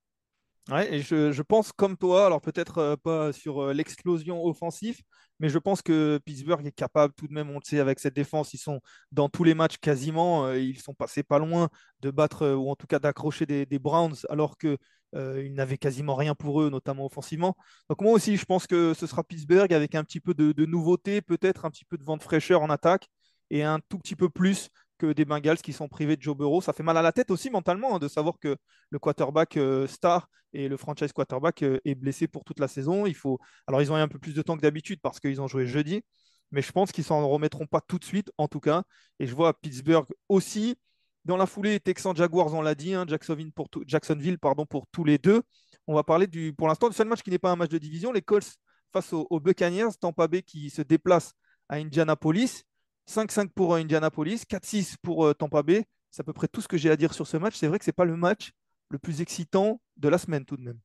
Ouais, 0.68 0.94
et 0.94 1.00
je, 1.00 1.42
pense 1.42 1.72
comme 1.72 1.96
toi, 1.96 2.26
alors 2.26 2.40
peut-être 2.40 2.78
euh, 2.78 2.96
pas 2.96 3.32
sur 3.32 3.62
euh, 3.62 3.72
l'explosion 3.72 4.44
offensive, 4.44 5.00
mais 5.40 5.48
je 5.48 5.58
pense 5.58 5.82
que 5.82 6.20
Pittsburgh 6.24 6.64
est 6.66 6.70
capable 6.72 7.14
tout 7.14 7.26
de 7.26 7.32
même, 7.32 7.50
on 7.50 7.54
le 7.54 7.60
sait, 7.64 7.80
avec 7.80 7.98
cette 7.98 8.14
défense, 8.14 8.52
ils 8.54 8.58
sont 8.58 8.80
dans 9.10 9.28
tous 9.28 9.42
les 9.42 9.54
matchs 9.54 9.78
quasiment, 9.78 10.44
euh, 10.46 10.58
ils 10.58 10.78
sont 10.78 10.94
passés 10.94 11.22
pas 11.22 11.38
loin 11.38 11.70
de 12.00 12.10
battre 12.10 12.46
ou 12.52 12.70
en 12.70 12.76
tout 12.76 12.86
cas 12.86 12.98
d'accrocher 12.98 13.46
des, 13.46 13.78
Browns 13.78 14.14
alors 14.28 14.58
que 14.58 14.76
euh, 15.16 15.42
ils 15.44 15.54
n'avaient 15.54 15.78
quasiment 15.78 16.14
rien 16.14 16.34
pour 16.34 16.62
eux, 16.62 16.70
notamment 16.70 17.06
offensivement. 17.06 17.56
Donc 17.88 18.02
moi 18.02 18.12
aussi, 18.12 18.36
je 18.36 18.44
pense 18.44 18.66
que 18.66 18.94
ce 18.94 19.06
sera 19.06 19.24
Pittsburgh 19.24 19.72
avec 19.72 19.94
un 19.94 20.04
petit 20.04 20.20
peu 20.20 20.34
de, 20.34 20.52
de 20.52 20.66
nouveauté, 20.66 21.22
peut-être 21.22 21.64
un 21.64 21.70
petit 21.70 21.86
peu 21.86 21.96
de 21.96 22.04
vent 22.04 22.18
de 22.18 22.22
fraîcheur 22.22 22.62
en 22.62 22.70
attaque 22.70 23.08
et 23.50 23.64
un 23.64 23.80
tout 23.88 23.98
petit 23.98 24.16
peu 24.16 24.28
plus 24.28 24.68
des 25.06 25.24
Bengals 25.24 25.58
qui 25.58 25.72
sont 25.72 25.88
privés 25.88 26.16
de 26.16 26.22
Joe 26.22 26.36
Burrow. 26.36 26.60
Ça 26.60 26.72
fait 26.72 26.82
mal 26.82 26.96
à 26.96 27.02
la 27.02 27.12
tête 27.12 27.30
aussi 27.30 27.50
mentalement 27.50 27.96
hein, 27.96 27.98
de 27.98 28.08
savoir 28.08 28.38
que 28.38 28.56
le 28.90 28.98
quarterback 28.98 29.56
euh, 29.56 29.86
star 29.86 30.28
et 30.52 30.68
le 30.68 30.76
franchise 30.76 31.12
quarterback 31.12 31.62
euh, 31.62 31.78
est 31.84 31.94
blessé 31.94 32.28
pour 32.28 32.44
toute 32.44 32.60
la 32.60 32.68
saison. 32.68 33.06
Il 33.06 33.14
faut... 33.14 33.38
Alors, 33.66 33.82
ils 33.82 33.92
ont 33.92 33.96
eu 33.96 34.00
un 34.00 34.08
peu 34.08 34.18
plus 34.18 34.34
de 34.34 34.42
temps 34.42 34.56
que 34.56 34.62
d'habitude 34.62 35.00
parce 35.02 35.20
qu'ils 35.20 35.40
ont 35.40 35.48
joué 35.48 35.66
jeudi. 35.66 36.02
mais 36.50 36.62
je 36.62 36.72
pense 36.72 36.92
qu'ils 36.92 37.04
s'en 37.04 37.26
remettront 37.28 37.66
pas 37.66 37.80
tout 37.80 37.98
de 37.98 38.04
suite, 38.04 38.30
en 38.38 38.48
tout 38.48 38.60
cas. 38.60 38.82
Et 39.18 39.26
je 39.26 39.34
vois 39.34 39.54
Pittsburgh 39.54 40.06
aussi. 40.28 40.76
Dans 41.24 41.36
la 41.36 41.46
foulée, 41.46 41.80
Texans 41.80 42.16
Jaguars, 42.16 42.54
on 42.54 42.62
l'a 42.62 42.74
dit, 42.74 42.94
hein, 42.94 43.04
Jacksonville, 43.06 43.52
pour 43.52 43.68
Jacksonville 43.86 44.38
pardon, 44.38 44.64
pour 44.66 44.86
tous 44.90 45.04
les 45.04 45.18
deux. 45.18 45.42
On 45.86 45.94
va 45.94 46.02
parler 46.02 46.26
du, 46.26 46.54
pour 46.54 46.68
l'instant 46.68 46.88
du 46.88 46.94
seul 46.94 47.08
match 47.08 47.22
qui 47.22 47.30
n'est 47.30 47.38
pas 47.38 47.50
un 47.50 47.56
match 47.56 47.70
de 47.70 47.78
division, 47.78 48.12
les 48.12 48.22
Colts 48.22 48.56
face 48.92 49.12
aux, 49.12 49.40
Buccaneers, 49.40 49.90
Tampa 50.00 50.28
Bay 50.28 50.42
qui 50.42 50.70
se 50.70 50.82
déplace 50.82 51.32
à 51.68 51.76
Indianapolis. 51.76 52.64
5-5 53.10 53.50
pour 53.54 53.74
euh, 53.74 53.78
Indianapolis, 53.78 54.44
4-6 54.48 54.94
pour 55.02 55.26
euh, 55.26 55.34
Tampa 55.34 55.62
Bay. 55.62 55.84
C'est 56.10 56.20
à 56.20 56.24
peu 56.24 56.32
près 56.32 56.48
tout 56.48 56.60
ce 56.60 56.68
que 56.68 56.76
j'ai 56.76 56.90
à 56.90 56.96
dire 56.96 57.12
sur 57.12 57.26
ce 57.26 57.36
match. 57.36 57.54
C'est 57.56 57.66
vrai 57.66 57.78
que 57.78 57.84
ce 57.84 57.90
n'est 57.90 57.94
pas 57.94 58.04
le 58.04 58.16
match 58.16 58.52
le 58.88 58.98
plus 58.98 59.20
excitant 59.20 59.80
de 59.96 60.08
la 60.08 60.18
semaine 60.18 60.44
tout 60.44 60.56
de 60.56 60.62
même. 60.62 60.78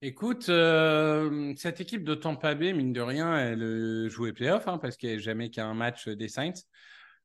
Écoute, 0.00 0.48
euh, 0.48 1.52
cette 1.56 1.80
équipe 1.80 2.04
de 2.04 2.14
Tampa 2.14 2.54
Bay, 2.54 2.72
mine 2.72 2.92
de 2.92 3.00
rien, 3.00 3.36
elle 3.36 4.08
joue 4.08 4.26
les 4.26 4.32
playoffs 4.32 4.68
hein, 4.68 4.78
parce 4.78 4.96
qu'elle 4.96 5.16
n'est 5.16 5.18
jamais 5.18 5.50
qu'un 5.50 5.74
match 5.74 6.08
des 6.08 6.28
Saints. 6.28 6.52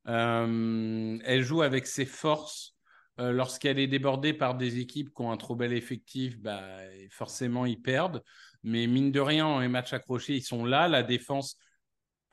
elle 0.06 1.42
joue 1.42 1.62
avec 1.62 1.86
ses 1.86 2.06
forces. 2.06 2.72
Lorsqu'elle 3.16 3.78
est 3.78 3.86
débordée 3.86 4.32
par 4.32 4.56
des 4.56 4.80
équipes 4.80 5.14
qui 5.14 5.22
ont 5.22 5.30
un 5.30 5.36
trop 5.36 5.54
bel 5.54 5.72
effectif, 5.72 6.36
bah, 6.40 6.64
forcément 7.10 7.64
ils 7.64 7.80
perdent. 7.80 8.24
Mais 8.64 8.88
mine 8.88 9.12
de 9.12 9.20
rien, 9.20 9.46
en 9.46 9.60
les 9.60 9.68
matchs 9.68 9.92
accrochés, 9.92 10.34
ils 10.34 10.42
sont 10.42 10.64
là. 10.64 10.88
La 10.88 11.04
défense 11.04 11.56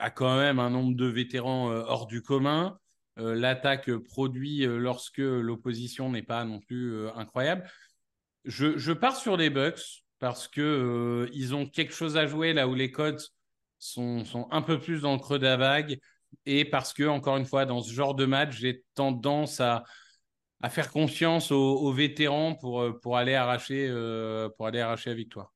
a 0.02 0.10
quand 0.10 0.36
même 0.36 0.58
un 0.58 0.70
nombre 0.70 0.96
de 0.96 1.06
vétérans 1.06 1.70
euh, 1.70 1.84
hors 1.86 2.06
du 2.06 2.22
commun. 2.22 2.78
Euh, 3.18 3.34
l'attaque 3.34 3.90
produit 3.96 4.66
euh, 4.66 4.78
lorsque 4.78 5.18
l'opposition 5.18 6.10
n'est 6.10 6.22
pas 6.22 6.44
non 6.44 6.60
plus 6.60 7.08
incroyable. 7.10 7.70
Je, 8.44 8.92
pars 8.92 9.16
sur 9.16 9.36
les 9.36 9.50
Bucks 9.50 10.02
parce 10.18 10.48
que 10.48 11.30
ils 11.32 11.54
ont 11.54 11.66
quelque 11.66 11.92
chose 11.92 12.16
à 12.16 12.26
jouer 12.26 12.52
là 12.52 12.66
où 12.66 12.74
les 12.74 12.90
codes 12.90 13.20
sont, 13.78 14.24
un 14.50 14.62
peu 14.62 14.80
plus 14.80 15.02
dans 15.02 15.12
le 15.12 15.18
creux 15.20 15.38
de 15.38 15.44
la 15.44 15.56
vague 15.56 15.98
et 16.46 16.64
parce 16.64 16.92
que 16.92 17.04
encore 17.04 17.36
une 17.36 17.44
fois 17.44 17.66
dans 17.66 17.82
ce 17.82 17.92
genre 17.92 18.14
de 18.14 18.24
match 18.24 18.56
j'ai 18.56 18.82
tendance 18.94 19.60
à, 19.60 19.84
faire 20.70 20.90
confiance 20.90 21.52
aux, 21.52 21.92
vétérans 21.92 22.54
pour 22.54 23.16
aller 23.16 23.34
arracher 23.34 23.88
pour 24.56 24.66
aller 24.66 24.80
arracher 24.80 25.10
la 25.10 25.16
victoire. 25.16 25.52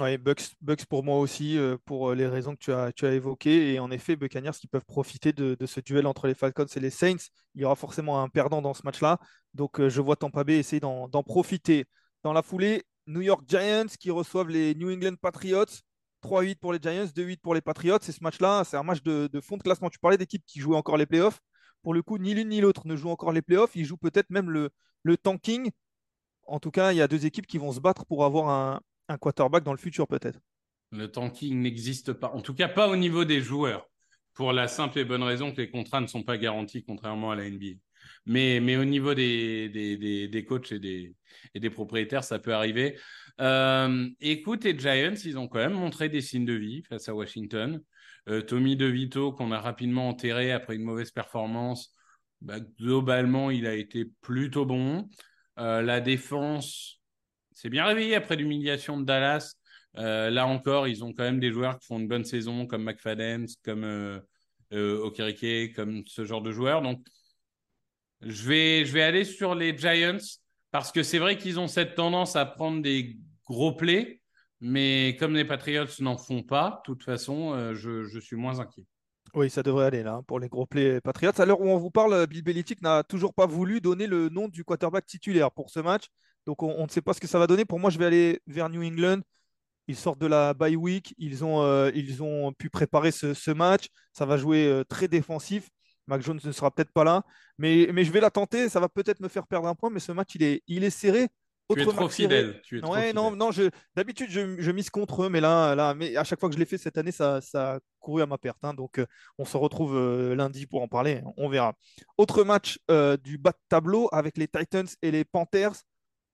Oui, 0.00 0.16
Bucks, 0.16 0.86
pour 0.88 1.02
moi 1.02 1.18
aussi, 1.18 1.58
euh, 1.58 1.76
pour 1.84 2.10
euh, 2.10 2.14
les 2.14 2.28
raisons 2.28 2.54
que 2.54 2.90
tu 2.92 3.04
as, 3.04 3.12
évoquées. 3.12 3.72
Et 3.74 3.80
en 3.80 3.90
effet, 3.90 4.14
Buccaneers 4.14 4.52
qui 4.52 4.68
peuvent 4.68 4.84
profiter 4.84 5.32
de, 5.32 5.56
ce 5.66 5.80
duel 5.80 6.06
entre 6.06 6.28
les 6.28 6.34
Falcons 6.34 6.66
et 6.66 6.80
les 6.80 6.90
Saints. 6.90 7.16
Il 7.56 7.62
y 7.62 7.64
aura 7.64 7.74
forcément 7.74 8.22
un 8.22 8.28
perdant 8.28 8.62
dans 8.62 8.74
ce 8.74 8.82
match-là. 8.84 9.18
Donc 9.54 9.80
euh, 9.80 9.88
je 9.88 10.00
vois 10.00 10.14
Tampa 10.14 10.44
Bay 10.44 10.58
essayer 10.58 10.78
d'en 10.78 11.08
profiter. 11.24 11.86
Dans 12.22 12.32
la 12.32 12.42
foulée, 12.42 12.84
New 13.08 13.22
York 13.22 13.42
Giants 13.48 13.88
qui 13.98 14.12
reçoivent 14.12 14.50
les 14.50 14.74
New 14.76 14.90
England 14.92 15.16
Patriots. 15.20 15.64
3-8 16.22 16.56
pour 16.60 16.72
les 16.72 16.78
Giants, 16.80 17.06
2-8 17.06 17.38
pour 17.40 17.54
les 17.54 17.60
Patriots. 17.60 17.98
Et 17.98 18.12
ce 18.12 18.22
match-là, 18.22 18.62
c'est 18.64 18.76
un 18.76 18.84
match 18.84 19.02
de, 19.02 19.28
fond 19.40 19.56
de 19.56 19.62
classement. 19.62 19.90
Tu 19.90 19.98
parlais 19.98 20.18
d'équipes 20.18 20.44
qui 20.46 20.60
jouaient 20.60 20.76
encore 20.76 20.96
les 20.96 21.06
playoffs. 21.06 21.40
Pour 21.82 21.92
le 21.94 22.02
coup, 22.02 22.18
ni 22.18 22.34
l'une 22.34 22.50
ni 22.50 22.60
l'autre 22.60 22.86
ne 22.86 22.94
jouent 22.94 23.10
encore 23.10 23.32
les 23.32 23.42
playoffs. 23.42 23.74
Ils 23.74 23.84
jouent 23.84 23.96
peut-être 23.96 24.30
même 24.30 24.50
le 24.50 25.16
tanking. 25.16 25.70
En 26.46 26.60
tout 26.60 26.70
cas, 26.70 26.92
il 26.92 26.96
y 26.96 27.02
a 27.02 27.08
deux 27.08 27.26
équipes 27.26 27.46
qui 27.46 27.58
vont 27.58 27.72
se 27.72 27.80
battre 27.80 28.06
pour 28.06 28.24
avoir 28.24 28.48
un, 28.48 28.80
un 29.08 29.18
quarterback 29.18 29.64
dans 29.64 29.72
le 29.72 29.78
futur 29.78 30.06
peut-être. 30.06 30.38
Le 30.90 31.10
tanking 31.10 31.60
n'existe 31.60 32.12
pas, 32.12 32.30
en 32.30 32.40
tout 32.40 32.54
cas 32.54 32.68
pas 32.68 32.88
au 32.88 32.96
niveau 32.96 33.24
des 33.24 33.40
joueurs, 33.40 33.88
pour 34.34 34.52
la 34.52 34.68
simple 34.68 34.98
et 35.00 35.04
bonne 35.04 35.22
raison 35.22 35.52
que 35.52 35.60
les 35.60 35.70
contrats 35.70 36.00
ne 36.00 36.06
sont 36.06 36.22
pas 36.22 36.38
garantis, 36.38 36.84
contrairement 36.84 37.30
à 37.30 37.36
la 37.36 37.50
NBA. 37.50 37.78
Mais, 38.26 38.60
mais 38.60 38.76
au 38.76 38.84
niveau 38.84 39.14
des, 39.14 39.68
des, 39.68 40.28
des, 40.28 40.44
coachs 40.44 40.72
et 40.72 40.78
des, 40.78 41.14
et 41.54 41.60
des 41.60 41.70
propriétaires, 41.70 42.24
ça 42.24 42.38
peut 42.38 42.54
arriver. 42.54 42.98
Euh, 43.40 44.08
écoute, 44.20 44.64
les 44.64 44.78
Giants, 44.78 45.14
ils 45.24 45.38
ont 45.38 45.48
quand 45.48 45.58
même 45.58 45.74
montré 45.74 46.08
des 46.08 46.20
signes 46.20 46.44
de 46.44 46.54
vie 46.54 46.82
face 46.84 47.08
à 47.08 47.14
Washington. 47.14 47.82
Euh, 48.28 48.42
Tommy 48.42 48.76
DeVito, 48.76 49.32
qu'on 49.32 49.52
a 49.52 49.60
rapidement 49.60 50.08
enterré 50.08 50.52
après 50.52 50.76
une 50.76 50.84
mauvaise 50.84 51.10
performance, 51.10 51.94
bah, 52.40 52.60
globalement, 52.60 53.50
il 53.50 53.66
a 53.66 53.74
été 53.74 54.04
plutôt 54.20 54.66
bon. 54.66 55.08
Euh, 55.58 55.82
la 55.82 56.00
défense, 56.00 56.97
c'est 57.58 57.70
bien 57.70 57.84
réveillé 57.84 58.14
après 58.14 58.36
l'humiliation 58.36 58.98
de 58.98 59.04
Dallas. 59.04 59.54
Euh, 59.96 60.30
là 60.30 60.46
encore, 60.46 60.86
ils 60.86 61.02
ont 61.02 61.12
quand 61.12 61.24
même 61.24 61.40
des 61.40 61.50
joueurs 61.50 61.76
qui 61.80 61.88
font 61.88 61.98
une 61.98 62.06
bonne 62.06 62.24
saison, 62.24 62.66
comme 62.66 62.84
McFadden, 62.84 63.46
comme 63.64 63.82
euh, 63.82 64.20
euh, 64.72 65.68
comme 65.74 66.02
ce 66.06 66.24
genre 66.24 66.40
de 66.40 66.52
joueurs. 66.52 66.82
Donc, 66.82 67.04
je 68.20 68.48
vais, 68.48 68.84
je 68.84 68.92
vais 68.92 69.02
aller 69.02 69.24
sur 69.24 69.56
les 69.56 69.76
Giants 69.76 70.18
parce 70.70 70.92
que 70.92 71.02
c'est 71.02 71.18
vrai 71.18 71.36
qu'ils 71.36 71.58
ont 71.58 71.66
cette 71.66 71.96
tendance 71.96 72.36
à 72.36 72.46
prendre 72.46 72.80
des 72.80 73.18
gros 73.44 73.74
plays, 73.74 74.20
mais 74.60 75.16
comme 75.18 75.34
les 75.34 75.44
Patriots 75.44 75.86
n'en 75.98 76.16
font 76.16 76.44
pas, 76.44 76.80
de 76.86 76.92
toute 76.92 77.02
façon, 77.02 77.74
je, 77.74 78.04
je, 78.04 78.18
suis 78.20 78.36
moins 78.36 78.60
inquiet. 78.60 78.84
Oui, 79.34 79.50
ça 79.50 79.64
devrait 79.64 79.86
aller 79.86 80.02
là 80.04 80.20
pour 80.28 80.38
les 80.38 80.48
gros 80.48 80.66
plays 80.66 81.00
Patriots. 81.00 81.40
À 81.40 81.46
l'heure 81.46 81.60
où 81.60 81.68
on 81.68 81.78
vous 81.78 81.90
parle, 81.90 82.26
Bill 82.28 82.42
Belichick 82.42 82.82
n'a 82.82 83.02
toujours 83.02 83.34
pas 83.34 83.46
voulu 83.46 83.80
donner 83.80 84.06
le 84.06 84.28
nom 84.28 84.46
du 84.46 84.62
quarterback 84.62 85.06
titulaire 85.06 85.50
pour 85.50 85.70
ce 85.70 85.80
match. 85.80 86.08
Donc 86.48 86.62
on, 86.62 86.82
ne 86.82 86.88
sait 86.88 87.02
pas 87.02 87.12
ce 87.12 87.20
que 87.20 87.26
ça 87.26 87.38
va 87.38 87.46
donner. 87.46 87.66
Pour 87.66 87.78
moi, 87.78 87.90
je 87.90 87.98
vais 87.98 88.06
aller 88.06 88.40
vers 88.46 88.70
New 88.70 88.82
England. 88.82 89.20
Ils 89.86 89.96
sortent 89.96 90.18
de 90.18 90.26
la 90.26 90.54
bye 90.54 90.76
week. 90.76 91.14
Ils 91.18 91.44
ont, 91.44 91.62
euh, 91.62 91.90
ils 91.94 92.22
ont 92.22 92.54
pu 92.54 92.70
préparer 92.70 93.10
ce, 93.10 93.50
match. 93.50 93.88
Ça 94.14 94.24
va 94.24 94.38
jouer 94.38 94.66
euh, 94.66 94.82
très 94.82 95.08
défensif. 95.08 95.68
Mac 96.06 96.22
Jones 96.22 96.40
ne 96.42 96.52
sera 96.52 96.70
peut-être 96.70 96.90
pas 96.90 97.04
là. 97.04 97.22
Mais, 97.58 97.90
mais 97.92 98.02
je 98.02 98.10
vais 98.10 98.20
la 98.20 98.30
tenter. 98.30 98.70
Ça 98.70 98.80
va 98.80 98.88
peut-être 98.88 99.20
me 99.20 99.28
faire 99.28 99.46
perdre 99.46 99.68
un 99.68 99.74
point. 99.74 99.90
Mais 99.90 100.00
ce 100.00 100.10
match, 100.10 100.36
il 100.36 100.42
est, 100.42 100.62
il 100.68 100.84
est 100.84 100.90
serré. 100.90 101.28
Tu 101.70 101.82
es 101.82 101.84
trop 101.84 102.08
fidèle. 102.08 102.62
Tu 102.64 102.80
non, 102.80 103.36
non, 103.36 103.50
d'habitude, 103.94 104.30
je, 104.30 104.70
mise 104.70 104.88
contre 104.88 105.24
eux, 105.24 105.28
mais 105.28 105.42
là, 105.42 105.74
là, 105.74 105.92
mais 105.92 106.16
à 106.16 106.24
chaque 106.24 106.40
fois 106.40 106.48
que 106.48 106.54
je 106.54 106.58
l'ai 106.58 106.64
fait 106.64 106.78
cette 106.78 106.96
année, 106.96 107.12
ça, 107.12 107.42
ça 107.42 107.74
a 107.74 107.78
couru 108.00 108.22
à 108.22 108.26
ma 108.26 108.38
perte. 108.38 108.56
Hein. 108.62 108.72
donc, 108.72 108.98
euh, 108.98 109.04
on 109.36 109.44
se 109.44 109.58
retrouve 109.58 110.32
lundi 110.32 110.66
pour 110.66 110.80
en 110.80 110.88
parler. 110.88 111.20
On 111.36 111.50
verra. 111.50 111.74
Autre 112.16 112.42
match 112.42 112.78
du 113.22 113.36
bas 113.36 113.50
de 113.50 113.58
tableau 113.68 114.08
avec 114.12 114.38
les 114.38 114.48
Titans 114.48 114.88
et 115.02 115.10
les 115.10 115.26
Panthers. 115.26 115.74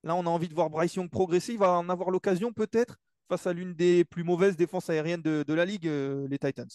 Là, 0.05 0.15
on 0.15 0.27
a 0.27 0.29
envie 0.29 0.49
de 0.49 0.55
voir 0.55 0.69
Bryce 0.69 0.95
Young 0.95 1.09
progresser. 1.09 1.55
Il 1.55 1.59
va 1.59 1.73
en 1.73 1.89
avoir 1.89 2.11
l'occasion 2.11 2.53
peut-être 2.53 2.99
face 3.27 3.47
à 3.47 3.55
l'une 3.55 3.75
des 3.75 4.05
plus 4.05 4.23
mauvaises 4.23 4.55
défenses 4.55 4.91
aériennes 4.91 5.23
de, 5.23 5.55
la 5.55 5.65
ligue, 5.65 5.89
euh, 5.89 6.29
les 6.29 6.39
Titans. 6.39 6.69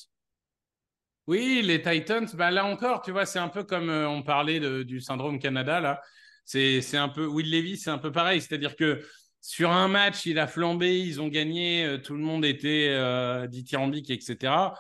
Oui, 1.28 1.62
les 1.64 1.80
Titans, 1.80 2.28
bah 2.34 2.50
là 2.50 2.66
encore, 2.66 3.04
tu 3.04 3.12
vois, 3.12 3.28
c'est 3.28 3.38
un 3.38 3.50
peu 3.50 3.64
comme 3.64 3.92
euh, 3.92 4.10
on 4.10 4.24
parlait 4.24 4.84
du 4.84 5.00
syndrome 5.00 5.38
Canada, 5.38 5.80
là. 5.80 6.02
C'est 6.44 6.98
un 6.98 7.10
peu, 7.10 7.28
Will 7.28 7.52
Levy, 7.52 7.78
c'est 7.78 7.92
un 7.92 8.00
peu 8.00 8.12
pareil. 8.12 8.42
C'est-à-dire 8.42 8.76
que 8.76 9.00
sur 9.40 9.70
un 9.70 9.88
match, 9.88 10.26
il 10.26 10.40
a 10.40 10.48
flambé, 10.48 11.00
ils 11.00 11.22
ont 11.22 11.28
gagné, 11.28 11.86
euh, 11.86 11.98
tout 12.00 12.16
le 12.16 12.22
monde 12.22 12.44
était 12.44 13.48
dithyrambique, 13.48 14.10
etc. 14.10 14.74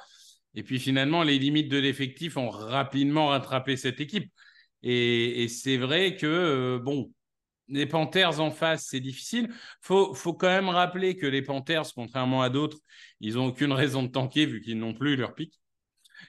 Et 0.55 0.63
puis 0.63 0.79
finalement, 0.79 1.21
les 1.21 1.38
limites 1.38 1.69
de 1.69 1.77
l'effectif 1.77 2.35
ont 2.35 2.49
rapidement 2.49 3.27
rattrapé 3.27 3.77
cette 3.77 4.01
équipe. 4.01 4.33
Et 4.81 5.47
c'est 5.49 5.77
vrai 5.77 6.15
que, 6.15 6.79
bon, 6.83 7.12
les 7.69 7.86
Panthers 7.86 8.39
en 8.39 8.51
face, 8.51 8.88
c'est 8.88 8.99
difficile. 8.99 9.49
Faut, 9.82 10.13
faut 10.13 10.34
quand 10.34 10.47
même 10.47 10.69
rappeler 10.69 11.15
que 11.15 11.25
les 11.25 11.41
Panthers, 11.41 11.93
contrairement 11.93 12.41
à 12.41 12.49
d'autres, 12.49 12.77
ils 13.19 13.36
n'ont 13.36 13.47
aucune 13.47 13.71
raison 13.71 14.03
de 14.03 14.08
tanker 14.08 14.45
vu 14.45 14.62
qu'ils 14.62 14.77
n'ont 14.77 14.93
plus 14.93 15.15
leur 15.15 15.34
pic. 15.34 15.60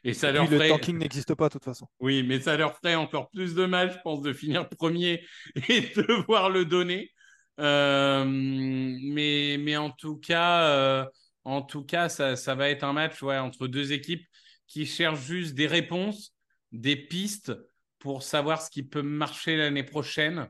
Et 0.05 0.15
ça 0.15 0.33
leur 0.33 0.49
Le 0.49 0.69
tanking 0.69 0.99
n'existe 0.99 1.35
pas 1.35 1.49
de 1.49 1.55
toute 1.55 1.65
façon. 1.65 1.87
Oui, 1.99 2.23
mais 2.23 2.41
ça 2.41 2.57
leur 2.57 2.77
ferait 2.77 2.95
encore 2.95 3.29
plus 3.31 3.55
de 3.55 3.67
mal, 3.67 3.93
je 3.93 3.99
pense, 4.03 4.23
de 4.23 4.33
finir 4.33 4.69
premier 4.69 5.25
et 5.69 5.81
de 5.81 6.03
devoir 6.03 6.51
le 6.51 6.65
donner. 6.65 7.11
Euh, 7.59 8.25
mais, 8.27 9.57
mais 9.59 9.77
en 9.77 9.91
tout 9.91 10.17
cas, 10.17 10.63
euh, 10.69 11.05
en 11.45 11.63
tout 11.63 11.85
cas 11.85 12.09
ça, 12.09 12.37
ça, 12.37 12.55
va 12.55 12.71
être 12.71 12.85
un 12.85 12.95
match 12.95 13.21
ouais, 13.23 13.39
entre 13.39 13.67
deux 13.67 13.93
équipes 13.93 14.25
qui 14.67 14.87
cherchent 14.87 15.27
juste 15.27 15.55
des 15.55 15.67
réponses, 15.67 16.35
des 16.73 16.97
pistes 16.97 17.53
pour 17.99 18.23
savoir 18.23 18.63
ce 18.63 18.71
qui 18.71 18.83
peut 18.83 19.03
marcher 19.03 19.57
l'année 19.57 19.83
prochaine. 19.83 20.49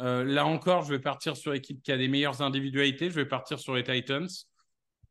Euh, 0.00 0.24
là 0.24 0.46
encore, 0.46 0.82
je 0.82 0.90
vais 0.90 0.98
partir 0.98 1.36
sur 1.36 1.52
l'équipe 1.52 1.82
qui 1.82 1.92
a 1.92 1.96
des 1.96 2.08
meilleures 2.08 2.42
individualités. 2.42 3.10
Je 3.10 3.16
vais 3.16 3.26
partir 3.26 3.58
sur 3.58 3.74
les 3.74 3.84
Titans. 3.84 4.28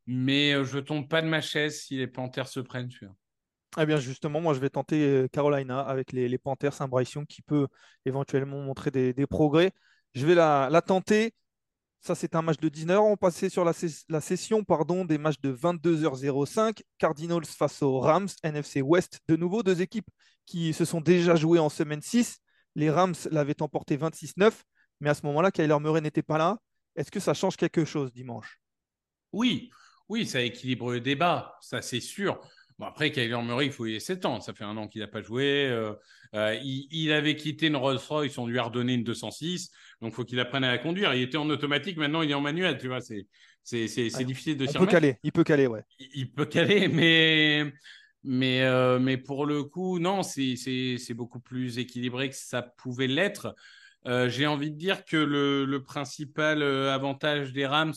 Mais 0.07 0.53
euh, 0.53 0.63
je 0.63 0.79
tombe 0.79 1.07
pas 1.07 1.21
de 1.21 1.27
ma 1.27 1.41
chaise 1.41 1.81
si 1.81 1.97
les 1.97 2.07
Panthers 2.07 2.47
se 2.47 2.59
prennent. 2.59 2.89
Eh 3.77 3.85
bien, 3.85 3.97
justement, 3.97 4.41
moi, 4.41 4.55
je 4.55 4.59
vais 4.59 4.69
tenter 4.69 5.05
euh, 5.05 5.27
Carolina 5.27 5.81
avec 5.81 6.11
les, 6.11 6.37
Panthers, 6.39 6.81
un 6.81 6.87
Bryce 6.87 7.15
qui 7.27 7.43
peut 7.43 7.67
éventuellement 8.05 8.59
montrer 8.61 8.89
des, 8.89 9.27
progrès. 9.27 9.71
Je 10.15 10.25
vais 10.25 10.33
la, 10.33 10.81
tenter. 10.85 11.35
Ça, 12.01 12.15
c'est 12.15 12.33
un 12.33 12.41
match 12.41 12.57
de 12.57 12.69
19h. 12.69 12.97
On 12.97 13.17
passait 13.17 13.49
sur 13.49 13.63
la, 13.63 13.73
la, 14.07 14.21
session 14.21 14.63
pardon, 14.63 15.05
des 15.05 15.19
matchs 15.19 15.39
de 15.41 15.53
22h05. 15.53 16.81
Cardinals 16.97 17.45
face 17.45 17.83
aux 17.83 17.99
Rams, 17.99 18.29
NFC 18.41 18.81
West. 18.81 19.19
De 19.27 19.35
nouveau, 19.35 19.61
deux 19.61 19.81
équipes 19.81 20.09
qui 20.47 20.73
se 20.73 20.85
sont 20.85 21.01
déjà 21.01 21.35
jouées 21.35 21.59
en 21.59 21.69
semaine 21.69 22.01
6. 22.01 22.39
Les 22.73 22.89
Rams 22.89 23.15
l'avaient 23.29 23.61
emporté 23.61 23.95
26-9. 23.97 24.51
Mais 24.99 25.09
à 25.09 25.13
ce 25.13 25.25
moment-là, 25.25 25.51
Kyler 25.51 25.77
Murray 25.79 26.01
n'était 26.01 26.23
pas 26.23 26.37
là. 26.37 26.57
Est-ce 26.95 27.11
que 27.11 27.19
ça 27.19 27.33
change 27.33 27.55
quelque 27.55 27.85
chose 27.85 28.11
dimanche? 28.11 28.59
Oui, 29.31 29.69
oui, 30.09 30.25
ça 30.25 30.41
équilibre 30.41 30.91
le 30.91 31.01
débat, 31.01 31.57
ça 31.61 31.81
c'est 31.81 31.99
sûr. 31.99 32.39
Bon, 32.79 32.85
après, 32.85 33.11
Kyler 33.11 33.41
Murray, 33.43 33.65
il 33.65 33.71
faut 33.73 33.85
y 33.85 33.99
7 33.99 34.25
ans. 34.25 34.39
Ça 34.39 34.53
fait 34.53 34.63
un 34.63 34.77
an 34.77 34.87
qu'il 34.87 35.01
n'a 35.01 35.07
pas 35.07 35.21
joué. 35.21 35.67
Euh, 35.67 35.93
euh, 36.33 36.57
il, 36.63 37.11
avait 37.11 37.35
quitté 37.35 37.67
une 37.67 37.75
Rolls-Royce, 37.75 38.37
on 38.37 38.47
lui 38.47 38.57
a 38.57 38.63
redonné 38.63 38.93
une 38.93 39.03
206. 39.03 39.69
Donc, 40.01 40.13
il 40.13 40.15
faut 40.15 40.23
qu'il 40.23 40.39
apprenne 40.39 40.63
à 40.63 40.71
la 40.71 40.77
conduire. 40.77 41.13
Il 41.13 41.21
était 41.21 41.37
en 41.37 41.49
automatique, 41.49 41.97
maintenant, 41.97 42.21
il 42.21 42.31
est 42.31 42.35
en 42.35 42.41
manuel. 42.41 42.77
Tu 42.77 42.87
vois, 42.87 43.01
c'est, 43.01 43.27
c'est, 43.63 43.87
c'est, 43.87 44.23
difficile 44.23 44.55
de 44.55 44.65
s'y 44.65 44.75
Il 44.75 44.79
peut 44.79 44.85
caler, 44.85 45.17
il 45.23 45.31
peut 45.33 45.43
caler, 45.43 45.67
ouais. 45.67 45.83
Il, 45.99 46.31
peut 46.31 46.45
caler, 46.45 46.87
mais, 46.93 47.69
mais, 48.23 48.61
euh, 48.61 48.97
mais 48.97 49.17
pour 49.17 49.45
le 49.45 49.65
coup, 49.65 49.99
non, 49.99 50.23
c'est, 50.23 50.55
c'est, 50.55 50.97
c'est 50.97 51.13
beaucoup 51.13 51.41
plus 51.41 51.79
équilibré 51.79 52.29
que 52.29 52.35
ça 52.35 52.61
pouvait 52.61 53.07
l'être. 53.07 53.53
J'ai 54.05 54.47
envie 54.47 54.71
de 54.71 54.77
dire 54.77 55.05
que 55.05 55.17
le, 55.17 55.83
principal 55.83 56.61
avantage 56.63 57.53
des 57.53 57.65
Rams, 57.65 57.93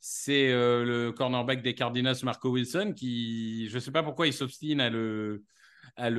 c'est 0.00 0.50
euh, 0.52 0.84
le 0.84 1.12
cornerback 1.12 1.62
des 1.62 1.74
Cardinals, 1.74 2.16
Marco 2.22 2.50
Wilson, 2.50 2.92
qui, 2.96 3.68
je 3.68 3.74
ne 3.74 3.80
sais 3.80 3.90
pas 3.90 4.02
pourquoi 4.02 4.26
il 4.26 4.32
s'obstine 4.32 4.80
à 4.80 4.90
le, 4.90 5.42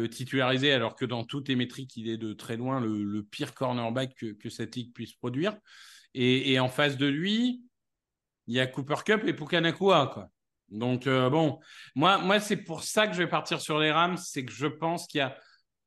titulariser, 0.09 0.73
alors 0.73 0.95
que 0.95 1.05
dans 1.05 1.23
toutes 1.23 1.47
les 1.47 1.55
métriques, 1.55 1.95
il 1.95 2.09
est 2.09 2.17
de 2.17 2.33
très 2.33 2.57
loin 2.57 2.81
le, 2.81 3.23
pire 3.23 3.53
cornerback 3.53 4.13
que, 4.15 4.49
cette 4.49 4.75
ligue 4.75 4.93
puisse 4.93 5.13
produire. 5.13 5.57
Et, 6.13 6.59
en 6.59 6.67
face 6.67 6.97
de 6.97 7.05
lui, 7.05 7.63
il 8.47 8.55
y 8.55 8.59
a 8.59 8.67
Cooper 8.67 8.95
Cup 9.05 9.23
et 9.25 9.33
Pukanakua. 9.33 10.11
Quoi. 10.13 10.29
Donc, 10.69 11.07
euh, 11.07 11.29
bon, 11.29 11.59
moi, 11.95 12.39
c'est 12.39 12.57
pour 12.57 12.83
ça 12.83 13.07
que 13.07 13.13
je 13.13 13.19
vais 13.19 13.29
partir 13.29 13.61
sur 13.61 13.79
les 13.79 13.91
Rams, 13.91 14.17
c'est 14.17 14.43
que 14.43 14.51
je 14.51 14.67
pense 14.67 15.07
qu'il 15.07 15.19
n'y 15.19 15.25
a 15.25 15.37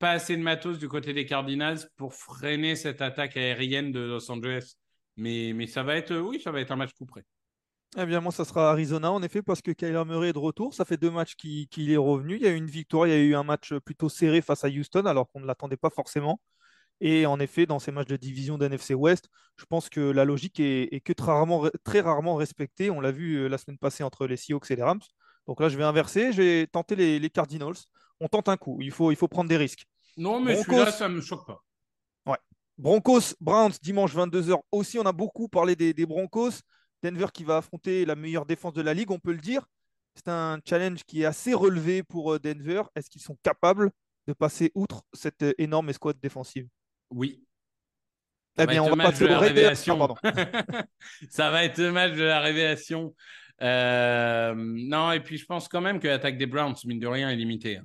pas 0.03 0.11
assez 0.11 0.37
de 0.37 0.43
matos 0.43 0.81
du 0.81 0.89
côté 0.89 1.13
des 1.13 1.25
Cardinals 1.25 1.79
pour 1.97 2.13
freiner 2.13 2.75
cette 2.75 3.01
attaque 3.01 3.37
aérienne 3.37 3.93
de 3.93 4.01
Los 4.01 4.29
Angeles. 4.33 4.75
Mais, 5.17 5.53
mais 5.55 5.69
ça 5.69 5.85
va 5.85 5.95
être, 5.95 6.17
oui, 6.17 6.41
ça 6.41 6.51
va 6.51 6.61
être 6.61 6.73
un 6.73 6.77
match 6.77 6.93
coup 6.93 7.07
près. 7.07 7.25
Eh 7.97 8.05
bien, 8.05 8.21
moi, 8.21 8.33
ça 8.33 8.45
sera 8.45 8.73
Arizona, 8.73 9.13
en 9.13 9.23
effet, 9.23 9.43
parce 9.43 9.63
que 9.63 9.71
Kyler 9.71 10.03
Murray 10.05 10.31
est 10.31 10.33
de 10.33 10.39
retour. 10.39 10.75
Ça 10.75 10.85
fait 10.85 10.97
deux 10.97 11.13
matchs 11.13 11.37
qu'il 11.37 11.93
est 11.93 11.97
revenu. 11.97 12.35
Il 12.35 12.43
y 12.43 12.49
a 12.49 12.51
eu 12.51 12.57
une 12.57 12.67
victoire, 12.67 13.07
il 13.07 13.11
y 13.11 13.13
a 13.13 13.19
eu 13.21 13.37
un 13.37 13.45
match 13.45 13.75
plutôt 13.85 14.09
serré 14.09 14.43
face 14.43 14.65
à 14.65 14.69
Houston, 14.69 15.07
alors 15.07 15.31
qu'on 15.31 15.39
ne 15.39 15.47
l'attendait 15.47 15.77
pas 15.77 15.91
forcément. 15.91 16.41
Et 17.01 17.25
en 17.25 17.39
effet, 17.39 17.67
dans 17.67 17.79
ces 17.79 17.93
matchs 17.93 18.09
de 18.09 18.17
division 18.17 18.59
d'NFC 18.59 18.95
West, 18.95 19.29
je 19.57 19.67
pense 19.67 19.89
que 19.89 20.01
la 20.01 20.25
logique 20.25 20.59
est, 20.59 21.01
que 21.05 21.13
très 21.13 22.01
rarement, 22.01 22.35
respectée. 22.35 22.91
On 22.91 23.01
l'a 23.01 23.13
vu 23.13 23.37
euh, 23.37 23.49
la 23.49 23.59
semaine 23.59 23.79
passée 23.79 24.03
entre 24.03 24.27
les 24.27 24.37
Seahawks 24.37 24.69
et 24.73 24.77
les 24.77 24.83
Rams. 24.83 25.01
Donc 25.47 25.61
là, 25.61 25.69
je 25.69 25.77
vais 25.79 25.85
inverser. 25.85 26.33
Je 26.33 26.43
vais 26.43 26.67
tenter 26.67 26.97
les, 26.97 27.31
Cardinals. 27.31 27.77
On 28.19 28.27
tente 28.27 28.49
un 28.49 28.57
coup. 28.57 28.79
Il 28.81 28.91
faut, 28.91 29.13
il 29.13 29.17
faut 29.17 29.29
prendre 29.29 29.49
des 29.49 29.57
risques. 29.57 29.87
Non, 30.17 30.41
mais 30.41 30.63
celui-là, 30.63 30.93
ça 30.93 31.09
ne 31.09 31.15
me 31.17 31.21
choque 31.21 31.47
pas. 31.47 31.63
Ouais. 32.27 32.39
Broncos, 32.79 33.35
Browns, 33.41 33.73
dimanche 33.83 34.15
22h 34.15 34.61
aussi. 34.71 34.99
On 34.99 35.07
a 35.07 35.13
beaucoup 35.13 35.49
parlé 35.49 35.77
des 35.77 36.07
Broncos. 36.07 36.61
Denver 37.03 37.27
qui 37.33 37.45
va 37.45 37.59
affronter 37.59 38.05
la 38.05 38.15
meilleure 38.15 38.47
défense 38.47 38.73
de 38.75 38.83
la 38.83 38.95
ligue, 38.95 39.11
on 39.11 39.19
peut 39.19 39.33
le 39.33 39.39
dire. 39.39 39.67
C'est 40.15 40.29
un 40.29 40.61
challenge 40.67 41.05
qui 41.05 41.23
est 41.23 41.25
assez 41.25 41.55
relevé 41.55 42.03
pour 42.03 42.35
euh, 42.35 42.39
Denver. 42.39 42.83
Est-ce 42.95 43.11
qu'ils 43.11 43.23
sont 43.23 43.37
capables 43.43 43.91
de 44.27 44.33
passer 44.33 44.71
outre 44.75 45.03
cette 45.13 45.43
euh, 45.43 45.55
énorme 45.59 45.89
escouade 45.89 46.21
défensive? 46.21 46.69
Oui. 47.11 47.45
eh 48.59 48.67
bien, 48.67 48.83
on 48.83 48.95
va 48.95 49.05
passer 49.05 49.25
au 49.25 49.39
révélation. 49.39 50.15
ça 51.31 51.51
va 51.51 51.65
être 51.65 51.79
le 51.79 51.93
match 51.93 52.13
de 52.13 52.23
la 52.23 52.41
révélation. 52.41 53.15
Euh, 53.63 54.55
non, 54.57 55.13
et 55.13 55.21
puis 55.21 55.39
je 55.39 55.47
pense 55.47 55.69
quand 55.69 55.81
même 55.81 55.99
que 55.99 56.09
l'attaque 56.09 56.37
des 56.37 56.47
Browns, 56.47 56.75
mine 56.85 56.99
de 56.99 57.07
rien, 57.07 57.31
est 57.31 57.37
limitée. 57.37 57.81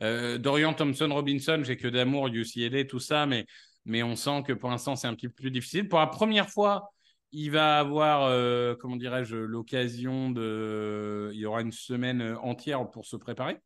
Hein. 0.00 0.38
Dorian 0.38 0.74
Thompson 0.74 1.08
Robinson, 1.10 1.60
j'ai 1.64 1.76
que 1.76 1.88
d'amour, 1.88 2.28
UCLA, 2.28 2.84
tout 2.84 3.00
ça, 3.00 3.26
mais, 3.26 3.46
mais 3.84 4.02
on 4.02 4.16
sent 4.16 4.42
que 4.46 4.52
pour 4.52 4.70
l'instant, 4.70 4.96
c'est 4.96 5.06
un 5.06 5.14
petit 5.14 5.28
peu 5.28 5.34
plus 5.34 5.50
difficile. 5.50 5.88
Pour 5.88 5.98
la 5.98 6.06
première 6.06 6.48
fois 6.48 6.90
il 7.32 7.50
va 7.50 7.78
avoir, 7.78 8.24
euh, 8.24 8.74
comment 8.76 8.96
dirais-je, 8.96 9.36
l'occasion 9.36 10.30
de. 10.30 11.30
Il 11.34 11.40
y 11.40 11.46
aura 11.46 11.60
une 11.60 11.72
semaine 11.72 12.36
entière 12.42 12.88
pour 12.90 13.04
se 13.06 13.16
préparer. 13.16 13.58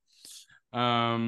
Euh, 0.74 1.18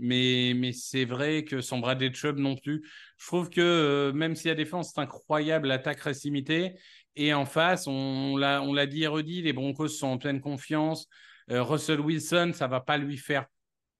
mais 0.00 0.54
mais 0.56 0.72
c'est 0.72 1.04
vrai 1.04 1.44
que 1.44 1.60
sans 1.60 1.78
Bradley 1.78 2.12
Chubb 2.12 2.38
non 2.38 2.56
plus, 2.56 2.82
je 3.16 3.26
trouve 3.26 3.48
que 3.48 3.60
euh, 3.60 4.12
même 4.12 4.34
si 4.34 4.48
la 4.48 4.54
défense 4.54 4.96
est 4.96 5.00
incroyable, 5.00 5.68
l'attaque 5.68 6.00
reste 6.00 6.24
limitée. 6.24 6.74
Et 7.14 7.32
en 7.34 7.44
face, 7.44 7.86
on 7.86 8.36
l'a 8.36 8.86
dit 8.86 9.04
et 9.04 9.06
redit, 9.06 9.42
les 9.42 9.52
Broncos 9.52 9.88
sont 9.88 10.08
en 10.08 10.18
pleine 10.18 10.40
confiance. 10.40 11.08
Russell 11.48 12.00
Wilson, 12.00 12.52
ça 12.54 12.66
va 12.68 12.80
pas 12.80 12.96
lui 12.96 13.18
faire 13.18 13.46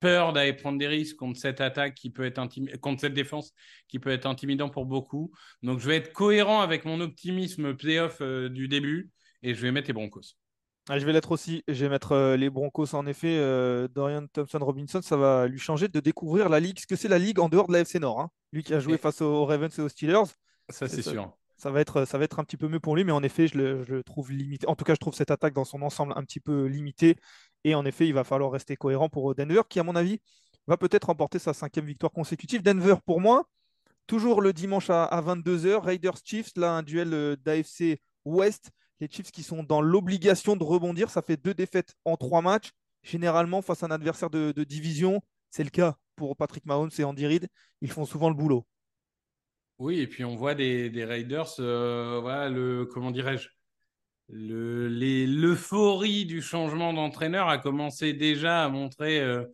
peur 0.03 0.33
d'aller 0.33 0.53
prendre 0.53 0.79
des 0.79 0.89
risques 0.89 1.17
contre 1.17 1.39
cette 1.39 1.61
attaque 1.61 1.95
qui 1.95 2.11
peut 2.11 2.25
être 2.25 2.41
contre 2.81 3.01
cette 3.01 3.15
défense 3.15 3.55
qui 3.89 4.01
peut 4.01 4.11
être 4.11 4.27
intimidant 4.27 4.69
pour 4.69 4.85
beaucoup. 4.85 5.33
Donc 5.63 5.79
je 5.79 5.87
vais 5.87 5.97
être 5.97 6.13
cohérent 6.13 6.61
avec 6.61 6.85
mon 6.85 7.01
optimisme 7.01 7.75
playoff 7.75 8.19
euh, 8.21 8.49
du 8.49 8.67
début 8.67 9.11
et 9.43 9.55
je 9.55 9.63
vais 9.63 9.71
mettre 9.71 9.87
les 9.87 9.95
Broncos. 9.95 10.37
Ah, 10.89 10.99
je 10.99 11.07
vais 11.07 11.13
l'être 11.13 11.31
aussi. 11.31 11.63
Je 11.69 11.85
vais 11.85 11.89
mettre 11.89 12.13
euh, 12.13 12.37
les 12.37 12.51
Broncos 12.51 12.95
en 12.95 13.07
effet. 13.07 13.37
Euh, 13.39 13.87
Dorian 13.87 14.27
Thompson 14.27 14.59
Robinson, 14.59 15.01
ça 15.01 15.17
va 15.17 15.47
lui 15.47 15.61
changer 15.61 15.87
de 15.87 16.01
découvrir 16.01 16.49
la 16.49 16.59
ligue, 16.59 16.81
ce 16.81 16.87
que 16.89 16.97
c'est 16.97 17.09
la 17.09 17.19
ligue 17.19 17.39
en 17.39 17.49
dehors 17.49 17.69
de 17.69 17.73
la 17.73 17.81
FC 17.81 18.01
Nord. 18.01 18.21
Hein. 18.21 18.31
Lui 18.53 18.65
qui 18.65 18.75
a 18.75 18.81
joué 18.81 18.99
face 18.99 19.21
aux 19.23 19.45
Ravens 19.45 19.79
et 19.79 19.83
aux 19.83 19.89
Steelers. 19.89 20.25
Ça 20.69 20.89
c'est 20.89 21.03
sûr. 21.03 21.33
Ça 21.63 21.71
va, 21.71 21.81
être, 21.81 22.41
un 22.41 22.45
petit 22.45 22.57
peu 22.57 22.67
mieux 22.67 22.81
pour 22.81 22.97
lui, 22.97 23.05
mais 23.05 23.13
en 23.13 23.23
effet, 23.23 23.47
je 23.47 23.57
le, 23.57 24.03
trouve 24.03 24.33
limité. 24.33 24.67
En 24.67 24.75
tout 24.75 24.83
cas, 24.83 24.95
je 24.95 24.99
trouve 24.99 25.15
cette 25.15 25.31
attaque 25.31 25.55
dans 25.55 25.65
son 25.65 25.81
ensemble 25.83 26.13
un 26.17 26.25
petit 26.25 26.41
peu 26.41 26.65
limitée. 26.67 27.17
Et 27.63 27.77
en 27.77 27.85
effet, 27.85 28.09
il 28.09 28.15
va 28.15 28.25
falloir 28.25 28.51
rester 28.51 28.75
cohérent 28.75 29.09
pour 29.09 29.31
euh, 29.31 29.35
Denver, 29.37 29.61
qui, 29.69 29.79
à 29.79 29.85
mon 29.85 29.95
avis, 29.95 30.21
va 30.67 30.77
peut-être 30.77 31.05
remporter 31.05 31.39
sa 31.39 31.55
cinquième 31.55 31.85
victoire 31.85 32.11
consécutive. 32.11 32.65
Denver, 32.65 32.97
pour 33.07 33.21
moi, 33.21 33.45
toujours 34.09 34.41
le 34.41 34.53
dimanche 34.53 34.91
à, 34.91 35.23
22h, 35.25 35.79
Raiders 35.83 36.19
Chiefs, 36.25 36.51
là, 36.57 36.73
un 36.73 36.83
duel 36.83 37.15
euh, 37.15 37.37
d'AFC 37.37 38.01
West. 38.25 38.71
Les 38.99 39.07
Chiefs 39.09 39.31
qui 39.31 39.45
sont 39.45 39.63
dans 39.63 39.81
l'obligation 39.81 40.57
de 40.57 40.65
rebondir. 40.65 41.11
Ça 41.11 41.23
fait 41.23 41.37
deux 41.37 41.55
défaites 41.55 41.95
en 42.05 42.17
trois 42.17 42.43
matchs. 42.43 42.73
Généralement, 43.05 43.63
face 43.63 43.85
à 43.85 43.87
un 43.87 43.93
adversaire 43.93 44.31
de, 44.31 44.65
division, 44.65 45.23
c'est 45.51 45.63
le 45.63 45.71
cas 45.71 45.95
pour 46.17 46.37
Patrick 46.37 46.67
Mahomes 46.67 46.91
et 46.99 47.05
Andy 47.05 47.25
Reid. 47.25 47.47
Ils 47.83 47.91
font 47.93 48.05
souvent 48.05 48.29
le 48.31 48.35
boulot. 48.35 48.67
Oui, 49.83 49.99
et 49.99 50.07
puis 50.07 50.25
on 50.25 50.37
voit 50.37 50.55
des, 50.55 51.05
Raiders, 51.05 51.59
euh, 51.59 52.21
voilà, 52.21 52.49
le, 52.49 52.87
comment 52.87 53.11
dirais-je, 53.11 53.49
l'euphorie 54.29 56.25
du 56.25 56.41
changement 56.41 56.93
d'entraîneur 56.93 57.49
a 57.49 57.59
commencé 57.59 58.13
déjà 58.13 58.65
à 58.65 58.69
montrer 58.69 59.21
euh, 59.21 59.45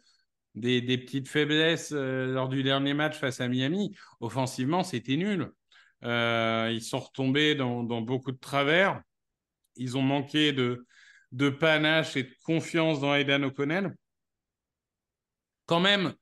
des, 0.54 0.82
petites 0.98 1.28
faiblesses 1.28 1.92
euh, 1.92 2.26
lors 2.26 2.50
du 2.50 2.62
dernier 2.62 2.92
match 2.92 3.16
face 3.16 3.40
à 3.40 3.48
Miami. 3.48 3.96
Offensivement, 4.20 4.82
c'était 4.82 5.16
nul. 5.16 5.50
Ils 6.02 6.82
sont 6.82 7.00
retombés 7.00 7.54
dans, 7.54 7.82
beaucoup 8.02 8.32
de 8.32 8.36
travers. 8.38 9.00
Ils 9.76 9.96
ont 9.96 10.02
manqué 10.02 10.52
de, 10.52 10.86
de 11.32 11.48
panache 11.48 12.18
et 12.18 12.24
de 12.24 12.34
confiance 12.44 13.00
dans 13.00 13.14
Aidan 13.14 13.44
O'Connell. 13.44 13.94
Quand 15.64 15.80
même, 15.80 16.12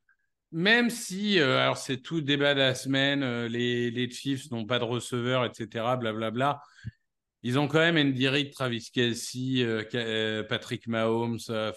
même 0.56 0.90
si, 0.90 1.38
alors 1.38 1.76
c'est 1.76 1.98
tout 1.98 2.20
débat 2.20 2.54
de 2.54 2.60
la 2.60 2.74
semaine, 2.74 3.44
les, 3.46 3.90
les 3.90 4.10
Chiefs 4.10 4.50
n'ont 4.50 4.64
pas 4.64 4.78
de 4.78 4.84
receveur, 4.84 5.44
etc., 5.44 5.96
blablabla. 5.96 6.30
Bla 6.30 6.30
bla, 6.30 6.62
ils 7.46 7.60
ont 7.60 7.68
quand 7.68 7.78
même 7.78 7.96
Andy 7.96 8.26
Reid, 8.26 8.52
Travis 8.52 8.90
Kelsey, 8.92 9.62
euh, 9.62 9.84
euh, 9.94 10.42
Patrick 10.42 10.88
Mahomes. 10.88 11.38
Euh, 11.50 11.70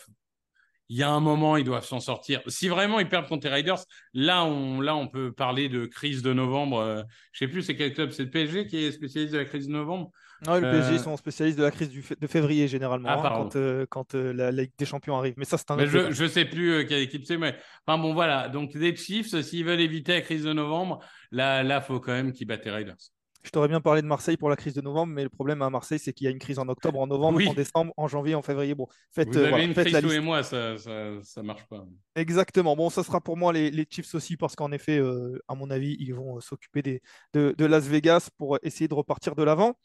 il 0.88 0.98
y 0.98 1.04
a 1.04 1.12
un 1.12 1.20
moment, 1.20 1.58
ils 1.58 1.64
doivent 1.64 1.86
s'en 1.86 2.00
sortir. 2.00 2.42
Si 2.48 2.68
vraiment 2.70 3.00
ils 3.00 3.08
perdent 3.08 3.28
contre 3.28 3.46
les 3.46 3.54
Raiders, 3.54 3.84
là 4.16 4.46
on, 4.46 4.82
là, 4.82 4.96
on 4.96 5.08
peut 5.08 5.32
parler 5.32 5.70
de 5.70 5.86
crise 5.86 6.24
de 6.24 6.34
novembre. 6.34 7.06
je 7.34 7.46
ne 7.46 7.48
sais 7.48 7.52
plus 7.52 7.62
c'est 7.62 7.76
quel 7.76 7.94
club, 7.94 8.10
c'est 8.10 8.24
le 8.24 8.32
PSG 8.32 8.66
qui 8.66 8.78
est 8.78 8.92
spécialiste 8.92 9.34
de 9.34 9.38
la 9.38 9.46
crise 9.46 9.68
de 9.68 9.74
novembre? 9.74 10.12
Non, 10.46 10.56
le 10.56 10.62
PSG 10.62 11.00
sont 11.00 11.18
spécialistes 11.18 11.58
de 11.58 11.64
la 11.64 11.72
crise 11.72 11.90
de 11.90 12.28
février 12.28 12.68
généralement, 12.68 13.10
ah, 13.10 13.40
hein, 13.42 13.50
quand, 13.52 13.90
quand 13.90 14.14
la 14.16 14.52
Ligue 14.52 14.72
des 14.78 14.86
Champions 14.86 15.18
arrive. 15.18 15.34
Mais 15.38 15.46
ça, 15.46 15.58
c'est 15.58 15.70
un 15.72 15.76
mais 15.76 15.88
Je 15.88 16.24
ne 16.24 16.28
sais 16.28 16.46
plus 16.46 16.86
quelle 16.88 17.02
équipe 17.02 17.26
c'est, 17.26 17.38
mais 17.38 17.56
enfin 17.86 18.02
bon, 18.02 18.14
voilà. 18.14 18.50
Donc 18.50 18.74
les 18.74 18.96
Chiefs, 18.96 19.40
s'ils 19.42 19.66
veulent 19.66 19.82
éviter 19.82 20.14
la 20.14 20.22
crise 20.22 20.44
de 20.44 20.54
novembre, 20.54 21.00
là, 21.32 21.64
il 21.64 21.82
faut 21.82 22.00
quand 22.00 22.14
même 22.14 22.32
qu'ils 22.32 22.48
battent 22.48 22.66
les 22.66 22.72
Raiders. 22.72 22.98
Je 23.44 23.52
t'aurais 23.52 23.70
bien 23.70 23.80
parlé 23.80 24.02
de 24.02 24.08
Marseille 24.08 24.36
pour 24.36 24.50
la 24.50 24.58
crise 24.58 24.74
de 24.74 24.82
novembre, 24.82 25.14
mais 25.14 25.24
le 25.24 25.30
problème 25.30 25.62
à 25.62 25.70
Marseille, 25.70 25.98
c'est 25.98 26.12
qu'il 26.12 26.26
y 26.26 26.28
a 26.28 26.32
une 26.32 26.40
crise 26.40 26.60
en 26.60 26.68
octobre, 26.68 27.00
en 27.00 27.08
novembre, 27.08 27.40
en 27.48 27.54
décembre, 27.54 27.94
en 27.96 28.08
janvier, 28.08 28.36
en 28.36 28.42
février. 28.42 28.76
Bon, 28.76 28.88
faites, 29.14 29.30
Vous 29.30 29.38
avez 29.38 29.54
euh, 29.54 29.66
une 29.66 29.74
crise 29.74 29.96
les 29.96 30.20
mois, 30.20 30.44
ça, 30.44 30.76
ça, 30.78 31.42
marche 31.42 31.66
pas. 31.70 31.86
Exactement. 32.16 32.76
Bon, 32.76 32.90
ça 32.90 33.02
sera 33.02 33.22
pour 33.22 33.38
moi 33.38 33.54
les, 33.54 33.72
les 33.72 33.88
Chiefs 33.90 34.14
aussi, 34.14 34.36
parce 34.36 34.58
qu'en 34.58 34.74
effet, 34.74 35.00
euh, 35.00 35.42
à 35.48 35.56
mon 35.56 35.70
avis, 35.70 35.96
ils 36.00 36.14
vont 36.14 36.38
euh, 36.38 36.42
s'occuper 36.42 36.82
de, 37.34 37.56
de, 37.58 37.66
Las 37.66 37.88
Vegas 37.88 38.30
pour 38.38 38.60
essayer 38.62 38.90
de 38.90 38.94
repartir 38.94 39.36
de 39.36 39.44
l'avant. 39.44 39.78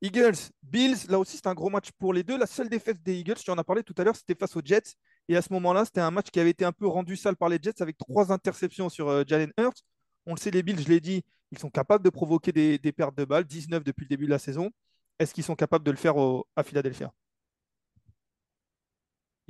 Eagles, 0.00 0.36
Bills, 0.62 1.08
là 1.08 1.18
aussi, 1.18 1.36
c'est 1.36 1.46
un 1.48 1.54
gros 1.54 1.70
match 1.70 1.90
pour 1.98 2.12
les 2.12 2.22
deux. 2.22 2.38
La 2.38 2.46
seule 2.46 2.68
défaite 2.68 3.02
des 3.02 3.18
Eagles, 3.18 3.34
tu 3.34 3.50
en 3.50 3.58
as 3.58 3.64
parlé 3.64 3.82
tout 3.82 3.94
à 3.98 4.04
l'heure, 4.04 4.16
c'était 4.16 4.34
face 4.34 4.54
aux 4.56 4.62
Jets. 4.64 4.94
Et 5.28 5.36
à 5.36 5.42
ce 5.42 5.52
moment-là, 5.52 5.84
c'était 5.84 6.00
un 6.00 6.10
match 6.10 6.30
qui 6.30 6.38
avait 6.40 6.50
été 6.50 6.64
un 6.64 6.72
peu 6.72 6.86
rendu 6.86 7.16
sale 7.16 7.36
par 7.36 7.48
les 7.48 7.58
Jets 7.60 7.82
avec 7.82 7.98
trois 7.98 8.32
interceptions 8.32 8.88
sur 8.88 9.26
Jalen 9.26 9.52
Hurts. 9.58 9.82
On 10.26 10.34
le 10.34 10.38
sait, 10.38 10.50
les 10.50 10.62
Bills, 10.62 10.80
je 10.80 10.88
l'ai 10.88 11.00
dit, 11.00 11.22
ils 11.50 11.58
sont 11.58 11.70
capables 11.70 12.04
de 12.04 12.10
provoquer 12.10 12.52
des, 12.52 12.92
pertes 12.92 13.16
de 13.16 13.24
balles, 13.24 13.44
19 13.44 13.82
depuis 13.82 14.04
le 14.04 14.08
début 14.08 14.26
de 14.26 14.30
la 14.30 14.38
saison. 14.38 14.70
Est-ce 15.18 15.34
qu'ils 15.34 15.44
sont 15.44 15.56
capables 15.56 15.84
de 15.84 15.90
le 15.90 15.96
faire 15.96 16.14
à 16.54 16.62
Philadelphia? 16.62 17.12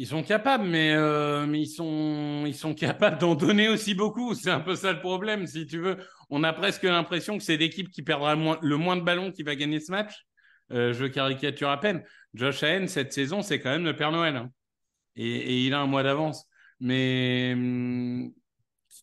Ils 0.00 0.06
sont 0.06 0.22
capables, 0.22 0.64
mais, 0.64 0.92
euh, 0.92 1.44
mais 1.46 1.62
ils, 1.62 1.66
sont, 1.66 2.44
ils 2.46 2.54
sont 2.54 2.72
capables 2.72 3.18
d'en 3.18 3.34
donner 3.34 3.68
aussi 3.68 3.94
beaucoup. 3.94 4.32
C'est 4.32 4.50
un 4.50 4.60
peu 4.60 4.76
ça 4.76 4.92
le 4.92 5.00
problème, 5.00 5.44
si 5.48 5.66
tu 5.66 5.80
veux. 5.80 5.96
On 6.30 6.44
a 6.44 6.52
presque 6.52 6.84
l'impression 6.84 7.36
que 7.36 7.42
c'est 7.42 7.56
l'équipe 7.56 7.90
qui 7.90 8.02
perdra 8.02 8.36
le 8.36 8.76
moins, 8.76 8.96
de 8.96 9.02
ballons 9.02 9.32
qui 9.32 9.42
va 9.42 9.56
gagner 9.56 9.80
ce 9.80 9.90
match. 9.90 10.24
Euh, 10.72 10.92
je 10.92 11.06
caricature 11.06 11.70
à 11.70 11.80
peine. 11.80 12.04
Josh 12.34 12.62
Allen, 12.62 12.88
cette 12.88 13.12
saison, 13.12 13.42
c'est 13.42 13.60
quand 13.60 13.70
même 13.70 13.84
le 13.84 13.96
Père 13.96 14.12
Noël. 14.12 14.36
Hein. 14.36 14.50
Et, 15.16 15.64
il 15.64 15.74
a 15.74 15.80
un 15.80 15.86
mois 15.86 16.02
d'avance. 16.02 16.46
Mais 16.80 17.52
hum, 17.54 18.32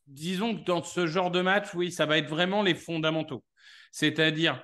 disons 0.08 0.56
que 0.56 0.64
dans 0.64 0.84
ce 0.84 1.08
genre 1.08 1.32
de 1.32 1.42
match, 1.42 1.74
oui, 1.74 1.92
ça 1.92 2.06
va 2.06 2.18
être 2.18 2.30
vraiment 2.30 2.64
les 2.64 2.76
fondamentaux. 2.76 3.44
C'est-à-dire 3.92 4.64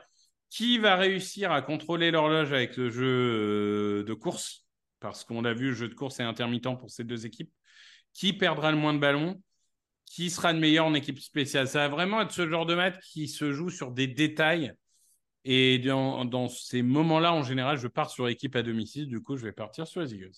qui 0.49 0.77
va 0.77 0.95
réussir 0.95 1.51
à 1.51 1.61
contrôler 1.61 2.11
l'horloge 2.11 2.51
avec 2.51 2.75
le 2.77 2.89
jeu 2.89 3.05
euh, 3.05 4.03
de 4.03 4.13
course, 4.13 4.67
parce 4.99 5.23
qu'on 5.23 5.41
l'a 5.41 5.53
vu, 5.53 5.69
le 5.69 5.73
jeu 5.73 5.87
de 5.87 5.93
course 5.93 6.19
est 6.19 6.23
intermittent 6.23 6.77
pour 6.77 6.89
ces 6.89 7.03
deux 7.03 7.25
équipes. 7.25 7.51
Qui 8.13 8.33
perdra 8.33 8.71
le 8.71 8.77
moins 8.77 8.93
de 8.93 8.99
ballons? 8.99 9.41
Qui 10.05 10.29
sera 10.29 10.51
le 10.51 10.59
meilleur 10.59 10.85
en 10.85 10.93
équipe 10.93 11.19
spéciale? 11.19 11.67
Ça 11.67 11.79
va 11.79 11.87
vraiment 11.87 12.21
être 12.21 12.31
ce 12.31 12.47
genre 12.49 12.65
de 12.65 12.75
match 12.75 12.95
qui 13.01 13.29
se 13.29 13.53
joue 13.53 13.69
sur 13.69 13.91
des 13.91 14.07
détails. 14.07 14.73
Et 15.43 15.79
dans, 15.79 16.49
ces 16.49 16.81
moments-là, 16.81 17.33
en 17.33 17.43
général, 17.43 17.77
je 17.77 17.87
pars 17.87 18.09
sur 18.09 18.27
équipe 18.27 18.55
à 18.55 18.63
domicile. 18.63 19.07
Du 19.07 19.21
coup, 19.21 19.37
je 19.37 19.43
vais 19.43 19.51
partir 19.51 19.87
sur 19.87 20.01
les 20.01 20.13
Eagles. 20.13 20.35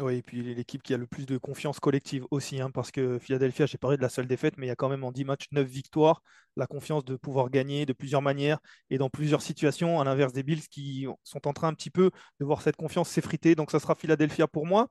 Oui, 0.00 0.16
et 0.16 0.22
puis 0.22 0.42
l'équipe 0.54 0.82
qui 0.82 0.94
a 0.94 0.96
le 0.96 1.06
plus 1.06 1.26
de 1.26 1.36
confiance 1.36 1.78
collective 1.78 2.26
aussi, 2.30 2.58
hein, 2.58 2.70
parce 2.70 2.90
que 2.90 3.18
Philadelphia, 3.18 3.66
j'ai 3.66 3.76
parlé 3.76 3.98
de 3.98 4.02
la 4.02 4.08
seule 4.08 4.26
défaite, 4.26 4.54
mais 4.56 4.64
il 4.66 4.68
y 4.70 4.72
a 4.72 4.76
quand 4.76 4.88
même 4.88 5.04
en 5.04 5.12
10 5.12 5.26
matchs 5.26 5.46
9 5.52 5.66
victoires, 5.66 6.22
la 6.56 6.66
confiance 6.66 7.04
de 7.04 7.16
pouvoir 7.16 7.50
gagner 7.50 7.84
de 7.84 7.92
plusieurs 7.92 8.22
manières 8.22 8.60
et 8.88 8.96
dans 8.96 9.10
plusieurs 9.10 9.42
situations, 9.42 10.00
à 10.00 10.04
l'inverse 10.04 10.32
des 10.32 10.42
Bills 10.42 10.66
qui 10.70 11.06
sont 11.22 11.46
en 11.46 11.52
train 11.52 11.68
un 11.68 11.74
petit 11.74 11.90
peu 11.90 12.10
de 12.38 12.44
voir 12.46 12.62
cette 12.62 12.76
confiance 12.76 13.10
s'effriter. 13.10 13.54
Donc 13.54 13.70
ça 13.70 13.78
sera 13.78 13.94
Philadelphia 13.94 14.46
pour 14.46 14.64
moi. 14.64 14.88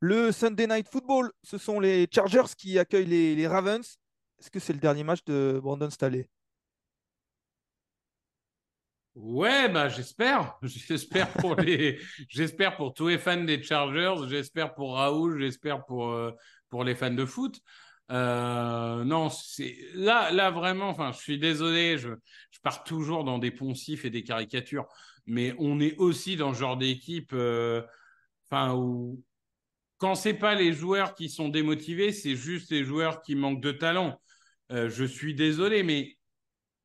Le 0.00 0.32
Sunday 0.32 0.66
Night 0.66 0.88
Football, 0.90 1.30
ce 1.44 1.56
sont 1.56 1.78
les 1.78 2.08
Chargers 2.12 2.54
qui 2.58 2.76
accueillent 2.78 3.06
les, 3.06 3.36
les 3.36 3.46
Ravens. 3.46 3.98
Est-ce 4.40 4.50
que 4.50 4.58
c'est 4.58 4.72
le 4.72 4.80
dernier 4.80 5.04
match 5.04 5.20
de 5.26 5.60
Brandon 5.62 5.90
Staley? 5.90 6.28
Ouais, 9.14 9.68
bah 9.68 9.88
j'espère. 9.88 10.56
J'espère 10.62 11.32
pour 11.32 11.56
les, 11.56 11.98
j'espère 12.28 12.76
pour 12.76 12.94
tous 12.94 13.08
les 13.08 13.18
fans 13.18 13.42
des 13.42 13.62
Chargers, 13.62 14.14
j'espère 14.28 14.74
pour 14.74 14.94
Raoul, 14.96 15.40
j'espère 15.40 15.84
pour 15.84 16.08
euh, 16.10 16.30
pour 16.68 16.84
les 16.84 16.94
fans 16.94 17.10
de 17.10 17.24
foot. 17.26 17.60
Euh, 18.12 19.04
non, 19.04 19.28
c'est 19.28 19.76
là, 19.94 20.30
là 20.30 20.50
vraiment. 20.50 20.88
Enfin, 20.90 21.12
je 21.12 21.18
suis 21.18 21.38
désolé, 21.38 21.98
je, 21.98 22.10
je 22.50 22.60
pars 22.62 22.84
toujours 22.84 23.24
dans 23.24 23.38
des 23.38 23.50
poncifs 23.50 24.04
et 24.04 24.10
des 24.10 24.22
caricatures, 24.22 24.86
mais 25.26 25.54
on 25.58 25.80
est 25.80 25.96
aussi 25.96 26.36
dans 26.36 26.54
ce 26.54 26.60
genre 26.60 26.76
d'équipe, 26.76 27.32
euh, 27.32 27.82
où 28.52 29.22
quand 29.98 30.14
c'est 30.14 30.34
pas 30.34 30.54
les 30.54 30.72
joueurs 30.72 31.14
qui 31.14 31.28
sont 31.28 31.48
démotivés, 31.48 32.12
c'est 32.12 32.36
juste 32.36 32.70
les 32.70 32.84
joueurs 32.84 33.22
qui 33.22 33.34
manquent 33.34 33.62
de 33.62 33.72
talent. 33.72 34.20
je 34.70 35.04
suis 35.04 35.34
désolé, 35.34 35.82
mais 35.82 36.16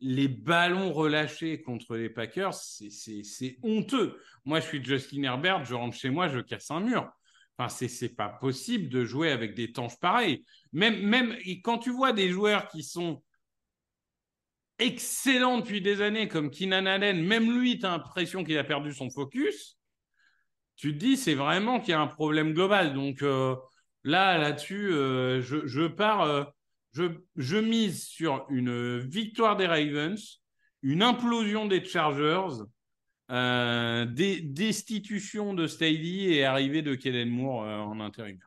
les 0.06 0.28
ballons 0.28 0.94
relâchés 0.94 1.64
contre 1.64 1.96
les 1.96 2.12
Packers, 2.12 2.54
c'est 2.54 3.58
honteux. 3.64 4.22
Moi, 4.46 4.60
je 4.60 4.68
suis 4.68 4.84
Justin 4.84 5.24
Herbert, 5.24 5.66
je 5.66 5.74
rentre 5.74 5.98
chez 5.98 6.12
moi, 6.12 6.28
je 6.28 6.40
casse 6.40 6.70
un 6.70 6.80
mur. 6.80 7.12
Enfin, 7.58 7.70
c'est 7.70 8.16
pas 8.16 8.30
possible 8.30 8.90
de 8.90 9.04
jouer 9.04 9.32
avec 9.32 9.56
des 9.56 9.72
tanches 9.72 10.00
pareils. 10.00 10.46
Même, 10.74 11.02
même 11.02 11.36
quand 11.64 11.80
tu 11.80 11.90
vois 11.90 12.14
des 12.14 12.30
joueurs 12.30 12.68
qui 12.68 12.84
sont 12.84 13.24
excellents 14.78 15.58
depuis 15.58 15.82
des 15.82 16.02
années, 16.02 16.28
comme 16.28 16.52
Keenan 16.52 16.86
Allen, 16.86 17.26
même 17.26 17.52
lui, 17.58 17.80
tu 17.80 17.88
as 17.88 17.90
l'impression 17.90 18.44
qu'il 18.44 18.60
a 18.60 18.64
perdu 18.64 18.94
son 18.94 19.10
focus. 19.10 19.80
Tu 20.76 20.94
te 20.94 20.98
dis, 20.98 21.18
c'est 21.18 21.34
vraiment 21.34 21.80
qu'il 21.80 21.92
y 21.92 21.94
a 21.94 22.00
un 22.00 22.08
problème 22.08 22.54
global. 22.54 22.94
Donc 22.94 23.24
euh, 23.24 23.56
là, 24.04 24.38
là-dessus, 24.38 24.92
euh, 24.94 25.42
je, 25.42 25.88
pars. 25.88 26.22
Euh, 26.22 26.44
je, 27.36 27.58
mise 27.58 28.06
sur 28.06 28.46
une 28.50 29.00
victoire 29.00 29.58
des 29.58 29.68
Ravens, 29.68 30.42
une 30.82 31.04
implosion 31.04 31.66
des 31.66 31.84
Chargers, 31.84 32.64
euh, 33.32 34.06
destitution 34.06 35.54
de 35.54 35.68
Staley 35.68 36.36
et 36.36 36.46
arrivée 36.46 36.82
de 36.82 36.96
Kellen 36.96 37.30
Moore 37.30 37.64
euh, 37.64 37.80
en 37.80 38.00
intérim. 38.00 38.38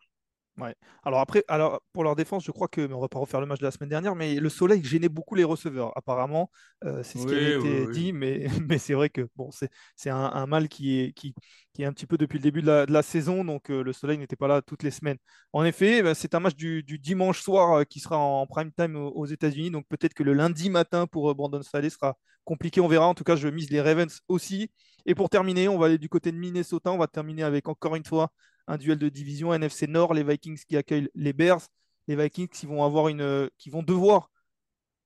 Ouais. 0.59 0.75
Alors 1.05 1.21
après, 1.21 1.45
alors 1.47 1.81
pour 1.93 2.03
leur 2.03 2.17
défense, 2.17 2.45
je 2.45 2.51
crois 2.51 2.67
que, 2.67 2.81
mais 2.81 2.93
on 2.93 3.01
va 3.01 3.09
pas 3.09 3.21
refaire 3.21 3.41
le 3.41 3.47
match 3.47 3.61
de 3.61 3.65
la 3.65 3.71
semaine 3.71 3.91
dernière, 3.91 4.17
mais 4.17 4.41
le 4.41 4.49
soleil 4.49 4.83
gênait 4.83 5.09
beaucoup 5.09 5.37
les 5.37 5.45
receveurs. 5.45 5.93
Apparemment, 5.97 6.51
euh, 6.85 7.03
c'est 7.05 7.19
ce 7.19 7.27
qui 7.27 7.35
a 7.35 7.59
été 7.59 7.87
dit, 7.93 8.13
mais, 8.13 8.47
mais 8.69 8.79
c'est 8.79 8.95
vrai 8.95 9.09
que 9.09 9.29
bon, 9.37 9.51
c'est 9.53 10.11
un, 10.11 10.17
un, 10.17 10.47
mal 10.47 10.69
qui 10.69 10.99
est, 10.99 11.13
qui, 11.13 11.33
qui, 11.73 11.83
est 11.83 11.85
un 11.85 11.93
petit 11.93 12.07
peu 12.07 12.19
depuis 12.19 12.39
le 12.39 12.43
début 12.43 12.63
de 12.63 12.87
la, 12.89 13.03
saison, 13.03 13.45
donc 13.45 13.71
euh, 13.71 13.85
le 13.85 13.93
soleil 13.93 14.19
n'était 14.19 14.37
pas 14.37 14.49
là 14.49 14.61
toutes 14.61 14.83
les 14.83 14.91
semaines. 14.91 15.19
En 15.53 15.65
effet, 15.65 16.03
bah, 16.03 16.15
c'est 16.17 16.35
un 16.35 16.41
match 16.41 16.57
du, 16.57 16.83
du 16.83 16.99
dimanche 16.99 17.41
soir 17.41 17.79
euh, 17.79 17.85
qui 17.85 18.01
sera 18.01 18.19
en 18.19 18.45
prime 18.47 18.73
time 18.73 18.97
aux, 18.97 19.27
États-Unis, 19.27 19.71
donc 19.71 19.87
peut-être 19.89 20.15
que 20.15 20.25
le 20.25 20.33
lundi 20.33 20.71
matin 20.71 21.07
pour 21.07 21.33
Brandon 21.37 21.63
Staley 21.63 21.91
sera 21.91 22.17
compliqué, 22.45 22.81
on 22.81 22.89
verra. 22.89 23.07
En 23.07 23.15
tout 23.15 23.25
cas, 23.25 23.37
je 23.37 23.47
mise 23.49 23.71
les 23.71 23.81
Ravens 23.81 24.21
aussi. 24.27 24.73
Et 25.07 25.15
pour 25.15 25.31
terminer, 25.31 25.69
on 25.69 25.79
va 25.79 25.87
aller 25.87 25.99
du 25.99 26.09
côté 26.09 26.33
de 26.33 26.37
Minnesota, 26.37 26.91
on 26.91 26.99
va 26.99 27.07
terminer 27.07 27.45
avec 27.45 27.69
encore 27.69 27.95
une 27.95 28.05
fois 28.05 28.31
un 28.69 28.77
duel 28.77 28.99
de 28.99 29.09
division 29.09 29.53
NFC 29.53 29.89
Nord, 29.89 30.15
les 30.15 30.23
Vikings 30.23 30.63
qui 30.69 30.77
accueillent 30.77 31.09
les 31.15 31.33
Bears, 31.33 31.63
les 32.07 32.15
Vikings 32.15 32.49
qui 32.49 32.67
vont 32.67 32.85
avoir 32.85 33.09
une, 33.09 33.49
devoir 33.87 34.31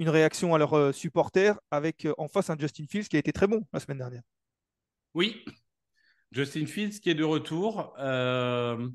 une 0.00 0.08
réaction 0.08 0.54
à 0.54 0.58
leurs 0.58 0.74
euh, 0.74 0.92
supporters 0.92 1.58
avec 1.70 2.04
euh, 2.04 2.14
en 2.18 2.28
face 2.28 2.50
un 2.50 2.58
Justin 2.58 2.84
Fields 2.88 3.08
qui 3.08 3.16
a 3.16 3.20
été 3.20 3.32
très 3.32 3.46
bon 3.46 3.62
la 3.72 3.80
semaine 3.80 3.98
dernière. 3.98 4.22
Oui, 5.14 5.44
Justin 6.32 6.66
Fields 6.66 7.00
qui 7.00 7.10
est 7.10 7.14
de 7.14 7.24
retour. 7.24 7.94
Euh, 7.98 8.88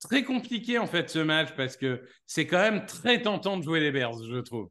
très 0.00 0.24
compliqué 0.24 0.78
en 0.78 0.86
fait 0.86 1.10
ce 1.10 1.18
match 1.18 1.50
parce 1.54 1.76
que 1.76 2.02
c'est 2.26 2.46
quand 2.46 2.58
même 2.58 2.86
très 2.86 3.20
tentant 3.20 3.58
de 3.58 3.62
jouer 3.62 3.80
les 3.80 3.92
Bears, 3.92 4.24
je 4.24 4.38
trouve. 4.38 4.70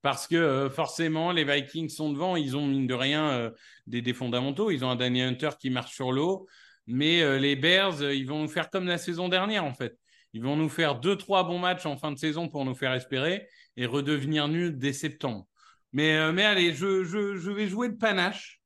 Parce 0.00 0.26
que 0.26 0.68
forcément, 0.68 1.30
les 1.30 1.44
Vikings 1.44 1.88
sont 1.88 2.12
devant, 2.12 2.34
ils 2.34 2.56
ont 2.56 2.66
mine 2.66 2.88
de 2.88 2.94
rien 2.94 3.52
des, 3.86 4.02
des, 4.02 4.12
fondamentaux. 4.12 4.72
Ils 4.72 4.84
ont 4.84 4.90
un 4.90 4.96
Danny 4.96 5.22
Hunter 5.22 5.50
qui 5.60 5.70
marche 5.70 5.94
sur 5.94 6.10
l'eau. 6.10 6.48
Mais 6.92 7.22
euh, 7.22 7.38
les 7.38 7.56
Bears, 7.56 8.02
euh, 8.02 8.14
ils 8.14 8.26
vont 8.26 8.42
nous 8.42 8.48
faire 8.48 8.68
comme 8.68 8.86
la 8.86 8.98
saison 8.98 9.30
dernière, 9.30 9.64
en 9.64 9.72
fait. 9.72 9.98
Ils 10.34 10.42
vont 10.42 10.56
nous 10.56 10.68
faire 10.68 11.00
deux, 11.00 11.16
trois 11.16 11.42
bons 11.42 11.58
matchs 11.58 11.86
en 11.86 11.96
fin 11.96 12.12
de 12.12 12.18
saison 12.18 12.48
pour 12.48 12.66
nous 12.66 12.74
faire 12.74 12.92
espérer 12.92 13.48
et 13.78 13.86
redevenir 13.86 14.46
nuls 14.46 14.76
dès 14.76 14.92
septembre. 14.92 15.46
Mais, 15.92 16.16
euh, 16.16 16.32
mais 16.32 16.44
allez, 16.44 16.74
je, 16.74 17.02
je, 17.02 17.50
vais 17.50 17.66
jouer 17.66 17.88
de 17.88 17.96
panache. 17.96 18.60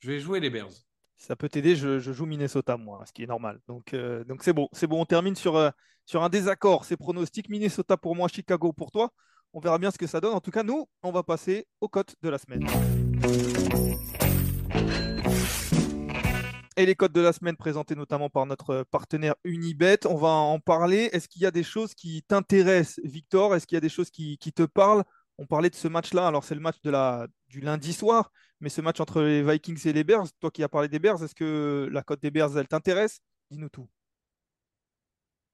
Je 0.00 0.10
vais 0.10 0.20
jouer 0.20 0.40
les 0.40 0.50
Bears. 0.50 0.68
Ça 1.16 1.36
peut 1.36 1.48
t'aider, 1.48 1.74
je, 1.74 1.98
je, 1.98 2.12
joue 2.12 2.26
Minnesota, 2.26 2.76
moi, 2.76 3.02
ce 3.06 3.12
qui 3.12 3.22
est 3.22 3.26
normal. 3.26 3.58
Donc, 3.66 3.94
donc 4.26 4.42
c'est 4.42 4.52
bon, 4.52 4.68
c'est 4.72 4.86
bon. 4.86 5.00
On 5.00 5.06
termine 5.06 5.34
sur, 5.34 5.72
sur 6.04 6.22
un 6.22 6.28
désaccord. 6.28 6.84
C'est 6.84 6.98
pronostic 6.98 7.48
Minnesota 7.48 7.96
pour 7.96 8.14
moi, 8.14 8.28
Chicago 8.28 8.72
pour 8.74 8.92
toi. 8.92 9.10
On 9.54 9.60
verra 9.60 9.78
bien 9.78 9.90
ce 9.90 9.98
que 9.98 10.06
ça 10.06 10.20
donne. 10.20 10.34
En 10.34 10.40
tout 10.40 10.50
cas, 10.52 10.62
nous, 10.62 10.86
on 11.02 11.10
va 11.10 11.22
passer 11.22 11.66
aux 11.80 11.88
cotes 11.88 12.14
de 12.22 12.28
la 12.28 12.38
semaine. 12.38 12.66
Et 16.78 16.86
les 16.86 16.94
codes 16.94 17.12
de 17.12 17.20
la 17.20 17.32
semaine 17.32 17.56
présentés 17.56 17.96
notamment 17.96 18.30
par 18.30 18.46
notre 18.46 18.84
partenaire 18.84 19.34
Unibet. 19.42 20.06
On 20.06 20.14
va 20.14 20.28
en 20.28 20.60
parler. 20.60 21.10
Est-ce 21.12 21.28
qu'il 21.28 21.42
y 21.42 21.46
a 21.46 21.50
des 21.50 21.64
choses 21.64 21.92
qui 21.92 22.22
t'intéressent, 22.22 23.00
Victor? 23.04 23.56
Est-ce 23.56 23.66
qu'il 23.66 23.74
y 23.74 23.78
a 23.78 23.80
des 23.80 23.88
choses 23.88 24.10
qui, 24.10 24.38
te 24.38 24.62
parlent? 24.62 25.02
On 25.38 25.46
parlait 25.46 25.70
de 25.70 25.74
ce 25.74 25.88
match-là. 25.88 26.28
Alors, 26.28 26.44
c'est 26.44 26.54
le 26.54 26.60
match 26.60 26.76
du 27.48 27.60
lundi 27.60 27.92
soir, 27.92 28.30
mais 28.60 28.68
ce 28.68 28.80
match 28.80 29.00
entre 29.00 29.22
les 29.22 29.42
Vikings 29.42 29.88
et 29.88 29.92
les 29.92 30.04
Bears, 30.04 30.28
toi 30.40 30.52
qui 30.52 30.62
as 30.62 30.68
parlé 30.68 30.88
des 30.88 31.00
Bears, 31.00 31.22
est-ce 31.22 31.34
que 31.34 31.88
la 31.92 32.02
cote 32.04 32.22
des 32.22 32.30
Bears, 32.30 32.56
elle 32.56 32.68
t'intéresse? 32.68 33.20
Dis-nous 33.50 33.70
tout. 33.70 33.88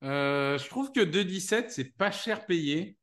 Euh, 0.03 0.59
je 0.59 0.68
trouve 0.68 0.93
que 0.93 1.01
2,17, 1.01 1.70
c'est 1.70 1.97
pas 1.97 2.11
cher 2.11 2.45
payé. 2.45 2.99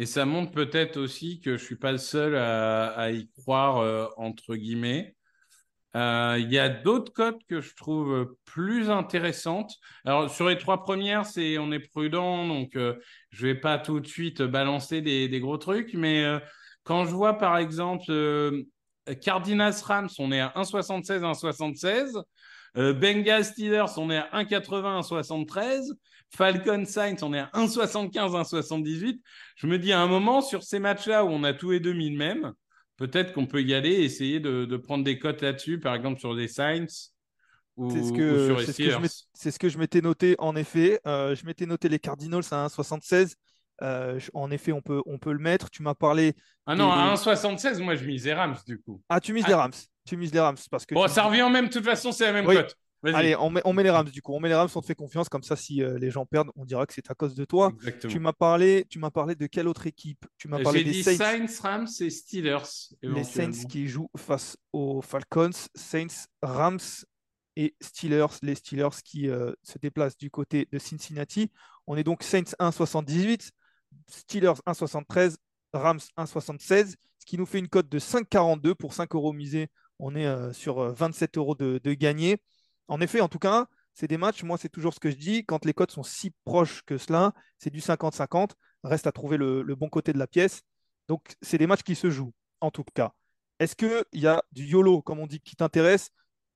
Et 0.00 0.06
ça 0.06 0.24
montre 0.24 0.52
peut-être 0.52 0.96
aussi 0.96 1.40
que 1.40 1.56
je 1.56 1.64
suis 1.64 1.76
pas 1.76 1.90
le 1.90 1.98
seul 1.98 2.36
à, 2.36 3.10
y 3.10 3.28
croire, 3.30 3.78
euh, 3.78 4.06
entre 4.16 4.54
guillemets. 4.54 5.16
Euh, 5.96 6.36
il 6.38 6.52
y 6.52 6.58
a 6.58 6.68
d'autres 6.68 7.12
cotes 7.12 7.40
que 7.48 7.60
je 7.60 7.74
trouve 7.74 8.36
plus 8.44 8.90
intéressantes. 8.90 9.74
Alors, 10.04 10.30
sur 10.30 10.48
les 10.48 10.58
trois 10.58 10.82
premières, 10.82 11.24
c'est 11.24 11.58
on 11.58 11.72
est 11.72 11.78
prudent, 11.78 12.46
donc 12.46 12.76
euh, 12.76 12.94
je 13.30 13.46
vais 13.46 13.54
pas 13.54 13.78
tout 13.78 14.00
de 14.00 14.06
suite 14.06 14.42
balancer 14.42 15.00
des, 15.00 15.28
des 15.28 15.40
gros 15.40 15.56
trucs. 15.56 15.94
Mais 15.94 16.24
euh, 16.24 16.38
quand 16.84 17.04
je 17.04 17.10
vois, 17.10 17.38
par 17.38 17.56
exemple, 17.56 18.12
Cardinals 19.22 19.74
Rams, 19.82 20.08
on 20.18 20.32
est 20.32 20.40
à 20.40 20.52
1,76, 20.56 21.20
1,76. 21.20 22.22
Bengals 22.74 23.44
Steelers, 23.44 23.96
on 23.96 24.10
est 24.10 24.18
à 24.18 24.28
1,80, 24.34 25.00
1,73. 25.00 25.92
Falcon 26.30 26.84
Saints, 26.84 27.16
on 27.22 27.32
est 27.32 27.40
à 27.40 27.50
1,75, 27.54 28.12
1,78. 28.12 29.20
Je 29.56 29.66
me 29.66 29.78
dis 29.78 29.92
à 29.92 30.00
un 30.00 30.06
moment, 30.06 30.40
sur 30.40 30.62
ces 30.62 30.78
matchs-là 30.78 31.24
où 31.24 31.28
on 31.28 31.42
a 31.44 31.54
tous 31.54 31.70
les 31.70 31.80
deux 31.80 31.94
mis 31.94 32.10
le 32.10 32.18
même, 32.18 32.52
peut-être 32.98 33.32
qu'on 33.32 33.46
peut 33.46 33.62
y 33.62 33.72
aller 33.72 33.90
et 33.90 34.04
essayer 34.04 34.40
de, 34.40 34.76
prendre 34.76 35.04
des 35.04 35.18
cotes 35.18 35.40
là-dessus, 35.40 35.80
par 35.80 35.94
exemple 35.94 36.20
sur 36.20 36.34
les 36.34 36.48
Saints 36.48 36.86
ou, 37.76 37.90
ce 37.90 38.12
que, 38.12 38.46
sur 38.46 39.00
les 39.00 39.08
C'est 39.32 39.50
ce 39.50 39.58
que 39.58 39.68
je 39.68 39.78
m'étais 39.78 40.02
noté 40.02 40.34
en 40.38 40.56
effet. 40.56 41.00
Euh, 41.06 41.34
je 41.34 41.46
m'étais 41.46 41.64
noté 41.64 41.88
les 41.88 42.00
Cardinals 42.00 42.42
à 42.50 42.66
1,76. 42.66 43.34
Euh, 43.80 44.18
en 44.34 44.50
effet, 44.50 44.72
on 44.72 44.82
peut, 44.82 45.00
on 45.06 45.18
peut 45.18 45.32
le 45.32 45.38
mettre. 45.38 45.70
Tu 45.70 45.84
m'as 45.84 45.94
parlé. 45.94 46.34
Ah 46.66 46.74
non, 46.74 46.90
à 46.90 47.14
1,76, 47.14 47.80
moi 47.80 47.94
je 47.94 48.04
mise 48.04 48.26
les 48.26 48.34
Rams 48.34 48.56
du 48.66 48.80
coup. 48.80 49.00
Ah, 49.08 49.20
tu 49.20 49.32
mises 49.32 49.46
les 49.46 49.54
Rams. 49.54 49.72
Tu 50.04 50.16
mises 50.16 50.32
les 50.34 50.40
Rams 50.40 50.56
parce 50.70 50.84
que. 50.84 50.94
Bon, 50.94 51.06
ça 51.06 51.22
revient 51.22 51.48
même. 51.50 51.68
De 51.68 51.72
toute 51.72 51.84
façon, 51.84 52.10
c'est 52.10 52.26
la 52.26 52.32
même 52.32 52.44
cote. 52.44 52.76
Allez, 53.04 53.36
on 53.36 53.50
met, 53.50 53.60
on 53.64 53.72
met, 53.72 53.82
les 53.82 53.90
Rams 53.90 54.08
du 54.08 54.22
coup. 54.22 54.32
On 54.34 54.40
met 54.40 54.48
les 54.48 54.54
Rams, 54.54 54.68
on 54.74 54.80
te 54.80 54.86
fait 54.86 54.94
confiance. 54.94 55.28
Comme 55.28 55.42
ça, 55.42 55.56
si 55.56 55.82
euh, 55.82 55.98
les 55.98 56.10
gens 56.10 56.26
perdent, 56.26 56.50
on 56.56 56.64
dira 56.64 56.86
que 56.86 56.92
c'est 56.92 57.10
à 57.10 57.14
cause 57.14 57.34
de 57.34 57.44
toi. 57.44 57.72
Tu 58.08 58.18
m'as 58.18 58.32
parlé, 58.32 58.86
tu 58.88 58.98
m'as 58.98 59.10
parlé 59.10 59.34
de 59.34 59.46
quelle 59.46 59.68
autre 59.68 59.86
équipe? 59.86 60.26
Tu 60.36 60.48
m'as 60.48 60.60
parlé 60.62 60.82
des 60.84 60.90
dit 60.90 61.04
Saints. 61.04 61.46
Rams 61.62 61.86
et 62.00 62.10
Steelers. 62.10 62.94
Les 63.02 63.24
Saints 63.24 63.66
qui 63.68 63.88
jouent 63.88 64.10
face 64.16 64.56
aux 64.72 65.00
Falcons, 65.00 65.50
Saints, 65.74 66.26
Rams 66.42 66.78
et 67.56 67.74
Steelers. 67.80 68.26
Les 68.42 68.56
Steelers 68.56 69.02
qui 69.04 69.28
euh, 69.28 69.52
se 69.62 69.78
déplacent 69.78 70.16
du 70.16 70.30
côté 70.30 70.66
de 70.70 70.78
Cincinnati. 70.78 71.50
On 71.86 71.96
est 71.96 72.04
donc 72.04 72.22
Saints 72.22 72.54
1,78, 72.58 73.50
Steelers 74.08 74.60
1,73, 74.66 75.36
Rams 75.72 76.00
1,76, 76.18 76.94
ce 77.18 77.26
qui 77.26 77.38
nous 77.38 77.46
fait 77.46 77.58
une 77.58 77.68
cote 77.68 77.88
de 77.88 77.98
5,42 77.98 78.74
pour 78.74 78.92
5 78.92 79.14
euros 79.14 79.32
misés. 79.32 79.68
On 80.00 80.14
est 80.16 80.26
euh, 80.26 80.52
sur 80.52 80.92
27 80.92 81.38
euros 81.38 81.54
de, 81.54 81.80
de 81.82 81.94
gagné. 81.94 82.38
En 82.88 83.00
effet, 83.00 83.20
en 83.20 83.28
tout 83.28 83.38
cas, 83.38 83.68
c'est 83.94 84.06
des 84.06 84.16
matchs, 84.16 84.42
moi 84.44 84.56
c'est 84.58 84.68
toujours 84.68 84.94
ce 84.94 85.00
que 85.00 85.10
je 85.10 85.16
dis, 85.16 85.44
quand 85.44 85.64
les 85.64 85.74
cotes 85.74 85.90
sont 85.90 86.02
si 86.04 86.32
proches 86.44 86.82
que 86.82 86.98
cela, 86.98 87.32
c'est 87.58 87.70
du 87.70 87.80
50-50, 87.80 88.52
reste 88.84 89.06
à 89.06 89.12
trouver 89.12 89.36
le, 89.36 89.62
bon 89.74 89.88
côté 89.88 90.12
de 90.12 90.18
la 90.18 90.28
pièce. 90.28 90.62
Donc 91.08 91.34
c'est 91.42 91.58
des 91.58 91.66
matchs 91.66 91.82
qui 91.82 91.94
se 91.96 92.08
jouent, 92.10 92.32
en 92.60 92.70
tout 92.70 92.84
cas. 92.94 93.12
Est-ce 93.58 93.74
qu'il 93.74 94.04
y 94.12 94.26
a 94.28 94.42
du 94.52 94.64
YOLO, 94.64 95.02
comme 95.02 95.18
on 95.18 95.26
dit, 95.26 95.40
qui 95.40 95.56
t'intéresse? 95.56 96.10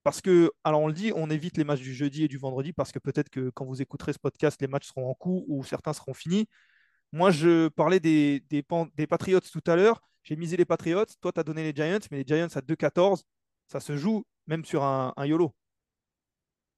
Parce 0.05 0.21
que, 0.21 0.53
alors 0.65 0.83
on 0.83 0.89
le 0.89 0.93
dit, 0.93 1.13
on 1.17 1.31
évite 1.31 1.57
les 1.57 1.65
matchs 1.65 1.81
du 1.81 1.95
jeudi 1.95 2.25
et 2.25 2.29
du 2.29 2.39
vendredi 2.39 2.73
parce 2.73 2.93
que 2.93 2.99
peut-être 2.99 3.29
que 3.29 3.51
quand 3.51 3.65
vous 3.65 3.83
écouterez 3.83 4.13
ce 4.13 4.19
podcast, 4.19 4.61
les 4.61 4.69
matchs 4.69 4.89
seront 4.89 5.09
en 5.11 5.15
cours 5.15 5.45
ou 5.49 5.65
certains 5.65 5.93
seront 5.93 6.15
finis. 6.15 6.49
Moi, 7.13 7.31
je 7.31 7.69
parlais 7.69 8.01
des, 8.01 8.41
des, 8.51 8.63
Patriots 8.63 9.41
tout 9.41 9.63
à 9.67 9.77
l'heure. 9.77 10.03
J'ai 10.23 10.37
misé 10.37 10.57
les 10.57 10.65
Patriots. 10.65 11.07
Toi, 11.21 11.33
tu 11.33 11.41
as 11.41 11.45
donné 11.45 11.65
les 11.65 11.75
Giants, 11.75 12.07
mais 12.11 12.19
les 12.19 12.25
Giants 12.27 12.49
à 12.55 12.61
2-14, 12.61 13.23
ça 13.67 13.81
se 13.81 13.97
joue 13.97 14.25
même 14.47 14.65
sur 14.65 14.85
un 14.85 15.13
YOLO. 15.19 15.55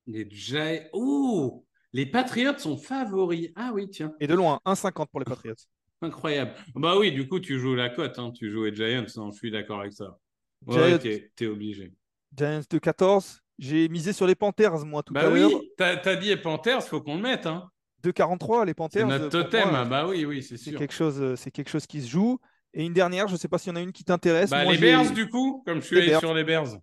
Les 0.07 0.27
Giants. 0.31 0.81
Oh 0.93 1.65
Les 1.93 2.07
Patriots 2.07 2.59
sont 2.59 2.77
favoris. 2.77 3.51
Ah 3.57 3.71
oui, 3.75 3.89
tiens. 3.89 4.13
Et 4.21 4.27
de 4.27 4.35
loin, 4.35 4.61
1,50 4.67 5.07
pour 5.09 5.21
les 5.21 5.25
Patriots. 5.25 5.55
Incroyable. 6.03 6.53
Bah 6.75 6.99
oui, 6.99 7.13
du 7.13 7.27
coup, 7.27 7.41
tu 7.41 7.59
joues 7.59 7.75
la 7.75 7.89
cote. 7.89 8.19
Hein. 8.19 8.33
Tu 8.33 8.51
joues 8.51 8.65
les 8.65 8.75
Giants. 8.75 9.07
Non, 9.17 9.31
je 9.31 9.39
suis 9.39 9.51
d'accord 9.51 9.81
avec 9.81 9.93
ça. 9.93 10.19
Ouais, 10.67 10.99
t'es 10.99 11.31
es 11.41 11.47
obligé. 11.47 11.93
Giants 12.37 12.63
de 12.69 12.79
14. 12.79 13.41
J'ai 13.59 13.89
misé 13.89 14.13
sur 14.13 14.27
les 14.27 14.35
Panthers, 14.35 14.85
moi, 14.85 15.05
tout 15.05 15.15
bah 15.15 15.29
à 15.29 15.31
oui, 15.31 15.39
l'heure. 15.39 15.61
t'as 15.79 15.97
as 16.11 16.17
dit 16.17 16.27
les 16.27 16.37
Panthers, 16.37 16.83
faut 16.83 17.01
qu'on 17.01 17.15
le 17.17 17.23
mette. 17.23 17.47
Hein. 17.47 17.71
2,43, 18.03 18.67
les 18.67 18.75
Panthers. 18.75 19.03
C'est 19.03 19.19
notre 19.19 19.39
pour 19.39 19.45
totem. 19.51 19.71
moi, 19.71 19.79
hein. 19.79 19.87
Bah 19.87 20.09
oui, 20.09 20.25
oui, 20.25 20.43
c'est 20.43 20.57
c'est 20.57 20.71
sûr. 20.71 20.79
quelque 20.79 20.93
chose, 20.93 21.37
c'est 21.37 21.53
quelque 21.53 21.71
chose 21.71 21.87
qui 21.87 22.03
se 22.03 22.09
joue. 22.09 22.39
Et 22.73 22.85
une 22.85 22.93
dernière, 22.93 23.29
je 23.29 23.35
ne 23.35 23.39
sais 23.39 23.47
pas 23.47 23.59
s'il 23.59 23.71
y 23.71 23.73
en 23.73 23.77
a 23.77 23.81
une 23.81 23.93
qui 23.93 24.03
t'intéresse. 24.03 24.51
Bah, 24.51 24.65
les 24.65 24.77
Bears, 24.77 25.13
du 25.13 25.29
coup, 25.29 25.63
comme 25.65 25.81
je 25.81 25.87
suis 25.87 25.99
allé 25.99 26.19
sur 26.19 26.35
les 26.35 26.43
Bears. 26.43 26.77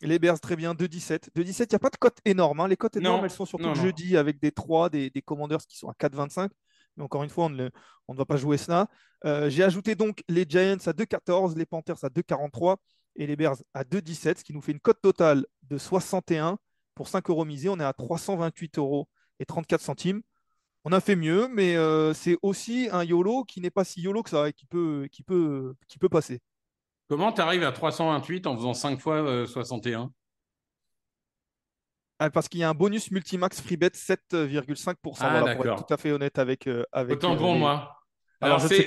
Les 0.00 0.18
Bears, 0.18 0.40
très 0.40 0.54
bien, 0.56 0.74
2,17. 0.74 1.30
2,17, 1.34 1.64
il 1.64 1.72
n'y 1.72 1.74
a 1.76 1.78
pas 1.78 1.90
de 1.90 1.96
cote 1.96 2.18
énorme. 2.24 2.60
hein. 2.60 2.68
Les 2.68 2.76
cotes 2.76 2.96
énormes, 2.96 3.18
Non, 3.18 3.24
elles 3.24 3.30
sont 3.30 3.46
surtout 3.46 3.64
non, 3.66 3.74
jeudi 3.74 4.16
avec 4.16 4.38
des 4.40 4.52
3, 4.52 4.90
des, 4.90 5.10
des 5.10 5.22
Commanders 5.22 5.58
qui 5.66 5.76
sont 5.76 5.88
à 5.88 5.94
4,25. 5.94 6.50
Mais 6.96 7.02
encore 7.04 7.22
une 7.24 7.30
fois, 7.30 7.46
on 7.46 7.50
ne, 7.50 7.68
on 8.06 8.12
ne 8.12 8.18
va 8.18 8.24
pas 8.24 8.36
jouer 8.36 8.56
cela. 8.58 8.88
Euh, 9.24 9.50
J'ai 9.50 9.64
ajouté 9.64 9.94
donc 9.94 10.22
les 10.28 10.44
Giants 10.48 10.76
à 10.86 10.92
2,14, 10.92 11.56
les 11.56 11.66
Panthers 11.66 12.02
à 12.04 12.08
2,43 12.10 12.76
et 13.16 13.26
les 13.26 13.34
Bears 13.36 13.56
à 13.74 13.82
2,17, 13.84 14.38
ce 14.38 14.44
qui 14.44 14.52
nous 14.52 14.62
fait 14.62 14.72
une 14.72 14.80
cote 14.80 15.00
totale 15.02 15.44
de 15.62 15.78
61 15.78 16.58
pour 16.94 17.08
5 17.08 17.28
euros 17.30 17.44
misés. 17.44 17.68
On 17.68 17.78
est 17.80 17.84
à 17.84 17.92
328 17.92 18.78
euros 18.78 19.08
et 19.40 19.46
34 19.46 19.80
centimes. 19.80 20.22
On 20.84 20.92
a 20.92 21.00
fait 21.00 21.16
mieux, 21.16 21.48
mais 21.48 21.76
euh, 21.76 22.14
c'est 22.14 22.38
aussi 22.42 22.88
un 22.92 23.02
YOLO 23.04 23.44
qui 23.44 23.60
n'est 23.60 23.70
pas 23.70 23.84
si 23.84 24.00
YOLO 24.00 24.22
que 24.22 24.30
ça 24.30 24.48
et 24.48 24.52
qui 24.52 24.64
peut, 24.66 25.08
qui 25.10 25.22
peut, 25.24 25.74
qui 25.88 25.98
peut 25.98 26.08
passer. 26.08 26.40
Comment 27.08 27.32
tu 27.32 27.40
arrives 27.40 27.64
à 27.64 27.72
328 27.72 28.46
en 28.46 28.56
faisant 28.56 28.74
5 28.74 29.00
fois 29.00 29.16
euh, 29.16 29.46
61 29.46 30.10
Ah, 32.18 32.30
parce 32.30 32.48
qu'il 32.48 32.60
y 32.60 32.64
a 32.64 32.68
un 32.68 32.74
bonus 32.74 33.10
multimax 33.10 33.60
freebet 33.60 33.88
7,5%. 33.94 35.16
Ah, 35.20 35.40
voilà, 35.40 35.56
pour 35.56 35.66
être 35.66 35.86
tout 35.86 35.94
à 35.94 35.96
fait 35.96 36.12
honnête 36.12 36.38
avec. 36.38 36.66
euh, 36.66 36.84
avec 36.92 37.14
Autant 37.16 37.34
euh, 37.34 37.38
pour 37.38 37.52
les- 37.54 37.58
moi. 37.58 37.94
Alors, 38.40 38.60
c'est 38.60 38.86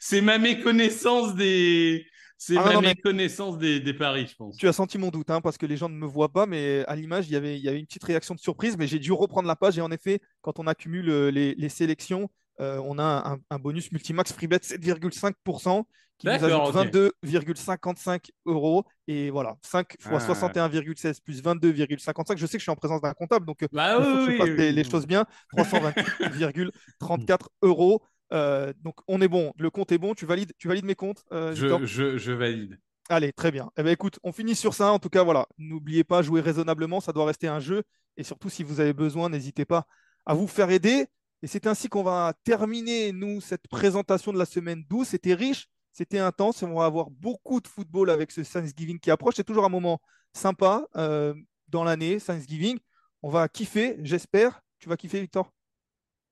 si- 0.00 0.20
ma 0.22 0.38
méconnaissance 0.38 1.34
des. 1.34 2.04
C'est 2.40 2.56
Ah, 2.56 2.64
ma 2.64 2.72
non, 2.74 2.80
mais- 2.80 2.88
méconnaissance 2.88 3.58
des, 3.58 3.80
des 3.80 3.94
paris, 3.94 4.28
je 4.28 4.36
pense. 4.36 4.56
Tu 4.56 4.68
as 4.68 4.72
senti 4.72 4.96
mon 4.96 5.10
doute, 5.10 5.28
hein, 5.30 5.40
parce 5.40 5.58
que 5.58 5.66
les 5.66 5.76
gens 5.76 5.88
ne 5.88 5.94
me 5.96 6.06
voient 6.06 6.32
pas, 6.32 6.46
mais 6.46 6.84
à 6.86 6.94
l'image, 6.94 7.26
il 7.28 7.32
y 7.32 7.36
avait, 7.36 7.56
il 7.58 7.64
y 7.64 7.68
avait 7.68 7.80
une 7.80 7.86
petite 7.86 8.04
réaction 8.04 8.34
de 8.34 8.40
surprise, 8.40 8.76
mais 8.78 8.86
j'ai 8.86 9.00
dû 9.00 9.10
reprendre 9.12 9.48
la 9.48 9.56
page. 9.56 9.76
Et 9.76 9.80
en 9.80 9.90
effet, 9.90 10.20
quand 10.40 10.60
on 10.60 10.66
accumule 10.68 11.10
euh, 11.10 11.30
les, 11.32 11.54
les 11.56 11.68
sélections, 11.68 12.30
euh, 12.60 12.80
on 12.84 12.98
a 12.98 13.32
un, 13.32 13.38
un 13.50 13.58
bonus 13.58 13.92
multimax 13.92 14.32
freebet 14.32 14.58
7,5% 14.58 15.84
qui 16.18 16.26
nous 16.26 16.32
ajoute 16.32 16.74
ok. 16.74 16.86
22,55 17.24 18.30
euros. 18.46 18.84
Et 19.06 19.30
voilà, 19.30 19.56
5 19.62 19.94
fois 20.00 20.18
Ah. 20.20 20.26
61,16 20.26 21.20
plus 21.24 21.42
22,55. 21.42 22.36
Je 22.36 22.46
sais 22.46 22.52
que 22.52 22.58
je 22.58 22.64
suis 22.64 22.70
en 22.70 22.76
présence 22.76 23.00
d'un 23.00 23.14
comptable, 23.14 23.46
donc 23.46 23.64
Bah 23.72 23.98
oui, 23.98 24.04
je 24.04 24.42
oui, 24.42 24.54
oui, 24.58 24.72
les, 24.72 24.84
choses 24.84 25.06
bien. 25.06 25.24
328,34 25.56 27.38
euros. 27.62 28.02
Euh, 28.32 28.72
donc 28.82 28.96
on 29.08 29.22
est 29.22 29.28
bon, 29.28 29.52
le 29.58 29.70
compte 29.70 29.92
est 29.92 29.98
bon. 29.98 30.14
Tu 30.14 30.26
valides, 30.26 30.52
tu 30.58 30.68
valides 30.68 30.84
mes 30.84 30.94
comptes, 30.94 31.24
euh, 31.32 31.54
je, 31.54 32.18
je 32.18 32.32
valide. 32.32 32.78
Allez, 33.08 33.32
très 33.32 33.50
bien. 33.50 33.70
Eh 33.78 33.82
ben, 33.82 33.90
écoute, 33.90 34.18
on 34.22 34.32
finit 34.32 34.54
sur 34.54 34.74
ça. 34.74 34.92
En 34.92 34.98
tout 34.98 35.08
cas, 35.08 35.22
voilà, 35.22 35.46
n'oubliez 35.56 36.04
pas, 36.04 36.20
jouer 36.20 36.42
raisonnablement, 36.42 37.00
ça 37.00 37.12
doit 37.12 37.24
rester 37.24 37.48
un 37.48 37.60
jeu. 37.60 37.82
Et 38.18 38.22
surtout, 38.22 38.50
si 38.50 38.62
vous 38.62 38.80
avez 38.80 38.92
besoin, 38.92 39.30
n'hésitez 39.30 39.64
pas 39.64 39.86
à 40.26 40.34
vous 40.34 40.46
faire 40.46 40.70
aider. 40.70 41.06
Et 41.42 41.46
c'est 41.46 41.66
ainsi 41.66 41.88
qu'on 41.88 42.02
va 42.02 42.32
terminer, 42.44 43.12
nous, 43.12 43.40
cette 43.40 43.68
présentation 43.68 44.32
de 44.32 44.38
la 44.38 44.46
semaine 44.46 44.84
12. 44.88 45.08
C'était 45.08 45.34
riche, 45.34 45.68
c'était 45.92 46.18
intense. 46.18 46.62
On 46.62 46.74
va 46.74 46.84
avoir 46.84 47.10
beaucoup 47.10 47.60
de 47.60 47.68
football 47.68 48.10
avec 48.10 48.32
ce 48.32 48.40
Thanksgiving 48.40 48.98
qui 48.98 49.10
approche. 49.10 49.34
C'est 49.36 49.44
toujours 49.44 49.64
un 49.64 49.68
moment 49.68 50.00
sympa 50.32 50.86
euh, 50.96 51.34
dans 51.68 51.84
l'année, 51.84 52.18
Thanksgiving. 52.20 52.78
On 53.22 53.30
va 53.30 53.48
kiffer, 53.48 53.96
j'espère. 54.02 54.60
Tu 54.78 54.88
vas 54.88 54.96
kiffer, 54.96 55.20
Victor? 55.20 55.52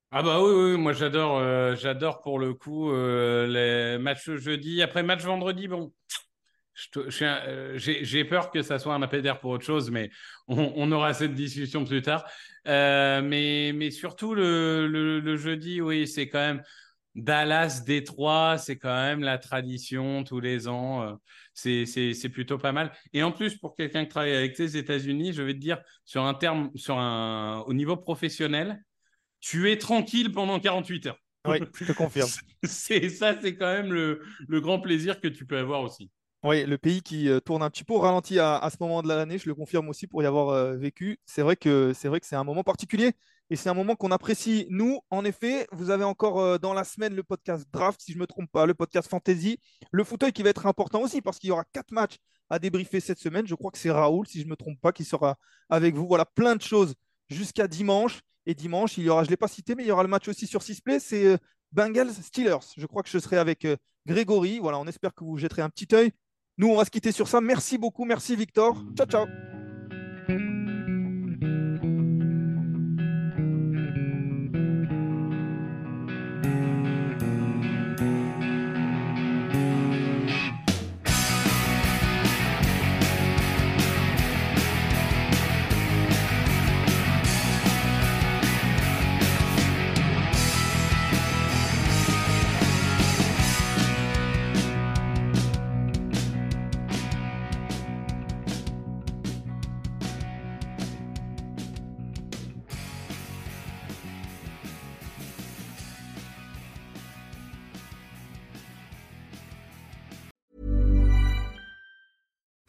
Ah 0.09 0.23
bah 0.23 0.41
oui, 0.41 0.51
oui, 0.53 0.77
moi 0.77 0.93
j'adore, 0.93 1.37
euh, 1.37 1.75
j'adore 1.75 2.21
pour 2.21 2.39
le 2.39 2.53
coup 2.53 2.91
euh, 2.91 3.45
les 3.45 4.01
matchs 4.01 4.31
jeudi. 4.31 4.81
Après 4.81 5.03
match 5.03 5.23
vendredi, 5.23 5.67
bon, 5.67 5.91
j'ai 7.77 8.05
j'ai 8.05 8.25
peur 8.25 8.51
que 8.51 8.61
ça 8.61 8.79
soit 8.79 8.93
un 8.93 9.01
appel 9.01 9.21
d'air 9.21 9.39
pour 9.39 9.51
autre 9.51 9.65
chose, 9.65 9.89
mais 9.89 10.09
on, 10.47 10.73
on 10.75 10.91
aura 10.91 11.13
cette 11.13 11.33
discussion 11.33 11.85
plus 11.85 12.01
tard. 12.01 12.25
Euh, 12.67 13.21
mais, 13.21 13.71
mais 13.73 13.91
surtout 13.91 14.35
le, 14.35 14.87
le, 14.87 15.19
le 15.19 15.37
jeudi, 15.37 15.81
oui, 15.81 16.07
c'est 16.07 16.27
quand 16.29 16.39
même 16.39 16.63
Dallas, 17.15 17.81
Détroit, 17.85 18.57
c'est 18.59 18.77
quand 18.77 18.93
même 18.95 19.21
la 19.21 19.37
tradition 19.39 20.23
tous 20.23 20.39
les 20.39 20.67
ans. 20.67 21.01
euh, 21.03 21.13
C'est 21.53 22.29
plutôt 22.29 22.57
pas 22.59 22.71
mal. 22.71 22.91
Et 23.13 23.23
en 23.23 23.31
plus, 23.31 23.57
pour 23.57 23.75
quelqu'un 23.75 24.03
qui 24.03 24.09
travaille 24.09 24.35
avec 24.35 24.57
les 24.57 24.77
États-Unis, 24.77 25.33
je 25.33 25.41
vais 25.41 25.53
te 25.53 25.59
dire, 25.59 25.79
sur 26.05 26.23
un 26.25 26.33
terme, 26.35 26.69
sur 26.75 26.97
un, 26.99 27.63
au 27.65 27.73
niveau 27.73 27.97
professionnel, 27.97 28.83
tu 29.39 29.71
es 29.71 29.77
tranquille 29.77 30.31
pendant 30.31 30.59
48 30.59 31.07
heures. 31.07 31.19
Oui, 31.47 31.57
je 31.79 31.85
te 31.85 31.91
confirme. 31.91 32.29
C'est 32.63 33.09
ça, 33.09 33.39
c'est 33.41 33.55
quand 33.55 33.71
même 33.71 33.93
le, 33.93 34.21
le 34.47 34.61
grand 34.61 34.79
plaisir 34.81 35.21
que 35.21 35.27
tu 35.27 35.45
peux 35.45 35.57
avoir 35.57 35.81
aussi. 35.81 36.11
Oui, 36.43 36.65
le 36.65 36.77
pays 36.77 37.01
qui 37.01 37.29
euh, 37.29 37.39
tourne 37.39 37.63
un 37.63 37.69
petit 37.69 37.83
peu 37.83 37.93
au 37.93 37.99
ralenti 37.99 38.37
à, 38.39 38.69
ce 38.71 38.77
moment 38.79 39.01
de 39.01 39.07
l'année, 39.07 39.39
je 39.39 39.49
le 39.49 39.55
confirme 39.55 39.89
aussi 39.89 40.05
pour 40.05 40.21
y 40.21 40.25
avoir 40.25 40.49
euh, 40.49 40.75
vécu. 40.75 41.19
C'est 41.25 41.41
vrai 41.41 41.55
que 41.55 41.93
c'est 41.95 42.09
c'est 42.21 42.35
un 42.35 42.43
moment 42.43 42.63
particulier 42.63 43.13
et 43.49 43.55
c'est 43.55 43.69
un 43.69 43.73
moment 43.73 43.95
qu'on 43.95 44.11
apprécie. 44.11 44.67
Nous, 44.69 44.99
en 45.09 45.25
effet, 45.25 45.67
vous 45.71 45.89
avez 45.89 46.03
encore 46.03 46.39
euh, 46.39 46.57
dans 46.59 46.73
la 46.73 46.83
semaine 46.83 47.15
le 47.15 47.23
podcast 47.23 47.65
Draft, 47.73 47.99
si 48.01 48.11
je 48.11 48.17
ne 48.17 48.21
me 48.21 48.27
trompe 48.27 48.51
pas, 48.51 48.67
le 48.67 48.75
podcast 48.75 49.09
Fantasy, 49.09 49.59
le 49.91 50.03
fauteuil 50.03 50.31
qui 50.31 50.43
va 50.43 50.49
être 50.49 50.67
important 50.67 51.01
aussi 51.01 51.21
parce 51.21 51.39
qu'il 51.39 51.47
y 51.49 51.51
aura 51.51 51.63
quatre 51.73 51.91
matchs 51.91 52.17
à 52.51 52.59
débriefer 52.59 52.99
cette 52.99 53.19
semaine. 53.19 53.47
Je 53.47 53.55
crois 53.55 53.71
que 53.71 53.79
c'est 53.79 53.91
Raoul, 53.91 54.27
si 54.27 54.39
je 54.39 54.45
ne 54.45 54.51
me 54.51 54.55
trompe 54.55 54.79
pas, 54.79 54.91
qui 54.91 55.05
sera 55.05 55.37
avec 55.69 55.95
vous. 55.95 56.07
Voilà, 56.07 56.25
plein 56.25 56.55
de 56.55 56.61
choses 56.61 56.93
jusqu'à 57.29 57.67
dimanche. 57.67 58.21
Et 58.45 58.53
dimanche, 58.53 58.97
il 58.97 59.03
y 59.05 59.09
aura, 59.09 59.23
je 59.23 59.27
ne 59.27 59.31
l'ai 59.31 59.37
pas 59.37 59.49
cité, 59.49 59.75
mais 59.75 59.83
il 59.83 59.87
y 59.87 59.91
aura 59.91 60.03
le 60.03 60.09
match 60.09 60.27
aussi 60.29 60.47
sur 60.47 60.61
Sisplay, 60.61 60.99
c'est 60.99 61.25
euh, 61.25 61.37
Bengals 61.73 62.13
Steelers. 62.13 62.59
Je 62.77 62.85
crois 62.85 63.03
que 63.03 63.09
je 63.09 63.17
serai 63.19 63.37
avec 63.37 63.67
Grégory. 64.05 64.59
Voilà, 64.59 64.79
on 64.79 64.85
espère 64.85 65.13
que 65.13 65.25
vous 65.25 65.37
jetterez 65.37 65.63
un 65.63 65.69
petit 65.69 65.93
œil. 65.93 66.13
Nous, 66.57 66.69
on 66.69 66.75
va 66.75 66.85
se 66.85 66.89
quitter 66.89 67.11
sur 67.11 67.27
ça. 67.27 67.39
Merci 67.41 67.77
beaucoup. 67.77 68.05
Merci, 68.05 68.35
Victor. 68.35 68.83
Ciao, 68.95 69.07
ciao. 69.07 69.25